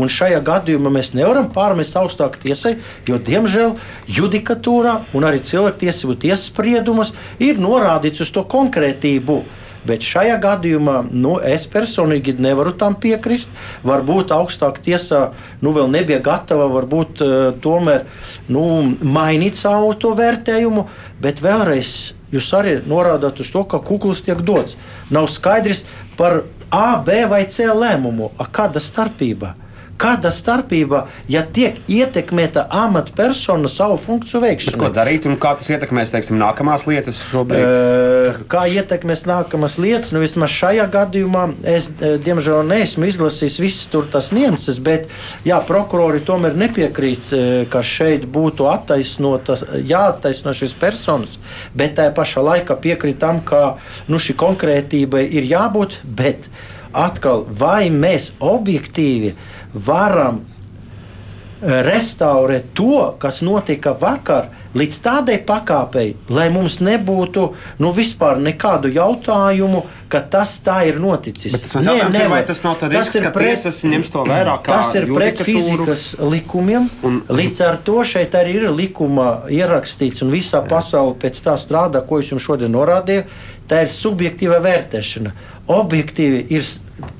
Un 0.00 0.08
šajā 0.08 0.38
gadījumā 0.46 0.88
mēs 0.94 1.10
nevaram 1.12 1.50
pārmest 1.52 1.96
augstākai 1.98 2.44
tiesai, 2.46 2.76
jo, 3.08 3.18
diemžēl, 3.20 3.74
judikatūrā 4.08 4.94
un 5.18 5.26
arī 5.28 5.42
cilvēktiesību 5.44 6.16
tiesas 6.22 6.46
spriedumos 6.48 7.10
ir 7.42 7.60
norādīts 7.60 8.22
uz 8.24 8.30
to 8.32 8.46
konkrētību. 8.48 9.42
Bet 9.84 10.04
šajā 10.04 10.36
gadījumā 10.40 10.96
nu, 11.08 11.38
es 11.40 11.66
personīgi 11.68 12.34
nevaru 12.40 12.72
tam 12.76 12.96
piekrist. 13.00 13.52
Varbūt 13.84 14.32
augstākā 14.36 14.84
tiesā 14.84 15.20
nu, 15.64 15.72
vēl 15.76 15.88
nebija 15.92 16.20
gatava 16.24 16.68
varbūt, 16.72 17.24
uh, 17.24 17.36
tomēr 17.64 18.04
nu, 18.52 18.64
mainīt 19.00 19.56
savu 19.56 19.94
to 20.00 20.12
vērtējumu, 20.16 20.84
bet 21.24 21.40
vēlreiz 21.44 22.12
jūs 22.32 22.50
arī 22.56 22.78
norādāt 22.86 23.40
uz 23.42 23.50
to, 23.52 23.64
ka 23.64 23.82
kukls 23.84 24.22
tiek 24.26 24.40
dots. 24.46 24.76
Nav 25.10 25.30
skaidrs 25.32 25.84
par 26.18 26.42
A, 26.70 27.00
B 27.02 27.24
vai 27.26 27.44
C 27.50 27.66
lēmumu. 27.66 28.30
A, 28.38 28.46
kāda 28.46 28.82
starpība? 28.82 29.54
Kāda 30.00 30.30
starpība, 30.32 31.02
ja 31.28 31.42
tiek 31.44 31.76
ietekmēta 31.90 32.62
amatpersona 32.72 33.68
savu 33.68 33.98
funkciju 34.00 34.40
veikšanā? 34.40 34.72
Bet 34.72 34.80
ko 34.80 34.88
darīt 34.96 35.26
un 35.28 35.36
kā 35.40 35.52
tas 35.58 35.68
ietekmēs 35.68 36.14
teiksim, 36.14 36.38
nākamās 36.40 36.86
lietas 36.88 37.20
šobrīd? 37.28 37.60
E, 37.60 38.32
kā 38.50 38.62
ietekmēs 38.72 39.26
nākamās 39.28 39.76
lietas? 39.82 40.14
Nu, 40.14 40.22
vismaz 40.24 40.54
šajā 40.54 40.86
gadījumā 40.94 41.44
es, 41.68 41.90
diemžēl, 42.00 42.62
neesmu 42.70 43.10
izlasījis 43.10 43.60
visas 43.60 43.92
tur 43.92 44.08
tās 44.08 44.32
nianses, 44.32 44.80
bet 44.80 45.12
jā, 45.44 45.60
prokurori 45.68 46.24
tomēr 46.24 46.56
nepiekrīt, 46.64 47.36
ka 47.68 47.84
šeit 47.84 48.24
būtu 48.32 48.70
attaisnotas, 48.72 49.66
jāattaisno 49.84 50.56
šis 50.56 50.72
personas, 50.80 51.36
bet 51.76 51.98
tajā 52.00 52.16
pašā 52.16 52.48
laikā 52.48 52.80
piekrīt 52.80 53.20
tam, 53.20 53.44
ka 53.44 53.76
nu, 54.08 54.16
šī 54.16 54.38
konkrētība 54.40 55.26
ir 55.28 55.52
jābūt, 55.52 56.00
bet 56.04 56.48
atkal, 56.96 57.44
vai 57.46 57.90
mēs 57.92 58.32
objektīvi 58.42 59.36
varam 59.74 60.42
eh, 60.42 61.80
restaurēt 61.86 62.72
to, 62.74 63.14
kas 63.20 63.42
notika 63.46 63.94
vakar, 64.00 64.50
līdz 64.74 64.98
tādai 65.02 65.38
pakāpei, 65.42 66.14
lai 66.30 66.46
mums 66.54 66.78
nebūtu 66.84 67.46
nu, 67.82 67.90
vispār 67.94 68.38
nekādu 68.42 68.90
jautājumu, 68.94 69.82
ka 70.10 70.20
tas 70.30 70.56
tā 70.64 70.80
ir 70.90 71.00
noticis. 71.02 71.54
Bet 71.54 71.66
tas 71.66 71.86
Nē, 71.86 71.96
ir, 72.06 72.28
vai 72.30 72.40
tas 72.46 72.62
nav 72.62 72.76
tāds 72.78 72.94
risks, 72.94 73.18
ka 73.24 73.32
pret, 73.34 73.50
tiesas 73.50 73.80
ņems 73.90 74.12
to 74.14 74.24
vērā 74.30 74.56
kā 74.62 74.80
Tas 74.80 74.92
ir 74.98 75.08
pret 75.10 75.42
fizikas 75.46 76.04
likumiem. 76.22 76.90
Un, 77.06 77.22
līdz 77.30 77.62
ar 77.66 77.80
to 77.86 78.00
šeit 78.06 78.34
arī 78.38 78.60
ir 78.60 78.68
likuma 78.74 79.30
ierakstīts, 79.50 80.22
un 80.26 80.34
visā 80.34 80.60
jā. 80.62 80.68
pasaule 80.70 81.16
pēc 81.18 81.42
tā 81.46 81.56
strādā, 81.60 82.04
ko 82.06 82.22
es 82.22 82.30
jums 82.30 82.46
šodien 82.46 82.74
norādīju. 82.74 83.26
Tā 83.70 83.84
ir 83.86 83.92
subjektīva 83.94 84.58
vērtēšana. 84.62 85.34
Objektīvi 85.70 86.46
ir 86.50 86.66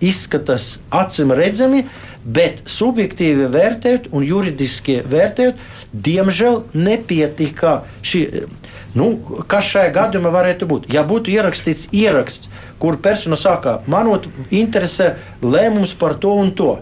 izskatās 0.02 0.78
acīm 0.90 1.30
redzami, 1.36 1.84
bet 2.24 2.62
subjektīvi 2.68 3.48
vērtējot 3.52 4.10
un 4.12 4.24
juridiski 4.26 5.00
vērtējot, 5.08 5.60
diemžēl 5.92 6.62
nepietika 6.74 7.80
šī. 8.02 8.26
Nu, 8.94 9.12
kas 9.46 9.68
šajā 9.70 9.92
gadījumā 9.94 10.32
varētu 10.34 10.66
būt? 10.66 10.88
Ja 10.90 11.04
būtu 11.06 11.30
ierakstīts 11.30 11.92
ieraksts, 11.94 12.50
kur 12.82 12.98
persona 12.98 13.38
saka, 13.38 13.78
manot, 13.86 14.26
interesē 14.50 15.12
lēmums 15.42 15.94
par 15.98 16.16
to 16.18 16.32
un 16.42 16.50
to, 16.58 16.72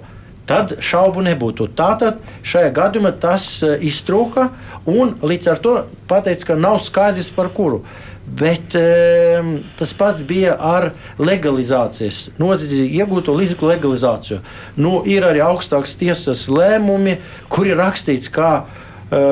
tad 0.48 0.78
šaubu 0.80 1.22
nebūtu. 1.26 1.68
Tātad 1.76 2.22
šajā 2.46 2.72
gadījumā 2.76 3.12
tas 3.20 3.50
eh, 3.66 3.76
iztrūka 3.90 4.48
un 4.88 5.16
līdz 5.20 5.50
ar 5.52 5.62
to 5.64 5.74
pateica, 6.08 6.52
ka 6.52 6.56
nav 6.58 6.80
skaidrs 6.84 7.28
par 7.36 7.52
kuru. 7.52 7.82
Bet 8.28 8.74
e, 8.76 9.42
tas 9.78 9.94
pats 9.96 10.20
bija 10.26 10.56
ar 10.60 10.90
legalizācijas, 11.16 12.26
noziedzīgi 12.40 13.00
iegūto 13.00 13.32
līdzekļu 13.38 13.70
legalizāciju. 13.70 14.40
Nu, 14.76 15.00
ir 15.08 15.24
arī 15.24 15.40
augstākas 15.44 15.96
tiesas 15.98 16.44
lēmumi, 16.52 17.16
kur 17.48 17.70
ir 17.70 17.80
rakstīts, 17.80 18.28
ka 18.28 18.50
e, 18.60 19.22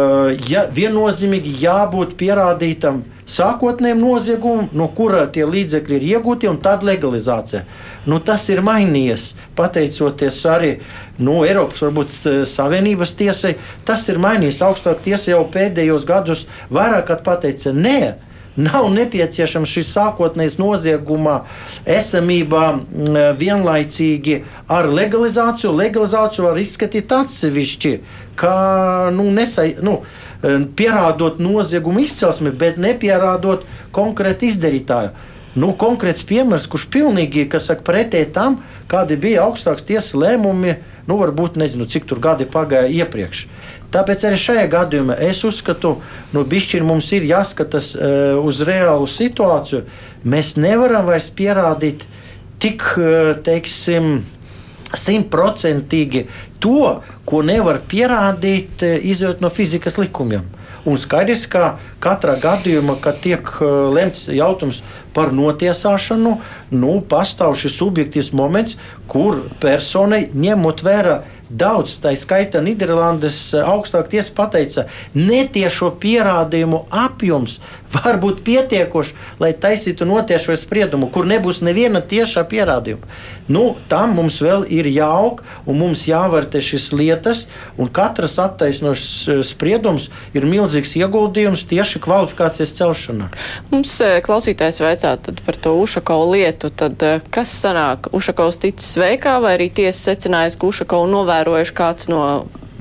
ja, 0.49 0.65
viennozīmīgi 0.73 1.59
jābūt 1.61 2.17
pierādītam 2.17 3.05
sākotnējam 3.27 4.01
noziegumam, 4.01 4.69
no 4.73 4.87
kura 4.97 5.27
tie 5.29 5.45
līdzekļi 5.45 5.99
ir 5.99 6.11
iegūti, 6.15 6.49
un 6.49 6.61
tad 6.63 6.87
legalizācija. 6.87 7.67
Nu, 8.09 8.21
tas 8.23 8.47
ir 8.49 8.63
mainījies 8.65 9.33
pateicoties 9.59 10.45
arī 10.49 10.77
nu, 11.19 11.43
Eiropas 11.45 11.83
varbūt, 11.85 12.21
e, 12.25 12.37
Savienības 12.49 13.13
tiesai. 13.19 13.57
Tas 13.85 14.09
ir 14.09 14.23
mainījies. 14.23 14.63
Augstākā 14.65 15.11
tiesa 15.11 15.35
jau 15.35 15.43
pēdējos 15.53 16.07
gados 16.09 16.47
vairāk 16.73 17.13
pateica, 17.27 17.75
nē, 17.77 18.15
Nav 18.57 18.89
nepieciešams 18.95 19.69
šis 19.69 19.91
sākotnējs 19.93 20.57
nozieguma 20.57 21.43
esamība 21.85 22.79
vienlaicīgi 23.37 24.39
ar 24.73 24.89
legalizāciju. 24.89 25.75
Legalizāciju 25.77 26.47
var 26.49 26.61
izskatīt 26.63 27.13
atsevišķi, 27.13 27.93
kā 28.41 28.57
nu, 29.13 29.29
nesai, 29.37 29.75
nu, 29.85 29.99
pierādot 30.77 31.41
noziegumu 31.43 32.01
izcelsmi, 32.05 32.53
bet 32.53 32.81
nepierādot 32.81 33.69
konkrētu 33.93 34.49
izdarītāju. 34.49 35.13
Nu, 35.57 35.71
konkrēts 35.73 36.25
piemērs, 36.29 36.67
kurš 36.69 36.85
pilnīgi 36.93 37.47
saka, 37.65 37.81
pretēji 37.85 38.29
tam, 38.33 38.59
kādi 38.93 39.17
bija 39.17 39.47
augstākas 39.47 39.87
tiesas 39.89 40.13
lēmumi, 40.13 40.75
nu, 41.09 41.17
varbūt 41.17 41.57
nezinu, 41.57 41.89
cik 41.89 42.05
tur 42.09 42.21
gadi 42.21 42.45
pagāja 42.45 42.93
iepriekš. 42.93 43.47
Tāpēc 43.95 44.25
arī 44.27 44.39
šajā 44.41 44.65
gadījumā 44.73 45.17
es 45.29 45.43
uzskatu, 45.47 45.97
ka 46.01 46.35
nu, 46.35 46.45
mums 46.89 47.13
ir 47.15 47.27
jāskatās 47.29 47.93
uh, 47.95 48.39
uz 48.43 48.61
reālu 48.67 49.07
situāciju. 49.07 49.85
Mēs 50.27 50.57
nevaram 50.59 51.07
vairs 51.07 51.31
pierādīt 51.31 52.07
tik, 52.59 52.83
uh, 52.99 53.37
teiksim, 53.47 54.25
simtprocentīgi 54.97 56.27
to, 56.63 57.01
ko 57.25 57.43
nevar 57.47 57.81
pierādīt, 57.87 58.83
uh, 58.83 58.99
izjūt 58.99 59.41
no 59.41 59.53
fizikas 59.55 60.01
likumiem. 60.03 60.51
Un 60.87 61.01
skaidrs, 61.03 61.49
ka 61.51 61.77
katrā 62.03 62.37
gadījumā, 62.39 62.99
kad 63.03 63.19
tiek 63.23 63.49
uh, 63.59 63.89
lemts 63.91 64.27
jautājums 64.31 64.83
par 65.15 65.33
notiesāšanu, 65.35 66.37
nu, 66.75 66.93
pastāv 67.11 67.57
šis 67.59 67.79
subjektīvs 67.81 68.31
moments, 68.37 68.77
kur 69.11 69.41
personai 69.63 70.27
ņemot 70.35 70.85
vērā 70.87 71.17
Daudz, 71.47 72.01
tā 72.03 72.11
skaitā 72.19 72.59
Nīderlandes 72.59 73.37
eh, 73.55 73.63
augstākā 73.63 74.17
tiesa 74.17 74.33
pateica, 74.35 74.87
netiešo 75.15 75.93
pierādījumu 76.03 76.81
apjoms 76.91 77.61
var 77.97 78.19
būt 78.23 78.43
pietiekošs, 78.47 79.15
lai 79.43 79.53
taisītu 79.57 80.07
notiešo 80.09 80.57
spriedumu, 80.59 81.09
kur 81.13 81.29
nebūs 81.29 81.63
neviena 81.65 82.03
tiešā 82.05 82.45
pierādījuma. 82.51 83.09
Nu, 83.53 83.77
tam 83.91 84.17
mums 84.19 84.41
vēl 84.43 84.65
ir 84.75 84.89
jāaug, 84.91 85.43
un 85.71 85.79
mums 85.79 86.07
jāvērtē 86.09 86.63
šīs 86.63 86.89
lietas, 86.97 87.45
un 87.79 87.91
katrs 87.95 88.39
attaisnošs 88.43 89.07
eh, 89.31 89.43
spriedums 89.47 90.09
ir 90.35 90.49
milzīgs 90.49 90.97
ieguldījums 90.99 91.67
tieši 91.71 92.03
kvalifikācijas 92.03 92.75
celšanā. 92.81 93.31
Mums 93.71 93.95
eh, 94.03 94.19
klausītājs 94.27 94.83
vaicā 94.83 95.15
par 95.47 95.61
to 95.63 95.77
Ušakovu 95.79 96.35
lietu, 96.35 96.73
tad 96.75 97.03
kas 97.31 97.55
sanāk? 97.63 98.11
Ušakovs 98.17 98.61
ticis 98.67 98.97
veikā, 98.99 99.39
vai 99.45 99.57
arī 99.61 99.71
tiesa 99.71 100.13
secinājas, 100.13 100.59
ka 100.59 100.71
Ušakovu 100.71 101.11
novērojuši 101.15 101.77
kāds 101.77 102.11
no 102.11 102.23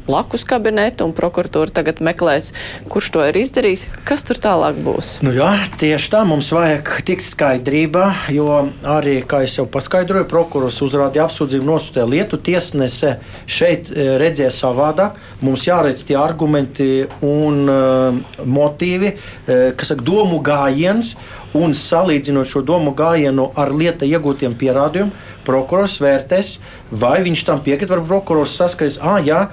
blakus 0.06 0.45
kabineta, 0.47 1.06
un 1.06 1.14
prokuratūra 1.18 1.74
tagad 1.76 2.01
meklēs, 2.06 2.51
kurš 2.91 3.12
to 3.16 3.24
ir 3.30 3.39
izdarījis. 3.41 3.88
Kas 4.08 4.26
tur 4.28 4.39
tālāk 4.41 4.80
būs? 4.86 5.16
Nu 5.26 5.34
jā, 5.36 5.51
tieši 5.82 6.12
tā 6.14 6.24
mums 6.28 6.51
vajag 6.56 6.91
tikt 7.08 7.26
skaidrībā, 7.26 8.08
jo 8.36 8.49
arī, 8.95 9.18
kā 9.28 9.43
jau 9.45 9.68
paskaidroju, 9.70 10.28
prokurors 10.30 10.82
uzrādīja 10.86 11.28
apsūdzību 11.28 11.70
nosūtīja 11.70 12.08
lietu. 12.10 12.41
Tiesnese 12.45 13.16
šeit 13.49 13.91
e, 13.91 14.12
redzēja 14.22 14.53
savādāk. 14.53 15.18
Mums 15.45 15.66
jāredz 15.68 16.06
tie 16.08 16.18
argumenti 16.20 17.06
un 17.26 17.66
uh, 17.70 18.38
motīvi, 18.45 19.12
uh, 19.16 19.72
kas 19.78 19.91
saka, 19.91 20.06
domu 20.06 20.39
gājiens 20.45 21.16
un 21.56 21.74
salīdzinot 21.78 22.49
šo 22.49 22.62
domu 22.66 22.93
gājienu 22.97 23.47
ar 23.60 23.72
lieta 23.72 24.08
iegūtiem 24.08 24.58
pierādījumiem, 24.60 25.14
prokurors 25.45 25.99
vērtēs, 26.01 26.56
vai 26.91 27.20
viņš 27.26 27.43
tam 27.47 27.62
piekrīt. 27.64 27.91
Varbūt 27.91 28.10
prokurors 28.10 28.56
saskaitīs, 28.58 28.97
ah, 29.01 29.20
jā, 29.24 29.45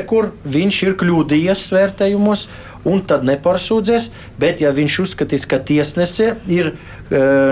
rekur 0.00 0.32
viņš 0.48 0.82
ir 0.88 0.98
kļūdījies 1.00 1.68
vērtējumos. 1.76 2.48
Un 2.88 3.02
tad 3.04 3.26
neparsūdzies, 3.28 4.06
bet 4.40 4.62
ja 4.64 4.70
viņš 4.72 4.94
uzskatīs, 5.02 5.44
ka 5.44 5.58
tiesnese 5.60 6.30
ir 6.48 6.72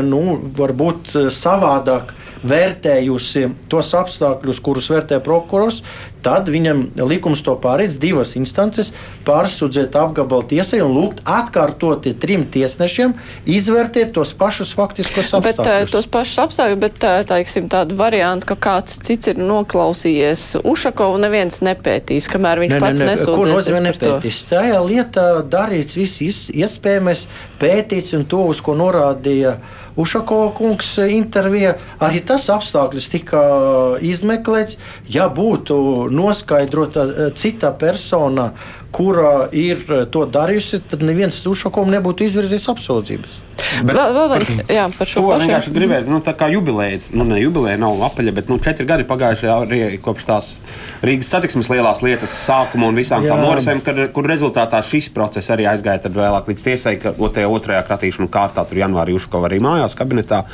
nu, 0.09 0.23
varbūt 0.57 1.13
savādāk 1.35 2.15
vērtējusi 2.47 3.49
tos 3.71 3.95
apstākļus, 3.99 4.61
kurus 4.65 4.91
vērtē 4.93 5.19
prokurors, 5.25 5.83
tad 6.23 6.49
viņam 6.51 6.83
likums 7.09 7.43
to 7.47 7.55
pārēdz 7.63 7.99
divas 8.03 8.35
instances 8.39 8.91
pārsūdzēt 9.27 9.95
apgabalu 9.99 10.47
tiesai 10.51 10.81
un 10.83 10.95
lūgt 10.97 11.23
atkārtoti 11.29 12.15
trim 12.19 12.45
tiesnešiem 12.51 13.15
izvērtēt 13.49 14.13
tos 14.17 14.35
pašus 14.39 14.75
faktiskos 14.77 15.33
apstākļus. 15.39 15.89
Bet, 15.89 15.95
tos 15.95 16.09
pašus 16.11 16.43
apstākļus, 16.45 16.81
bet 16.83 17.01
teiksim, 17.31 17.69
tādu 17.73 17.99
variantu, 17.99 18.51
ka 18.53 18.59
kāds 18.69 18.99
cits 19.07 19.33
ir 19.33 19.41
noklausījies 19.41 20.47
Ušakovu, 20.69 21.21
neviens 21.23 21.63
nepētīs, 21.65 22.29
kamēr 22.33 22.65
viņš 22.65 22.77
ne, 22.77 22.83
pats 22.83 23.03
ne, 23.03 23.07
ne, 23.07 23.15
nesūdzēs. 23.15 23.43
Ko 23.43 23.51
nozīmē 23.55 23.83
nepētīs? 23.89 24.45
Tajā 24.51 24.81
lietā 24.85 25.29
darīts 25.49 25.99
viss 25.99 26.49
iespējamais, 26.51 27.27
pētīts 27.63 28.15
un 28.19 28.27
to, 28.29 28.43
uz 28.51 28.63
ko 28.65 28.75
norādīja 28.79 29.59
Ušakova 29.99 30.53
kungs 30.55 30.93
intervijā. 31.03 31.75
Arī 31.99 32.23
tas 32.27 32.47
apstākļus 32.55 33.09
tika 33.11 33.43
izmeklēts. 34.05 34.79
Ja 35.11 35.27
būtu 35.33 36.07
noskaidrota 36.15 37.07
eh, 37.09 37.31
cita 37.35 37.73
persona, 37.75 38.53
kura 38.93 39.49
ir 39.53 39.83
eh, 39.93 40.05
to 40.13 40.25
darījusi, 40.31 40.81
tad 40.91 41.05
neviens 41.05 41.39
Ušakovam 41.49 41.93
nebūtu 41.93 42.25
izvirzījis 42.27 42.69
apsūdzības. 42.73 43.37
Bet, 43.59 43.93
vēl, 43.93 44.13
vēl 44.15 44.29
viens, 44.33 44.51
jā, 44.71 44.85
par 44.95 45.11
šo 45.11 45.23
pašu. 45.27 45.45
vienkārši 45.45 45.73
gribēju, 45.75 46.07
nu, 46.09 46.21
tā 46.25 46.33
kā 46.39 46.49
jubileja, 46.53 47.01
nu, 47.13 47.27
ne 47.29 47.41
jubileja 47.41 47.81
nav 47.81 48.01
apaļa, 48.09 48.35
bet, 48.37 48.51
nu, 48.53 48.59
četri 48.63 48.87
gadi 48.89 49.07
pagājuši 49.09 49.51
arī 49.51 49.81
kopš 50.03 50.27
tās 50.29 50.51
Rīgas 51.05 51.31
satiksmes 51.35 51.69
lielās 51.71 52.01
lietas 52.05 52.35
sākuma 52.47 52.89
un 52.89 52.99
visām 52.99 53.27
jā. 53.27 53.35
tām 53.35 53.45
norisēm, 53.45 53.83
kad, 53.85 54.01
kur 54.15 54.29
rezultātā 54.31 54.81
šis 54.87 55.11
process 55.15 55.51
arī 55.55 55.69
aizgāja 55.71 56.07
tad 56.07 56.17
vēlāk 56.17 56.49
līdz 56.53 56.67
tiesai, 56.71 56.95
ka 57.03 57.13
otrajā, 57.19 57.51
otrajā 57.59 57.83
kratīšanu 57.91 58.31
kārtā 58.33 58.65
tur 58.69 58.81
janvārī 58.81 59.17
Uškova 59.19 59.51
arī 59.51 59.61
mājās 59.63 59.99
kabinetā. 59.99 60.45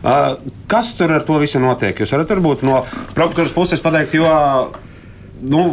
Uh, 0.00 0.38
kas 0.70 0.94
tur 0.98 1.12
ar 1.14 1.26
to 1.26 1.40
visu 1.42 1.62
notiek? 1.62 1.98
Jūs 1.98 2.14
varat 2.16 2.32
varbūt 2.36 2.64
no 2.66 2.84
prokuratūras 3.16 3.54
puses 3.54 3.82
pateikt, 3.82 4.16
jo, 4.18 4.30
nu, 5.50 5.66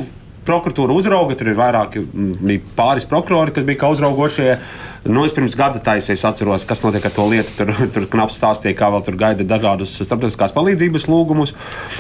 prokuratūra 0.48 0.96
uzrauga, 0.96 1.36
tur 1.38 1.52
ir 1.52 1.60
vairāki, 1.60 2.04
bija 2.14 2.64
pāris 2.78 3.06
prokurori, 3.10 3.54
kas 3.56 3.68
bija 3.68 3.92
uzraugošie. 3.94 4.56
Nu, 5.10 5.24
es 5.26 5.34
pirms 5.34 5.56
gada 5.58 5.82
taisīju, 5.82 6.18
es 6.20 6.26
atceros, 6.30 6.66
kas 6.70 6.84
notiek 6.84 7.06
ar 7.08 7.14
to 7.16 7.26
lietu. 7.30 7.54
Tur, 7.58 7.72
tur 7.96 8.08
knaps 8.12 8.38
stāstīja, 8.38 8.78
kā 8.78 8.92
vēl 8.94 9.06
tur 9.06 9.18
gaida 9.22 9.48
dažādus 9.48 9.96
starptautiskās 9.98 10.54
palīdzības 10.58 11.08
lūgumus. 11.10 11.56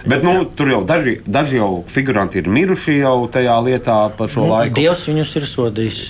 Bet 0.10 0.26
nu, 0.26 0.44
tur 0.58 0.70
jau 0.74 0.84
daži, 0.88 1.20
daži 1.26 1.62
jau 1.62 1.72
figuranti 1.90 2.42
ir 2.42 2.50
miruši 2.52 3.00
jau 3.00 3.16
tajā 3.34 3.58
lietā 3.66 4.02
par 4.18 4.30
šo 4.34 4.46
nu, 4.46 4.54
laiku. 4.54 4.78
Dievs 4.78 5.08
viņus 5.10 5.38
ir 5.42 5.50
sodījis. 5.50 6.04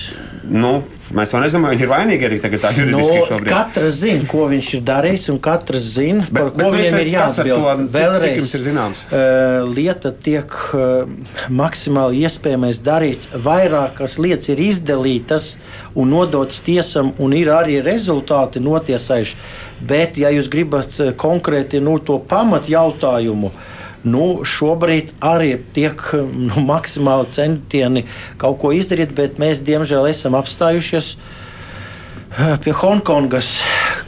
Nu, 0.51 0.79
Mēs 1.15 1.33
jau 1.33 1.41
nezinām, 1.41 1.65
vai 1.67 1.73
viņš 1.73 1.83
ir 1.83 1.89
vainīgi 1.91 2.27
arī 2.27 2.37
tagad. 2.43 2.65
Nu, 2.91 3.01
katrs 3.47 3.97
zina, 4.01 4.27
ko 4.29 4.45
viņš 4.51 4.69
ir 4.77 4.83
darījis, 4.87 5.27
un 5.33 5.39
katrs 5.43 5.87
zina, 5.97 6.27
par 6.29 6.49
bet, 6.49 6.53
ko 6.55 6.61
bet, 6.61 6.77
viņam 6.77 6.97
bet, 6.97 7.01
ir 7.03 7.11
jāatbild. 7.13 7.83
Vēlreiz, 7.95 8.25
cik 8.25 8.39
jums 8.39 8.53
ir 8.57 8.63
zināms? 8.67 9.03
Uh, 9.07 9.71
lieta 9.71 10.13
tiek 10.27 10.55
uh, 10.77 11.33
maksimāli 11.61 12.23
iespējamais 12.27 12.79
darīts. 12.85 13.31
Vairākas 13.47 14.17
lietas 14.21 14.51
ir 14.53 14.63
izdalītas 14.63 15.51
un 15.95 16.13
nodotas 16.15 16.61
tiesam, 16.65 17.11
un 17.19 17.35
ir 17.37 17.51
arī 17.55 17.81
rezultāti 17.85 18.63
notiesājuši. 18.63 19.37
Bet, 19.81 20.19
ja 20.21 20.29
jūs 20.31 20.47
gribat 20.51 20.99
konkrēti 21.19 21.81
nu, 21.81 21.97
to 22.05 22.19
pamat 22.29 22.69
jautājumu, 22.69 23.51
uh, 23.51 23.70
Nu, 24.01 24.41
šobrīd 24.41 25.13
arī 25.21 25.59
tiek 25.75 25.99
nu, 26.49 26.63
maksimāli 26.65 27.29
centieni 27.33 28.05
kaut 28.41 28.57
ko 28.63 28.73
izdarīt, 28.73 29.13
bet 29.17 29.37
mēs 29.41 29.61
diemžēl 29.65 30.09
esam 30.09 30.37
apstājušies 30.39 31.13
eh, 31.13 32.55
pie 32.63 32.73
Hongkongas, 32.73 33.53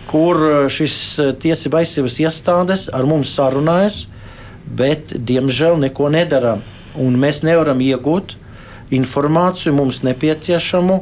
kur 0.10 0.42
eh, 0.48 0.56
šis 0.74 0.96
eh, 1.22 1.34
tiesība 1.38 1.84
aizsardzības 1.84 2.20
iestādes 2.26 2.88
ar 2.90 3.06
mums 3.10 3.36
sarunājas, 3.38 4.08
bet 4.66 5.14
diemžēl 5.14 5.78
neko 5.86 6.10
nedara. 6.14 6.58
Un 6.98 7.18
mēs 7.22 7.44
nevaram 7.46 7.82
iegūt 7.82 8.38
informāciju 8.94 9.74
mums 9.74 10.04
nepieciešamu, 10.06 10.98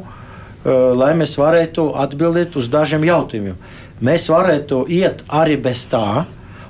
lai 0.96 1.10
mēs 1.18 1.34
varētu 1.36 1.88
atbildēt 2.00 2.54
uz 2.56 2.70
dažiem 2.72 3.02
jautājumiem. 3.04 3.58
Mēs 4.00 4.28
varētu 4.32 4.86
iet 4.88 5.20
arī 5.28 5.58
bez 5.60 5.82
tā, 5.90 6.22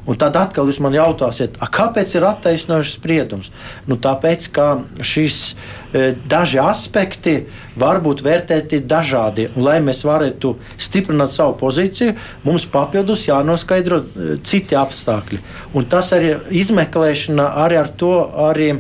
Un 0.02 0.18
tad 0.18 0.34
atkal 0.34 0.66
jūs 0.66 0.80
man 0.82 0.96
jautāsiet, 0.96 1.60
kāpēc 1.70 2.16
ir 2.16 2.24
attaisnojušs 2.26 2.96
spriedums? 2.96 3.52
Nu, 3.86 3.94
tāpēc, 4.02 4.48
ka 4.54 4.66
šīs 4.98 5.36
e, 5.46 6.08
daži 6.26 6.58
aspekti 6.58 7.36
var 7.78 8.00
būt 8.02 8.24
vērtēti 8.26 8.80
dažādi. 8.90 9.46
Un, 9.54 9.62
lai 9.68 9.78
mēs 9.84 10.02
varētu 10.06 10.56
stiprināt 10.74 11.34
savu 11.34 11.54
pozīciju, 11.60 12.16
mums 12.42 12.66
papildus 12.66 13.28
jānoskaidro 13.28 14.02
e, 14.02 14.34
citi 14.42 14.78
apstākļi. 14.78 15.38
Un 15.78 15.86
tas 15.86 16.10
arī 16.16 16.34
izmeklēšana 16.50 17.52
arī 17.62 17.78
ar 17.84 17.94
to, 17.94 18.16
arī, 18.50 18.72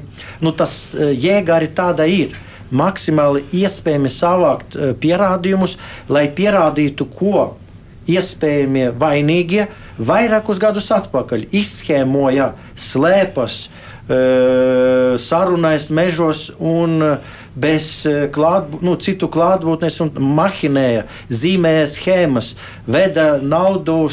nu, 0.42 0.50
tas 0.58 0.96
e, 0.96 1.12
jēga 1.14 1.60
arī 1.60 1.70
tāda 1.70 2.10
ir 2.10 2.34
maksimāli 2.74 3.44
iespējami 3.62 4.10
savākt 4.10 4.78
pierādījumus, 4.98 5.76
lai 6.10 6.26
pierādītu, 6.34 7.06
ko 7.14 7.50
iespējamie 8.10 8.88
vainīgie 8.98 9.68
vairākus 10.08 10.60
gadus 10.62 10.90
atpakaļ 10.94 11.46
izschēmoja 11.54 12.52
slēpas, 12.78 13.66
sarunājas 15.22 15.88
mežos 15.94 16.48
un 16.58 16.98
bez 17.54 18.06
klāt, 18.32 18.70
nu, 18.84 18.94
citu 19.00 19.28
klātbūtnes 19.32 19.98
un 20.04 20.10
mahinēja, 20.36 21.04
zīmēja 21.28 21.86
schēmas, 21.92 22.52
veda 22.86 23.36
naudu, 23.42 24.06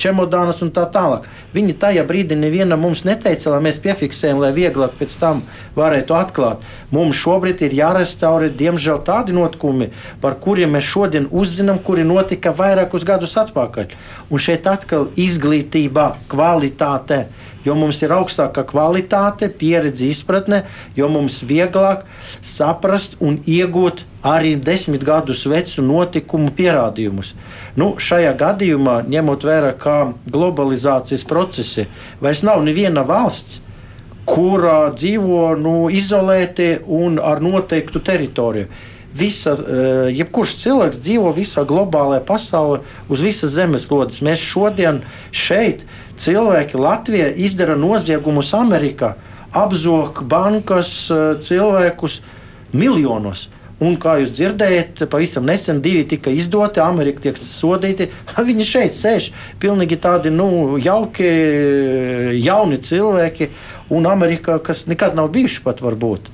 čemodānus 0.00 0.62
un 0.64 0.72
tā 0.74 0.84
tālāk. 0.92 1.28
Viņi 1.56 1.76
tajā 1.80 2.04
brīdī 2.08 2.36
nevienam 2.38 2.82
mums 2.84 3.04
neteica, 3.08 3.50
lai 3.54 3.62
mēs 3.68 3.80
piefiksējam, 3.84 4.40
lai 4.42 4.52
vieglāk 4.56 4.96
pēc 4.98 5.16
tam 5.20 5.42
varētu 5.76 6.16
atklāt. 6.16 6.64
Mums 6.92 7.20
šobrīd 7.20 7.64
ir 7.66 7.76
jārestaurē, 7.80 8.50
diemžēl, 8.56 9.00
tādi 9.06 9.36
notikumi, 9.36 9.90
par 10.20 10.36
kuriem 10.42 10.76
mēs 10.76 10.88
šodien 10.88 11.28
uzzinām, 11.30 11.80
kuri 11.84 12.04
notika 12.08 12.52
vairākus 12.56 13.06
gadus 13.08 13.38
atpakaļ. 13.40 13.96
Un 14.32 14.42
šeit 14.42 14.68
atkal 14.68 15.08
izglītība, 15.20 16.12
kvalitāte 16.32 17.24
jo 17.64 17.74
mums 17.78 18.02
ir 18.02 18.14
augstāka 18.14 18.64
kvalitāte, 18.68 19.48
pieredze, 19.48 20.08
izpratne, 20.10 20.62
jo 20.96 21.08
mums 21.12 21.40
vieglāk 21.46 22.06
saprast 22.40 23.18
un 23.20 23.40
iegūt 23.46 24.04
arī 24.26 24.54
desmit 24.60 25.02
gadus 25.06 25.44
vecu 25.50 25.82
notikumu 25.86 26.52
pierādījumus. 26.56 27.34
Nu, 27.78 27.94
šajā 27.98 28.32
gadījumā, 28.38 29.00
ņemot 29.10 29.44
vērā, 29.48 29.74
kā 29.78 29.98
globalizācijas 30.30 31.26
procesi, 31.28 31.88
vairs 32.22 32.44
nav 32.46 32.62
neviena 32.66 33.04
valsts, 33.06 33.60
kurā 34.28 34.92
dzīvo 34.94 35.56
nu, 35.58 35.74
izolēti 35.90 36.76
un 36.86 37.18
ar 37.18 37.42
noteiktu 37.42 38.00
teritoriju. 38.00 38.70
visa, 39.14 39.52
eh, 39.52 40.10
jebkurš 40.16 40.54
cilvēks 40.56 41.00
dzīvo 41.04 41.32
visā 41.36 41.66
globālajā 41.68 42.22
pasaulē, 42.24 42.80
uz 43.08 43.20
visas 43.20 43.52
zemeslodes. 43.52 44.22
Mēs 44.24 44.40
šodien 44.40 45.02
šeit, 45.30 45.84
cilvēki 46.22 46.78
Latvijā, 46.80 47.32
izdara 47.34 47.76
noziegumus 47.78 48.52
Amerikā, 48.56 49.16
apzog 49.52 50.22
bankas 50.28 50.92
eh, 51.10 51.24
cilvēkus 51.42 52.20
miljonos. 52.72 53.48
Un, 53.82 53.96
kā 53.98 54.20
jūs 54.20 54.36
dzirdējat, 54.36 55.00
pavisam 55.10 55.46
nesen 55.48 55.80
divi 55.82 56.04
tika 56.06 56.30
izdoti, 56.30 56.78
Amerika 56.82 57.24
tiek 57.24 57.38
sodīti. 57.42 58.10
Viņi 58.48 58.66
šeit 58.66 58.94
sēž 58.94 59.32
pilnīgi 59.62 59.98
tādi 60.02 60.30
nu, 60.30 60.78
jauki, 60.78 61.26
jauni 62.38 62.78
cilvēki. 62.78 63.50
Un 63.92 64.06
Amerikā, 64.08 64.54
kas 64.64 64.86
nekad 64.88 65.18
nav 65.18 65.26
bijuši 65.34 65.60
pat 65.66 65.82
varbūt. 65.84 66.30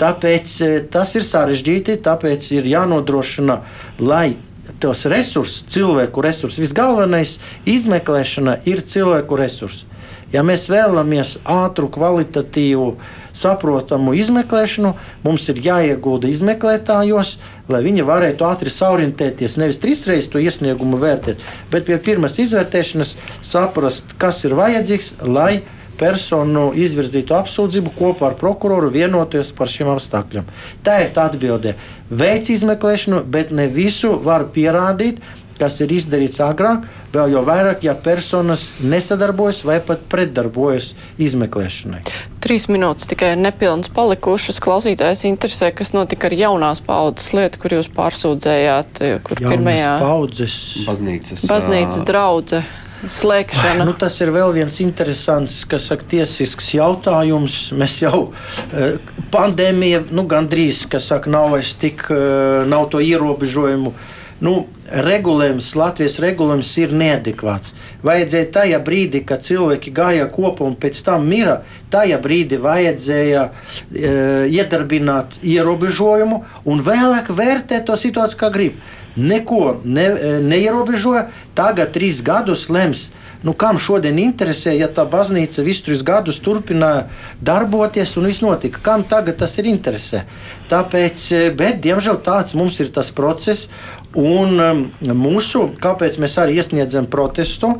Tāpēc 0.00 0.54
eh, 0.64 0.78
tas 0.94 1.12
ir 1.18 1.26
sarežģīti, 1.26 1.98
tāpēc 2.06 2.48
ir 2.54 2.70
jānodrošina, 2.70 3.58
lai 4.00 4.36
tos 4.82 5.06
resursus, 5.10 5.64
cilvēku 5.70 6.22
resursus, 6.24 6.60
visgalvenais 6.62 7.38
izmeklēšana 7.68 8.60
ir 8.68 8.84
cilvēku 8.86 9.38
resursi. 9.40 9.88
Ja 10.32 10.40
mēs 10.46 10.64
vēlamies 10.72 11.34
ātru, 11.44 11.90
kvalitatīvu, 11.92 12.86
saprotamu 13.36 14.14
izmeklēšanu, 14.16 14.94
mums 15.26 15.48
ir 15.52 15.60
jāiegulda 15.60 16.30
izmeklētājos, 16.32 17.34
lai 17.68 17.82
viņi 17.84 18.06
varētu 18.08 18.46
ātri 18.48 18.72
saorientēties, 18.72 19.58
nevis 19.60 19.80
trīsreiz 19.82 20.30
to 20.32 20.40
iesniegumu 20.40 21.00
vērtēt, 21.00 21.44
bet 21.72 21.84
pie 21.88 22.00
pirmās 22.00 22.38
izvērtēšanas 22.40 23.14
saprast, 23.44 24.16
kas 24.20 24.40
ir 24.48 24.56
vajadzīgs, 24.56 25.14
lai 25.28 25.60
personu 26.00 26.70
izvirzītu 26.78 27.36
apsūdzību 27.36 27.92
kopā 27.98 28.30
ar 28.30 28.38
prokuroru 28.40 28.90
vienoties 28.94 29.52
par 29.56 29.70
šiem 29.70 29.92
apstākļiem. 29.94 30.48
Tā 30.86 30.98
ir 31.04 31.12
tā 31.16 31.28
atbilde. 31.30 31.76
Veids 32.10 32.50
izmeklēšanu, 32.52 33.22
bet 33.32 33.54
ne 33.54 33.68
visu 33.72 34.14
var 34.24 34.48
pierādīt 34.54 35.22
kas 35.62 35.78
ir 35.84 35.92
izdarīts 35.94 36.40
agrāk, 36.42 36.86
vēl 37.14 37.36
jau 37.36 37.42
vairāk, 37.46 37.84
ja 37.86 37.94
personas 37.94 38.70
nesadarbojas 38.82 39.62
vai 39.68 39.78
pat 39.84 40.04
pretdarbojas 40.10 40.92
izmeklēšanai. 41.22 42.02
Trīs 42.42 42.66
minūtes 42.72 43.08
tikai 43.10 43.34
nepilnas 43.38 43.92
palikušas. 43.94 44.60
Klausītājs 44.62 45.26
interesē, 45.28 45.70
kas 45.76 45.94
notika 45.94 46.30
ar 46.30 46.36
jaunās 46.38 46.82
paudzes 46.84 47.30
lietu, 47.36 47.62
kur 47.62 47.76
jūs 47.78 47.90
pārsūdzējāt, 47.94 49.02
kur 49.26 49.42
Jaunās 49.42 49.58
pirmajā 49.58 49.92
paudzes 50.02 50.56
baznīcas, 50.88 51.46
baznīcas 51.50 52.06
draudze. 52.08 52.64
Slēgšana. 53.02 53.86
Nu, 53.88 53.94
tas 53.98 54.20
ir 54.22 54.30
vēl 54.34 54.52
viens 54.54 54.78
interesants, 54.84 55.62
kas 55.66 55.88
saka, 55.90 56.06
tiesisks 56.14 56.72
jautājums. 56.76 57.56
Mēs 57.74 57.98
jau 58.04 58.28
uh, 58.30 59.14
pandēmija, 59.34 60.04
nu, 60.14 60.26
gandrīz, 60.30 60.84
saka, 61.02 61.30
nav 61.30 61.50
vairs 61.56 61.74
tik, 61.82 62.06
uh, 62.14 62.62
nav 62.70 62.86
to 62.94 63.02
ierobežojumu. 63.02 63.94
Nu, 64.42 64.54
regulējums, 64.90 65.68
Latvijas 65.78 66.18
regulējums 66.22 66.70
ir 66.82 66.94
neadekvāts. 66.98 67.72
Vajadzēja 68.06 68.48
tajā 68.56 68.80
brīdī, 68.84 69.22
kad 69.26 69.44
cilvēki 69.46 69.92
gāja 69.94 70.26
kopā 70.32 70.66
un 70.66 70.74
pēc 70.78 70.98
tam 71.06 71.28
mira, 71.30 71.60
tajā 71.94 72.18
brīdī 72.22 72.58
vajadzēja 72.62 73.44
e, 73.46 73.52
iedarbināt 74.50 75.38
ierobežojumu 75.46 76.42
un 76.66 76.82
vēlāk 76.82 77.30
vērtēt 77.30 77.86
to 77.86 77.98
situāciju, 77.98 78.40
kā 78.42 78.50
grib. 78.52 78.82
Neko 79.16 79.80
ne, 79.84 80.06
e, 80.08 80.36
neierobežoja, 80.40 81.26
tagad 81.58 81.92
trīs 81.92 82.22
gadus 82.24 82.68
lems. 82.72 83.10
Nu, 83.42 83.56
kam 83.58 83.80
šodien 83.82 84.20
interesē, 84.22 84.70
ja 84.78 84.86
tā 84.86 85.02
baznīca 85.10 85.64
visu 85.66 85.88
trīs 85.88 86.04
gadus 86.06 86.38
turpināja 86.40 87.08
darboties 87.42 88.14
un 88.16 88.28
viss 88.30 88.44
notika? 88.44 88.78
Kam 88.84 89.02
tagad 89.02 89.40
tas 89.42 89.56
ir 89.58 89.66
interesē? 89.68 90.22
Tāpēc, 90.70 91.26
e, 91.34 91.42
bet, 91.58 91.82
diemžēl, 91.84 92.22
tāds 92.22 92.54
mums 92.56 92.78
ir 92.80 92.92
tas 92.94 93.10
process, 93.12 93.68
Un 94.12 94.58
um, 94.60 94.80
mūsu, 95.16 95.70
kāpēc 95.80 96.18
mēs 96.20 96.36
arī 96.40 96.58
iesniedzam 96.60 97.06
protestu? 97.08 97.78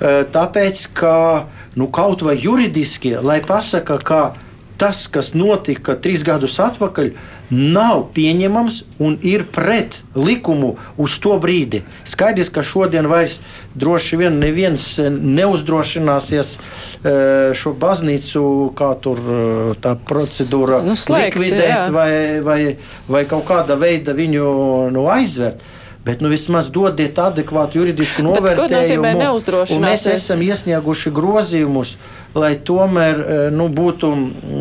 Uh, 0.00 0.22
tāpēc, 0.28 0.82
ka 0.96 1.48
nu, 1.80 1.88
kaut 1.88 2.24
vai 2.24 2.36
juridiski, 2.36 3.14
lai 3.24 3.40
pasaka, 3.44 3.96
ka 4.04 4.20
tas, 4.80 5.06
kas 5.12 5.32
notika 5.32 5.96
trīs 5.96 6.24
gadus 6.24 6.58
atpakaļ, 6.60 7.12
nav 7.50 8.04
pieņemams 8.14 8.82
un 9.02 9.16
ir 9.26 9.44
pret 9.52 10.00
likumu 10.14 10.76
uz 11.00 11.16
to 11.22 11.36
brīdi. 11.42 11.82
Skaidrs, 12.08 12.50
ka 12.54 12.62
šodien 12.66 13.08
vairs 13.10 13.40
droši 13.74 14.20
vien 14.20 14.38
neviens 14.42 14.86
neuzdrošināsies 15.10 16.54
uh, 16.56 17.50
šo 17.58 17.74
baznīcu, 17.74 18.44
kā 18.78 18.92
tur 19.02 19.20
uh, 19.24 19.74
tā 19.82 19.96
procedūra 19.98 20.80
Nu, 20.86 20.96
slēgt, 20.98 21.36
likvidēt 21.36 21.68
jā. 21.68 21.82
vai, 21.94 22.12
vai, 22.44 22.60
vai 23.10 23.26
kaut 23.28 23.46
kādā 23.50 23.76
veidā 23.80 24.14
viņu 24.16 24.46
nu, 24.94 25.06
aizvērt. 25.10 25.68
Bet 26.00 26.22
nu, 26.24 26.30
vismaz 26.32 26.70
dodiet 26.72 27.18
adekvātu 27.20 27.76
juridisku 27.76 28.22
ko 28.22 28.30
novērtējumu. 28.30 28.70
nozīmē 28.72 29.10
Un 29.76 29.84
Mēs 29.84 30.06
esam 30.08 30.40
iesnieguši 30.40 31.12
grozījumus, 31.12 31.98
lai 32.34 32.54
tomēr 32.64 33.20
eh, 33.20 33.42
nu, 33.54 33.68
būtu 33.72 34.12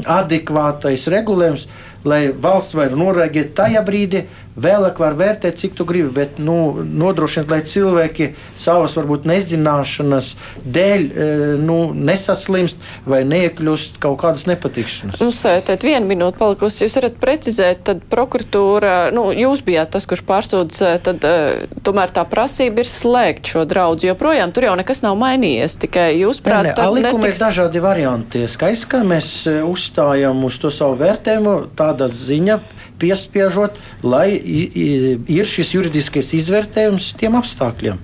adekvātais 0.09 1.07
regulējums, 1.11 1.67
lai 2.07 2.29
valsts 2.31 2.77
var 2.77 2.93
noreaģēt 2.95 3.55
tajā 3.57 3.81
brīdī, 3.85 4.23
vēlāk 4.59 4.99
var 4.99 5.15
vērtēt, 5.19 5.59
cik 5.59 5.75
tu 5.77 5.85
gribi, 5.87 6.09
bet 6.15 6.39
nu, 6.41 6.81
nodrošināt, 6.83 7.51
lai 7.51 7.59
cilvēki 7.67 8.31
savas 8.59 8.95
varbūt 8.97 9.27
nezināšanas 9.29 10.33
dēļ 10.63 11.05
eh, 11.05 11.43
nu, 11.63 11.77
nesaslimst 11.95 12.81
vai 13.09 13.21
neiekļūst 13.27 13.99
kaut 14.03 14.19
kādas 14.23 14.45
nepatikšanas. 14.49 15.21
Mums 15.23 15.41
tēt 15.67 15.85
viena 15.85 16.03
minūte 16.07 16.39
palikusi. 16.39 16.83
Jūs 16.85 16.97
varat 16.99 17.19
precizēt, 17.21 17.83
tad 17.87 18.03
prokuratūra, 18.11 18.95
nu, 19.15 19.29
jūs 19.35 19.63
bijāt 19.67 19.93
tas, 19.95 20.07
kurš 20.09 20.23
pārsūdz, 20.27 20.81
tad 21.05 21.27
uh, 21.27 21.67
tomēr 21.85 22.13
tā 22.15 22.25
prasība 22.29 22.83
ir 22.83 22.89
slēgt 22.89 23.51
šo 23.53 23.65
draudzu, 23.69 24.09
jo 24.09 24.17
projām 24.19 24.53
tur 24.55 24.69
jau 24.69 24.75
nekas 24.79 25.03
nav 25.05 25.17
mainījies, 25.19 25.77
tikai 25.83 26.09
jūs 26.19 26.41
prāt, 26.45 26.71
nē, 26.71 26.75
tad 26.77 26.93
likumi 26.95 27.27
netiks... 27.27 27.39
ir 27.39 27.43
dažādi 27.59 27.81
varianti. 27.83 28.45
Skaidrs, 28.47 28.85
ka 28.87 29.01
mēs 29.03 29.27
e, 29.49 29.59
uzstājam 29.67 30.45
uz 30.47 30.55
to 30.61 30.71
savu 30.71 30.95
vērtējumu, 31.01 31.55
tāda 31.75 32.07
ziņa 32.07 32.59
piespiežot, 32.99 33.75
lai 34.03 34.31
ir 34.39 35.47
šis 35.47 35.73
juridiskais 35.75 36.31
izvērtējums 36.39 37.13
tiem 37.19 37.35
apstākļiem. 37.39 37.99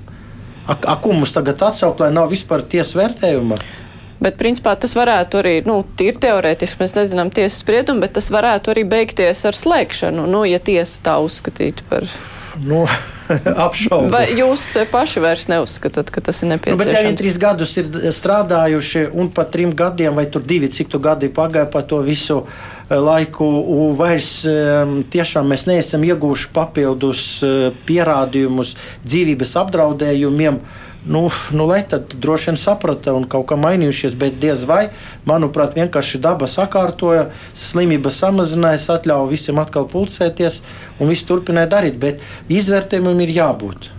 A, 0.68 0.76
a, 0.76 0.95
ko 0.99 1.14
mums 1.16 1.32
tagad 1.36 1.64
atsaukt, 1.64 2.03
lai 2.03 2.12
nav 2.12 2.32
vispār 2.34 2.66
tiesas 2.68 2.95
vērtējuma? 2.99 3.60
Bet, 4.20 4.36
principā, 4.39 4.74
tas 4.80 4.95
varētu 4.95 5.39
arī, 5.39 5.56
nu, 5.68 5.82
tīri 5.99 6.20
teorētiski, 6.24 6.82
mēs 6.82 6.95
nezinām 6.97 7.32
tiesas 7.36 7.60
spriedumu, 7.64 8.03
bet 8.03 8.16
tas 8.18 8.28
varētu 8.34 8.74
arī 8.74 8.84
beigties 8.91 9.43
ar 9.47 9.56
slēgšanu, 9.56 10.28
nu, 10.32 10.43
ja 10.47 10.60
tiesa 10.60 11.03
tā 11.06 11.20
uzskatītu 11.24 11.88
par. 11.91 12.08
Nu, 12.64 12.86
apšaubu. 13.66 14.10
Vai 14.14 14.30
jūs 14.38 14.64
paši 14.91 15.24
vairs 15.24 15.47
neuzskatāt, 15.51 16.12
ka 16.14 16.24
tas 16.24 16.39
ir 16.43 16.51
Nu, 16.51 16.60
bet 16.62 16.64
ja 16.64 17.01
viņi 17.01 17.12
nepieciešams? 17.12 17.20
trīs 17.20 17.39
gadus 17.41 17.76
ir 17.82 17.89
strādājuši, 18.16 19.10
un 19.18 19.32
pat 19.34 19.51
trim 19.56 19.74
gadiem, 19.76 20.16
vai 20.16 20.28
tur 20.32 20.45
divi, 20.45 20.70
cik 20.72 20.93
tu 20.93 21.01
gadi 21.03 21.32
pagāja 21.34 21.68
pa 21.72 21.82
to 21.84 21.99
visu 22.06 22.43
eh, 22.45 22.95
laiku, 22.95 23.49
vairs 23.99 24.32
tiešām 25.12 25.51
mēs 25.51 25.68
neesam 25.68 26.06
iegūši 26.08 26.51
papildus 26.56 27.26
eh, 27.43 27.70
pierādījumus 27.88 28.76
dzīvības 29.03 29.56
apdraudējumiem. 29.66 30.62
Nu, 31.06 31.30
nu, 31.51 31.66
lai 31.70 31.84
tad 31.86 32.16
droši 32.18 32.49
vien 32.49 32.58
saprata 32.58 33.14
un 33.14 33.28
kaut 33.30 33.45
kā 33.51 33.58
mainījušies, 33.62 34.16
bet 34.18 34.39
diez 34.41 34.64
vai, 34.66 34.88
manuprāt, 35.30 35.76
vienkārši 35.78 36.22
daba 36.24 36.49
sakārtoja, 36.49 37.28
slimība 37.53 38.10
samazinājās, 38.10 38.88
atļauja 38.89 39.30
visiem 39.30 39.62
atkal 39.62 39.86
pulcēties 39.91 40.64
un 40.97 41.14
viss 41.14 41.28
turpināja 41.30 41.70
darīt, 41.76 41.99
bet 42.01 42.26
izvērtējumam 42.49 43.22
ir 43.22 43.36
jābūt. 43.38 43.91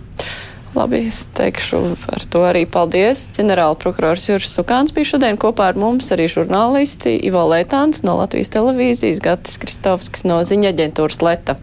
Labi, 0.75 0.99
es 1.07 1.23
teikšu 1.33 1.79
par 2.03 2.25
to 2.29 2.43
arī 2.45 2.65
paldies. 2.69 3.23
Ģenerāla 3.37 3.77
prokurors 3.79 4.27
Juris 4.27 4.51
Stukāns 4.51 4.91
bija 4.93 5.13
šodien 5.13 5.39
kopā 5.39 5.71
ar 5.71 5.79
mums, 5.79 6.11
arī 6.13 6.27
žurnālisti 6.29 7.15
Ivo 7.25 7.45
Leitāns 7.49 8.03
no 8.05 8.17
Latvijas 8.19 8.51
televīzijas, 8.53 9.23
Gatis 9.23 9.57
Kristovskis 9.63 10.27
no 10.27 10.41
ziņa 10.43 10.75
aģentūras 10.75 11.23
Leta. 11.23 11.57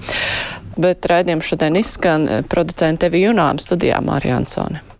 Bet 0.81 1.07
raidījums 1.07 1.53
šodien 1.53 1.79
izskan 1.79 2.27
producente 2.51 3.13
Evi 3.13 3.27
Junām 3.29 3.63
studijā 3.63 4.01
Mārija 4.03 4.41
Ansone. 4.41 4.94